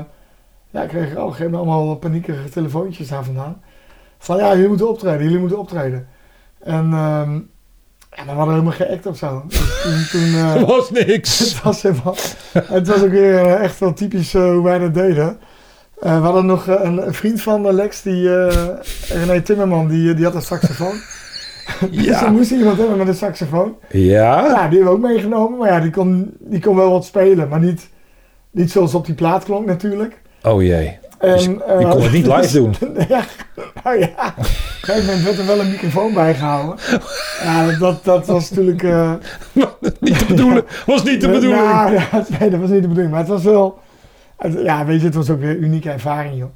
[0.69, 3.61] ja, ik kreeg op een gegeven moment allemaal paniekerige telefoontjes daar vandaan.
[4.17, 6.07] Van ja, jullie moeten optreden, jullie moeten optreden.
[6.59, 7.33] En ehm,
[8.15, 9.43] ja, maar we hadden helemaal geen act of zo.
[9.47, 11.39] Dus toen, toen, was niks.
[11.39, 12.15] het was helemaal,
[12.51, 15.39] het was ook weer echt wel typisch hoe wij dat deden.
[15.99, 18.47] We hadden nog een, een vriend van Lex, die,
[19.07, 21.01] René Timmerman, die, die had een saxofoon.
[21.91, 22.25] Dus Ja.
[22.25, 23.75] er moest iemand hebben met een saxofoon.
[23.89, 24.45] Ja?
[24.45, 25.57] Ja, die hebben we ook meegenomen.
[25.59, 27.47] Maar ja, die kon, die kon wel wat spelen.
[27.49, 27.89] Maar niet,
[28.51, 30.21] niet zoals op die plaat klonk natuurlijk.
[30.43, 30.99] Oh jee.
[31.19, 32.75] En, Dus die eh, kon het niet live doen.
[33.09, 33.21] ja,
[33.83, 34.05] nou ja.
[34.07, 34.45] Op een
[34.81, 36.75] gegeven moment werd er wel een microfoon bijgehouden.
[37.43, 38.83] Ja, dat, dat, was natuurlijk...
[38.83, 39.13] eh,
[39.99, 40.63] niet de bedoeling.
[40.85, 41.63] Was niet de bedoeling.
[41.63, 43.09] Nou, ja, nee, dat was niet de bedoeling.
[43.11, 43.79] Maar het was wel...
[44.37, 46.49] het- ja, weet je, het was ook weer een unieke ervaring, joh.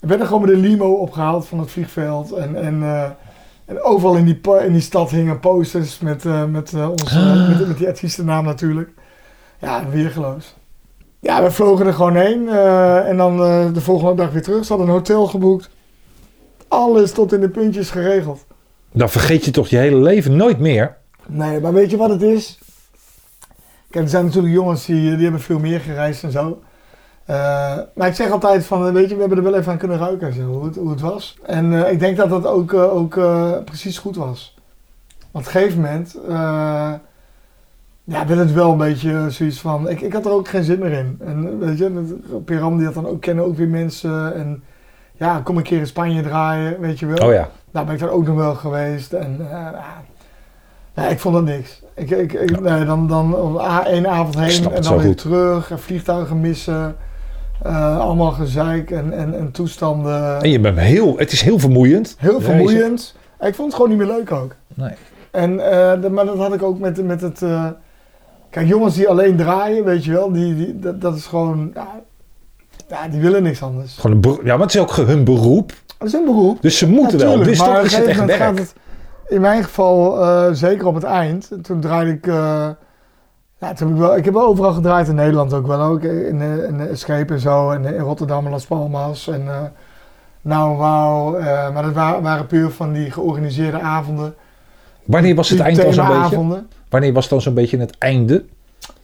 [0.00, 2.32] We werden gewoon met de limo opgehaald van het vliegveld.
[2.32, 3.04] En, en, eh,
[3.64, 7.48] en overal in die, in die stad hingen posters met, eh, met, eh, onze, Ah.
[7.48, 8.90] met, met die artiestennaam natuurlijk.
[9.58, 10.54] Ja, weergeloos.
[11.20, 12.48] Ja, we vlogen er gewoon heen.
[12.48, 13.36] eh, en dan
[13.72, 14.62] de volgende dag weer terug.
[14.64, 15.70] Ze hadden een hotel geboekt.
[16.68, 18.44] Alles tot in de puntjes geregeld.
[18.92, 20.96] Dan vergeet je toch je hele leven nooit meer.
[21.28, 22.58] Nee, maar weet je wat het is?
[23.90, 26.62] Kijk, er zijn natuurlijk jongens die, die hebben veel meer gereisd en zo.
[27.24, 29.98] Eh, maar ik zeg altijd van, weet je, we hebben er wel even aan kunnen
[29.98, 31.38] ruiken en zo, hoe, het, hoe het was.
[31.42, 33.20] En eh, ik denk dat dat ook, eh, ook
[33.64, 34.54] precies goed was.
[35.30, 36.18] Want op een gegeven moment,
[38.04, 40.78] ja, werd het wel een beetje zoiets van, ik, ik had er ook geen zin
[40.78, 41.18] meer in.
[41.20, 44.34] En weet je, Piram die had dan ook, kennen ook weer mensen.
[44.34, 44.62] En
[45.12, 47.28] ja, kom een keer in Spanje draaien, weet je wel.
[47.28, 47.48] Oh ja.
[47.70, 49.12] Daar ben ik daar ook nog wel geweest.
[49.12, 49.48] En
[50.94, 51.82] ja, ik vond dat niks.
[51.94, 55.18] Ik, ik, ik, nee, dan, dan één avond heen en dan weer goed.
[55.18, 55.70] terug.
[55.70, 56.96] En vliegtuigen missen.
[57.62, 60.40] Eh, allemaal gezeik en, en, en toestanden.
[60.42, 62.14] En je bent heel, het is heel vermoeiend.
[62.18, 62.50] Heel Reizen.
[62.54, 63.14] vermoeiend.
[63.40, 64.54] Ik vond het gewoon niet meer leuk ook.
[64.74, 64.92] Nee.
[65.30, 67.42] En, eh, de- maar dat had ik ook met, met het...
[67.42, 67.66] eh,
[68.50, 70.32] kijk, jongens die alleen draaien, weet je wel.
[70.32, 71.70] Die, die, dat, dat is gewoon...
[71.74, 71.86] Ja,
[72.88, 73.94] ja, die willen niks anders.
[73.96, 74.40] Gewoon een beroep.
[74.44, 75.72] Ja, maar het is ook hun beroep.
[75.98, 76.62] Dat is een beroep.
[76.62, 77.36] Dus ze moeten wel.
[77.42, 78.40] Dus maar toch op is een het echt gegeven moment werk.
[78.50, 78.74] gaat het
[79.28, 82.26] in mijn geval, eh, zeker op het eind, toen draaide ik...
[83.62, 85.80] eh, ja, heb ik, wel, ik heb wel overal gedraaid in Nederland ook wel.
[85.80, 87.70] Ook in, de- in de Escape en zo.
[87.70, 89.28] In Rotterdam en Las Palmas.
[89.28, 89.60] En eh
[90.40, 91.34] nou wauw.
[91.36, 94.34] eh, maar dat waren, waren puur van die georganiseerde avonden.
[95.04, 96.64] Wanneer was het eind dan zo'n beetje?
[96.88, 98.44] Wanneer was dan zo'n beetje het einde?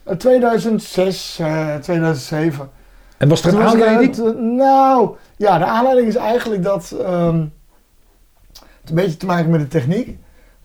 [0.05, 2.71] Eh, 2006, eh 2007.
[3.17, 4.17] En was er een aanleiding?
[4.19, 6.95] eh, nou, ja, de aanleiding is eigenlijk dat...
[7.03, 7.45] ehm,
[8.81, 10.19] het een beetje te maken met de techniek.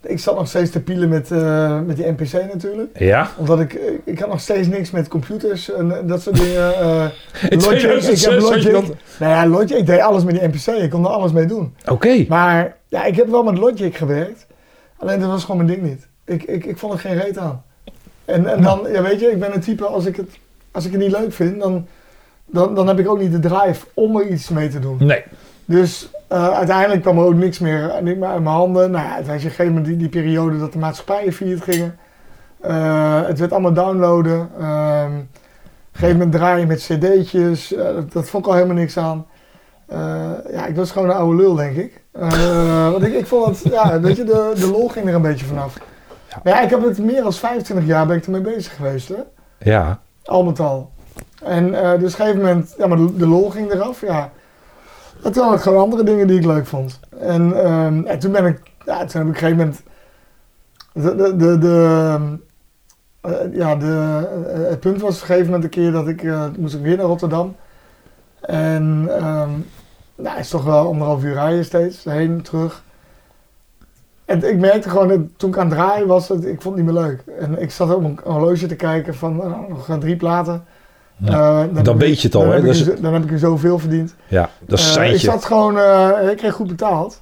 [0.04, 3.00] Ik zat nog steeds te pielen met, eh, met die NPC natuurlijk.
[3.00, 3.30] Ja.
[3.38, 6.76] Omdat ik, ik had nog steeds niks met computers en eh, dat soort dingen.
[6.76, 7.06] eh,
[7.50, 8.96] In Logic, ik 2006 heb Logic.
[9.20, 10.68] Nou ja, Logic, ik deed alles met die NPC.
[10.84, 11.76] Ik kon er alles mee doen.
[11.90, 12.26] Oké.
[12.28, 14.46] Maar ja, ik heb wel met Logic gewerkt.
[14.98, 16.08] Alleen dat was gewoon mijn ding niet.
[16.26, 17.64] Ik, ik, ik vond er geen reet aan.
[18.26, 20.30] En, en dan, ja weet je, ik ben een type, als ik het,
[20.72, 21.88] als ik het niet leuk vind, dan,
[22.46, 24.98] dan, dan heb ik ook niet de drive om er iets mee te doen.
[25.00, 25.24] Nee.
[25.66, 28.92] Dus eh, uiteindelijk kwam er ook niks meer, uit mijn handen.
[28.92, 31.62] Nou ja, het was op een gegeven moment die, die periode dat de maatschappijen failliet
[31.62, 31.98] gingen.
[32.62, 34.50] Eh, het werd allemaal downloaden.
[34.60, 35.28] Ehm, op een
[35.92, 37.74] gegeven moment draaien met cd'tjes.
[37.74, 39.26] Eh, dat, dat vond ik al helemaal niks aan.
[40.52, 42.04] Ja, ik was gewoon een oude lul, denk ik.
[42.92, 45.46] Want ik, ik vond het, ja, weet je, de, de lol ging er een beetje
[45.46, 45.78] vanaf.
[46.44, 49.16] Maar ja, ik heb het meer dan 25 jaar ben ik ermee bezig geweest, hè.
[49.58, 50.00] Ja.
[50.24, 50.92] Al met al.
[51.44, 54.32] En dus op een gegeven moment, ja, maar de, de lol ging eraf, ja.
[55.24, 57.00] En toen had ik gewoon andere dingen die ik leuk vond.
[57.20, 59.82] En, ehm, en toen ben ik, ja, toen heb ik op een gegeven moment,
[60.94, 62.18] de, de, de, de,
[63.22, 66.24] eh, ja, de, eh, het punt was op een gegeven moment een keer dat ik,
[66.24, 67.56] eh, moest ik weer naar Rotterdam.
[68.42, 69.50] En, ehm
[70.16, 72.84] nou, is toch wel anderhalf uur rijden steeds, heen, terug.
[74.26, 76.86] En ik merkte gewoon, dat toen ik aan het draaien was, dat ik vond het
[76.86, 77.24] niet meer leuk.
[77.40, 80.66] En ik zat op mijn horloge te kijken van, nou, nog drie platen.
[81.18, 82.68] Ja, Eh, dan weet ik- je het al, Dan, hè?
[82.68, 84.16] ik, zo- dan heb ik er zoveel verdiend.
[84.28, 85.16] Ja, dat is Eh, seintje.
[85.16, 87.22] ik zat gewoon, eh, ik kreeg goed betaald.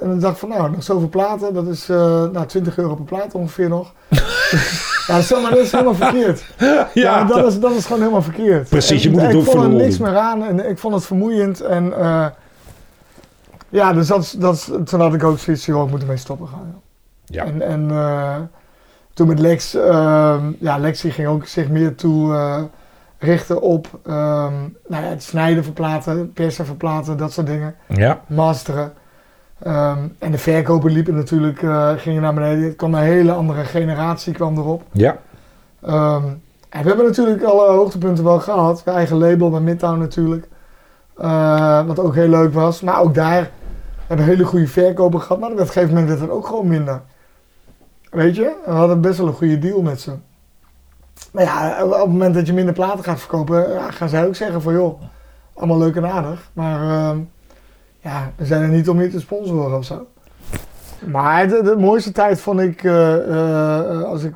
[0.00, 3.04] En dan dacht ik van, nou, nog zoveel platen, dat is nou, 20 euro per
[3.04, 3.92] plaat ongeveer nog.
[5.06, 6.44] ja, maar dat is helemaal verkeerd.
[6.94, 8.68] Ja, dat, is, dat is gewoon helemaal verkeerd.
[8.68, 10.68] Precies, je En moet het ik doen voor vond de er niks meer aan en
[10.68, 11.60] ik vond het vermoeiend.
[11.60, 11.92] En
[13.68, 16.66] ja, dus dat, dat, toen had ik ook zoiets joh, ik moet ermee stoppen gaan.
[16.72, 16.82] joh.
[17.24, 17.44] Ja.
[17.44, 18.50] En, en
[19.14, 22.34] toen met Lex, ehm, ja, Lex ging ook zich meer toe
[23.18, 24.54] richten op ehm,
[24.86, 27.74] nou ja, het snijden van platen, persen van platen, dat soort dingen.
[27.88, 28.20] Ja.
[28.26, 28.92] Masteren.
[29.62, 32.64] Ehm, en de verkopen liepen natuurlijk, eh, gingen naar beneden.
[32.64, 34.82] Het kwam een hele andere generatie kwam erop.
[34.92, 35.16] Ja.
[35.82, 36.24] Ehm,
[36.68, 38.84] en we hebben natuurlijk alle hoogtepunten wel gehad.
[38.84, 40.48] Mijn eigen label bij Midtown natuurlijk.
[41.16, 42.80] Eh, wat ook heel leuk was.
[42.80, 43.50] Maar ook daar
[44.06, 45.40] hebben we hele goede verkopen gehad.
[45.40, 47.00] Maar op een gegeven moment werd het ook gewoon minder.
[48.10, 48.54] Weet je?
[48.64, 50.12] We hadden best wel een goede deal met ze.
[51.36, 54.62] Maar ja, op het moment dat je minder platen gaat verkopen, gaan zij ook zeggen
[54.62, 55.00] van joh,
[55.54, 56.50] allemaal leuk en aardig.
[56.52, 57.18] Maar ehm,
[58.00, 60.06] ja, we zijn er niet om je te sponsoren of zo.
[61.06, 64.34] Maar de, mooiste tijd vond ik, eh, eh, als ik,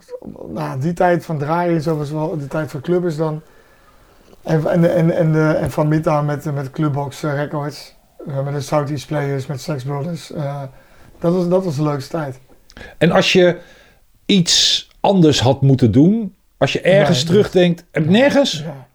[0.49, 3.41] nou, die tijd van draaien, zoals wel de tijd van club dan.
[4.43, 7.97] En, en, en, en, en van Midtown met, met Clubbox Records,
[8.27, 10.33] eh, met de Southeast Players, met Sex Brothers.
[11.19, 12.41] dat, was, dat was de leukste tijd.
[12.99, 13.59] En als je
[14.27, 18.63] iets anders had moeten doen, als je ergens Nee, terugdenkt, nergens?
[18.67, 18.87] Ja.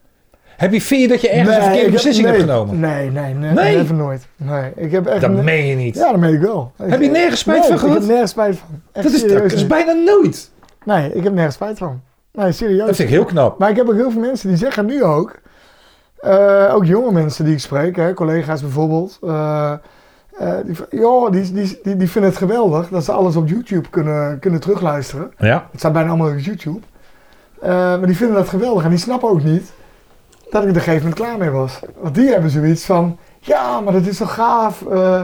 [0.58, 2.80] Heb je, vind je dat je ergens een verkeerde heb- beslissing nee, hebt genomen?
[2.80, 3.76] Nee, nee, nee, Nee?
[3.76, 4.28] never nooit.
[4.38, 5.22] Nee, ik heb echt...
[5.22, 5.96] Dat ne- meen je niet.
[5.96, 6.72] Ja, dat meen ik wel.
[6.84, 7.96] Heb je nergens spijt van gehad?
[7.96, 8.68] ik heb nergens spijt van.
[8.92, 10.52] Echt dat, is, dat is bijna nooit.
[10.86, 12.02] Nee, ik heb nergens spijt van.
[12.32, 12.86] Nee, serieus.
[12.86, 13.60] Dat vind ik heel knap.
[13.60, 15.40] Maar ik heb ook heel veel mensen die zeggen nu ook,
[16.20, 19.74] eh, ook jonge mensen die ik spreek, hè, collega's bijvoorbeeld, eh,
[20.66, 24.40] die, joh, die, die, die, die vinden het geweldig dat ze alles op YouTube kunnen,
[24.40, 25.32] kunnen terugluisteren.
[25.38, 25.68] Ja.
[25.72, 26.80] Het staat bijna allemaal op YouTube.
[27.66, 29.72] Eh, maar die vinden dat geweldig en die snappen ook niet
[30.50, 31.80] dat ik er een gegeven moment klaar mee was.
[32.00, 34.82] Want die hebben zoiets van, ja, maar dat is zo gaaf.
[34.86, 35.22] eh,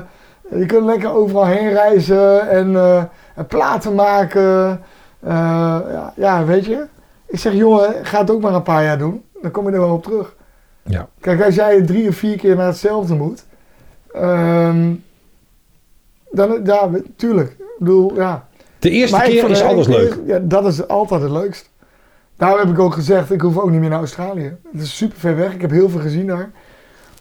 [0.50, 3.04] je kunt lekker overal heen reizen en, eh,
[3.36, 4.82] en platen maken.
[5.26, 6.86] Ja, ja, weet je.
[7.28, 9.24] Ik zeg, jongen, ga het ook maar een paar jaar doen.
[9.42, 10.36] Dan kom je er wel op terug.
[10.84, 11.08] Ja.
[11.20, 13.46] Kijk, als jij drie of vier keer naar hetzelfde moet,
[14.12, 14.94] ehm,
[16.32, 17.50] dan, ja, tuurlijk.
[17.50, 18.48] Ik bedoel, ja.
[18.80, 20.20] De eerste Maar keer is alles leuk.
[20.26, 21.71] Ja, dat is altijd het leukst.
[22.42, 24.56] Daarom heb ik ook gezegd, ik hoef ook niet meer naar Australië.
[24.72, 25.54] Het is super ver weg.
[25.54, 26.52] Ik heb heel veel gezien daar.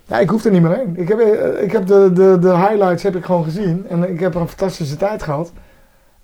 [0.06, 0.96] Ja, ik hoef er niet meer heen.
[0.96, 3.86] Ik heb, eh, ik heb de, de, de highlights heb ik gewoon gezien.
[3.88, 5.52] En ik heb er een fantastische tijd gehad.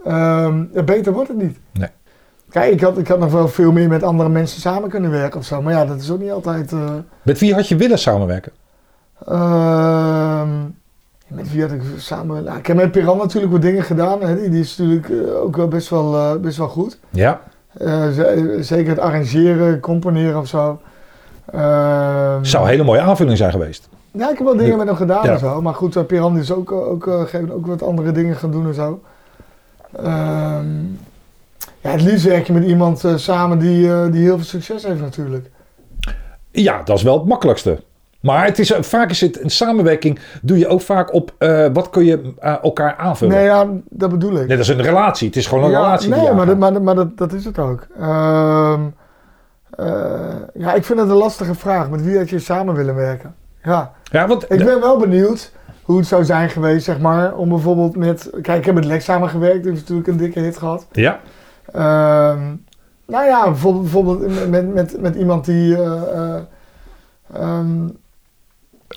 [0.05, 1.59] Ehm, beter wordt het niet.
[1.73, 1.89] Nee.
[2.51, 5.39] Kijk, ik had, ik had nog wel veel meer met andere mensen samen kunnen werken
[5.39, 5.63] of zo.
[5.63, 6.73] Maar ja, dat is ook niet altijd...
[6.73, 6.79] eh,
[7.23, 8.53] Met wie had je willen samenwerken?
[9.27, 10.49] Ehm,
[11.29, 12.45] met wie had ik samen...
[12.45, 14.21] Nou, ik heb met Piran natuurlijk wat dingen gedaan.
[14.23, 14.41] Hè.
[14.41, 16.99] Die, die is natuurlijk eh, ook wel best wel, best wel goed.
[17.11, 17.41] Ja.
[17.79, 18.07] Eh,
[18.61, 20.81] zeker het arrangeren, componeren of zo.
[21.53, 23.89] Ehm, Zou een hele mooie aanvulling zijn geweest.
[24.11, 25.33] Ja, ik heb wel dingen met hem gedaan Ja.
[25.33, 25.63] en zo.
[25.63, 29.01] Maar goed, Piran is ook, ook, eh, ook wat andere dingen gaan doen en zo.
[29.97, 30.67] Ehm,
[31.81, 35.01] ja, het liefst werk je met iemand eh, samen die, die heel veel succes heeft
[35.01, 35.51] natuurlijk.
[36.51, 37.83] Ja, dat is wel het makkelijkste.
[38.21, 41.91] Maar het is, vaak is het een samenwerking, doe je ook vaak op eh, wat
[41.91, 43.35] kun je eh, elkaar aanvullen.
[43.37, 44.49] Nee, ja, dat bedoel ik.
[44.49, 45.27] Net als een relatie.
[45.27, 46.11] Het is gewoon een Ja, relatie.
[46.11, 47.87] Nee, maar, dat, maar, maar dat, dat is het ook.
[48.01, 48.81] Ehm,
[49.71, 49.87] eh,
[50.55, 51.91] ja, ik vind het een lastige vraag.
[51.91, 53.35] Met wie had je samen willen werken?
[53.63, 55.53] Ja, Ja, want ik ben wel benieuwd
[55.83, 58.31] hoe het zou zijn geweest, zeg maar, om bijvoorbeeld met...
[58.43, 60.87] Kijk, ik heb met Lex samengewerkt, die heeft natuurlijk een dikke hit gehad.
[60.93, 61.21] ja,
[61.73, 62.55] Ehm,
[63.07, 65.77] nou ja, bijvoorbeeld, bijvoorbeeld met, met, met iemand die...
[65.77, 66.41] eh, eh,
[67.35, 67.89] ehm,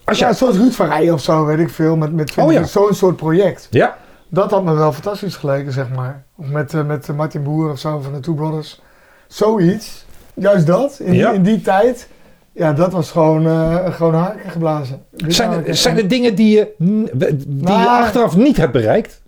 [0.09, 2.51] als ja, je, zoals Ruud van Rijen of zo, weet ik veel, met, met Oh
[2.51, 2.63] ja.
[2.63, 3.67] zo'n soort project.
[3.69, 3.97] ja,
[4.29, 6.23] Dat had me wel fantastisch geleken, zeg maar.
[6.37, 8.81] Of met, eh, met eh, Martin Boer of zo van de Two Brothers.
[9.27, 10.05] Zoiets.
[10.33, 10.99] Juist dat.
[10.99, 11.27] In, Ja.
[11.29, 12.07] die, in die tijd.
[12.51, 15.01] Ja, dat was gewoon, eh gewoon haken geblazen.
[15.27, 19.21] Zijn, er, zijn er dingen die je, die je Nou, achteraf niet hebt bereikt?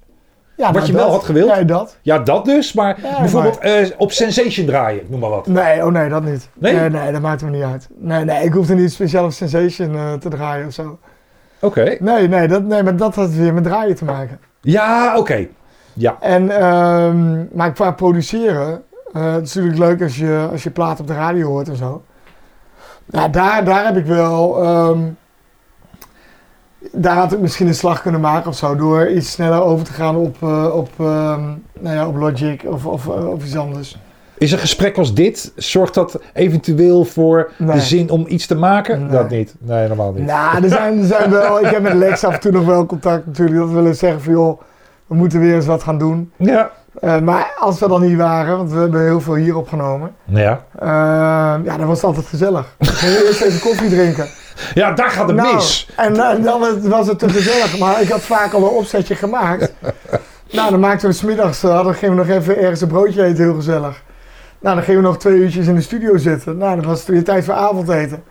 [0.62, 1.47] Ja, wat nou, je wel had gewild?
[1.47, 1.97] Ja, dat.
[2.01, 2.74] Ja, dat dus.
[2.74, 5.47] Maar Ja, bijvoorbeeld eh, op Sensation draaien, noem maar wat.
[5.47, 6.49] Nee, oh nee, dat niet.
[6.53, 6.74] Nee?
[6.74, 7.88] Nee, nee, dat maakt me niet uit.
[7.97, 10.99] Nee, nee, ik hoefde niet speciaal op Sensation eh, te draaien of zo.
[11.59, 11.95] Oké.
[11.99, 14.39] Nee, nee, dat, nee, maar dat had weer met draaien te maken.
[14.62, 15.47] Ja, oké.
[15.93, 16.18] Ja.
[16.20, 18.84] En, ehm, maar qua produceren,
[19.14, 21.76] eh, het is natuurlijk leuk als je, als je plaat op de radio hoort en
[21.76, 22.03] zo.
[23.05, 24.99] Ja, daar, daar heb ik wel, ehm,
[26.91, 29.93] daar had ik misschien een slag kunnen maken of zo, door iets sneller over te
[29.93, 31.41] gaan op, eh, op, ehm,
[31.79, 33.97] nou ja, op Logic of, of, eh, of iets anders.
[34.38, 37.75] Is een gesprek als dit, zorgt dat eventueel voor Nee.
[37.75, 38.99] de zin om iets te maken?
[38.99, 39.09] Nee.
[39.09, 39.55] Dat niet.
[39.59, 40.25] Nee, normaal niet.
[40.25, 42.86] Nou, er zijn, er zijn wel, ik heb met Lex af en toe nog wel
[42.86, 44.61] contact natuurlijk, dat we willen zeggen van joh,
[45.07, 46.32] we moeten weer eens wat gaan doen.
[46.38, 46.71] Ja.
[47.02, 50.12] Eh, maar als we dan niet waren, want we hebben heel veel hier opgenomen.
[50.26, 50.64] Ja.
[50.80, 50.88] Eh,
[51.64, 52.66] ja, dan was het altijd gezellig.
[52.78, 54.28] We gingen eerst even koffie drinken.
[54.74, 55.89] Ja, daar gaat het Nou, mis.
[55.96, 56.59] En, eh, dan
[56.89, 57.78] was- het te gezellig.
[57.80, 59.74] Maar ik had vaak al een opzetje gemaakt.
[60.51, 63.43] nou, dan maakten we smiddags, uh, dan gingen we nog even ergens een broodje eten,
[63.43, 64.04] heel gezellig.
[64.59, 66.58] Nou, dan gingen we nog twee uurtjes in de studio zitten.
[66.58, 68.24] Nou, dan was het weer tijd voor avondeten.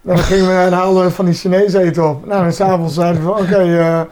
[0.00, 2.26] Nou, dan gingen we en haalden we van die Chinees eten op.
[2.26, 4.06] Nou, en s'avonds zeiden we van, oké,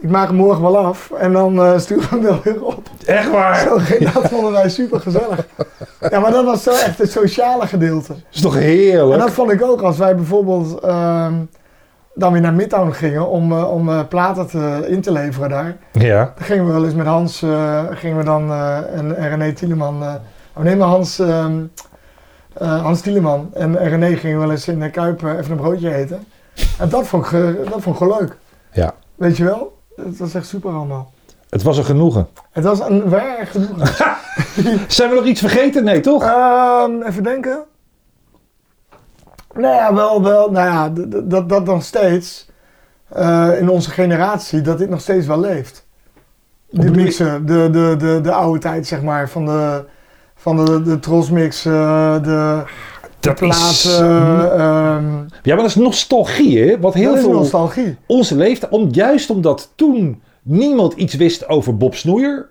[0.00, 1.10] ik maak hem morgen wel af.
[1.10, 2.88] En dan eh sturen we hem wel weer op.
[3.06, 3.58] Echt waar.
[3.58, 3.78] Zo,
[4.12, 5.46] dat vonden wij super gezellig.
[6.10, 8.14] Ja, maar dat was zo echt het sociale gedeelte.
[8.32, 9.20] is toch En heerlijk?
[9.20, 11.34] dat vond ik ook als wij bijvoorbeeld ehm,
[12.14, 15.76] dan weer naar Midtown gingen om, eh, om eh, platen te, in te leveren daar.
[15.92, 16.32] Ja.
[16.36, 17.44] Dan gingen we wel eens met Hans,
[17.90, 18.52] gingen we dan,
[18.94, 20.14] en, en René Tieleman, eh
[20.54, 21.62] oh maar Hans, ehm,
[22.52, 26.24] eh, Hans Tieleman en René gingen wel eens in de Kuip even een broodje eten.
[26.78, 28.36] En dat vond ik, dat vond ik leuk.
[28.72, 28.94] Ja.
[29.14, 29.78] Weet je wel?
[29.96, 31.12] Dat was echt super allemaal.
[31.50, 32.28] Het was een genoegen.
[32.50, 34.16] Het was een waar genoegen.
[34.88, 35.84] Zijn we nog iets vergeten?
[35.84, 36.22] Nee, toch?
[36.24, 37.64] Ehm, even denken.
[39.54, 40.50] Nou ja, wel, wel.
[40.50, 42.48] Nou ja, dat, dat nog steeds.
[43.08, 45.86] eh, in onze generatie, dat dit nog steeds wel leeft.
[46.70, 49.28] De mixen, de, de, de, de oude tijd, zeg maar.
[49.28, 49.84] Van de,
[50.34, 52.62] van de, de Trosmix, eh, de,
[53.20, 54.50] Dat is- platen.
[54.58, 55.04] ehm,
[55.42, 56.80] Ja, maar dat is nostalgie, hè?
[56.80, 57.96] Wat heel dat is veel nostalgie.
[58.06, 62.46] onze leeftijd, om, juist omdat toen niemand iets wist over Bob Snoeier,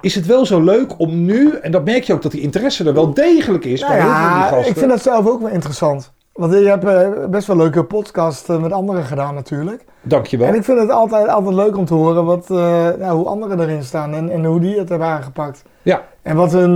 [0.00, 2.84] is het wel zo leuk om nu, en dat merk je ook dat die interesse
[2.84, 4.70] er wel degelijk is Nou bij heel veel van die ja, gasten.
[4.70, 6.12] ik vind dat zelf ook wel interessant.
[6.32, 9.84] Want je hebt eh, best wel leuke podcast eh, met anderen gedaan natuurlijk.
[10.02, 10.48] Dankjewel.
[10.48, 12.56] En ik vind het altijd, altijd leuk om te horen wat, eh,
[12.98, 15.62] nou, hoe anderen erin staan en, en hoe die het hebben aangepakt.
[15.82, 16.02] Ja.
[16.22, 16.74] En wat hun,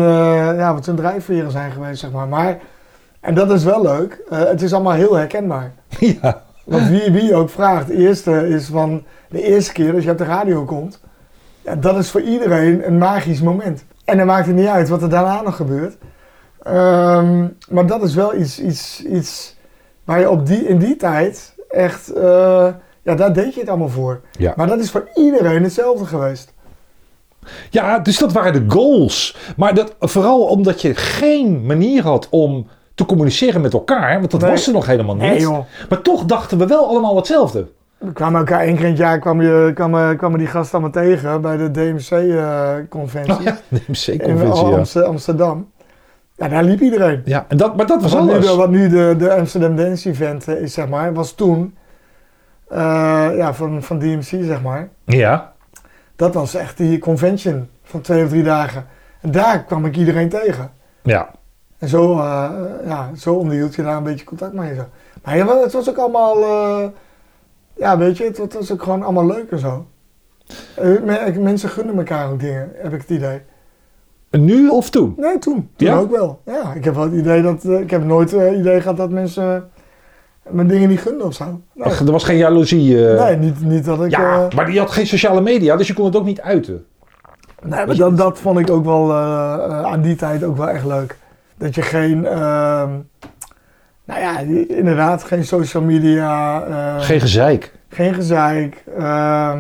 [0.56, 2.28] ja, wat hun drijfveren zijn geweest, zeg maar.
[2.28, 2.59] maar
[3.20, 4.22] en dat is wel leuk.
[4.28, 5.72] Eh, het is allemaal heel herkenbaar.
[5.98, 6.42] Ja.
[6.64, 10.18] Want wie, wie ook vraagt, de eerste is van de eerste keer dat je op
[10.18, 11.01] de radio komt.
[11.62, 13.84] Ja, dat is voor iedereen een magisch moment.
[14.05, 15.97] En dan maakt het niet uit wat er daarna nog gebeurt.
[16.62, 19.56] Ehm, maar dat is wel iets, iets, iets
[20.05, 22.68] waar je op die, in die tijd echt, eh,
[23.02, 24.20] ja, daar deed je het allemaal voor.
[24.32, 24.52] Ja.
[24.56, 26.52] Maar dat is voor iedereen hetzelfde geweest.
[27.70, 29.36] ja, dus dat waren de goals.
[29.56, 32.66] Maar dat, vooral omdat je geen manier had om
[33.01, 34.51] te communiceren met elkaar, want dat Nee.
[34.51, 35.24] was er nog helemaal niet.
[35.31, 35.59] Nee, joh.
[35.89, 37.66] Maar toch dachten we wel allemaal hetzelfde.
[37.98, 41.02] We kwamen elkaar één keer in het jaar kwam je, kwamen, kwamen die gasten allemaal
[41.02, 44.77] tegen bij de DMC-conventie Oh ja, de in MC-conventie, ja.
[44.77, 45.70] Amst- Amsterdam.
[46.36, 47.22] Ja, daar liep iedereen.
[47.24, 48.47] ja en dat, maar dat was Wat nu, alles.
[48.51, 51.74] de, wat nu de, de Amsterdam Dance Event eh, is, zeg maar, was toen
[52.68, 52.78] eh,
[53.36, 54.89] ja, van, van DMC, zeg maar.
[55.05, 55.52] Ja,
[56.16, 58.86] Dat was echt die convention van twee of drie dagen.
[59.20, 60.70] En daar kwam ik iedereen tegen.
[61.02, 61.31] ja.
[61.81, 62.51] En zo, eh,
[62.86, 64.74] ja, zo onderhield je daar een beetje contact mee.
[64.74, 64.82] Zo.
[65.24, 66.89] Maar ja, het was ook allemaal, eh,
[67.77, 69.86] ja, weet je, het, het was ook gewoon allemaal leuk en zo.
[70.77, 73.40] Eh, me- Mensen gunnen elkaar ook dingen, heb ik het idee.
[74.31, 75.15] Nu of toen?
[75.16, 75.70] Nee, toen.
[75.77, 75.97] Toen Ja?
[75.98, 76.40] ook wel.
[76.44, 79.70] Ja, ik heb wel het idee dat, ik heb nooit het idee gehad dat mensen
[80.51, 81.44] mijn dingen niet gunden of zo.
[81.74, 82.94] Nee, Ach, er was geen jaloezie.
[82.97, 84.11] nee niet, niet dat ik...
[84.11, 86.85] Ja, maar je had geen sociale media, dus je kon het ook niet uiten.
[87.62, 91.16] Nee, maar dat, dat vond ik ook wel aan die tijd ook wel echt leuk.
[91.61, 92.91] Dat je geen, ehm,
[94.05, 94.39] nou ja,
[94.69, 97.73] inderdaad, geen social media, eh, Geen gezeik.
[97.89, 98.85] geen gezeik.
[98.99, 99.59] ehm,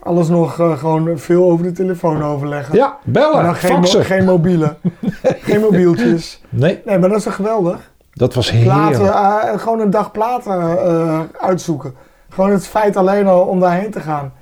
[0.00, 2.74] alles nog eh, gewoon veel over de telefoon overleggen.
[2.74, 4.76] Ja, bellen, dan geen, mo- geen mobiele,
[5.48, 6.42] geen mobieltjes.
[6.48, 7.90] Nee, Nee, maar dat is toch geweldig?
[8.12, 9.14] dat was Platen, heerlijk.
[9.14, 11.94] eh, gewoon een dag platen eh, uitzoeken.
[12.28, 14.32] Gewoon het feit alleen al om daarheen te gaan.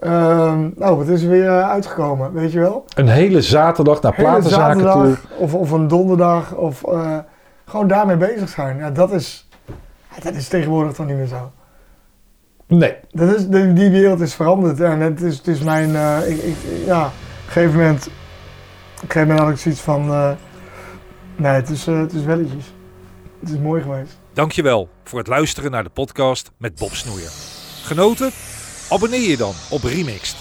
[0.00, 2.84] Ehm, nou, het is weer eh, uitgekomen, weet je wel?
[2.94, 5.16] Een hele zaterdag naar hele platenzaken toe.
[5.38, 7.18] of, of een donderdag of eh,
[7.64, 8.76] gewoon daarmee bezig zijn.
[8.76, 9.48] Ja, dat is,
[10.22, 11.50] dat is tegenwoordig toch niet meer zo.
[12.66, 16.30] Nee, Dat is, die, die wereld is veranderd en het is, het is mijn, eh,
[16.30, 17.12] ik, ik, ja, op
[17.46, 18.12] een gegeven moment, op
[19.02, 20.30] een gegeven moment had ik zoiets van, eh,
[21.36, 22.74] nee, het is, eh, het is welletjes.
[23.40, 24.18] Het is mooi geweest.
[24.32, 27.30] Dankjewel voor het luisteren naar de podcast met Bob Snoeier.
[27.82, 28.30] Genoten?
[28.90, 30.36] Abonneer je dan op Remixed.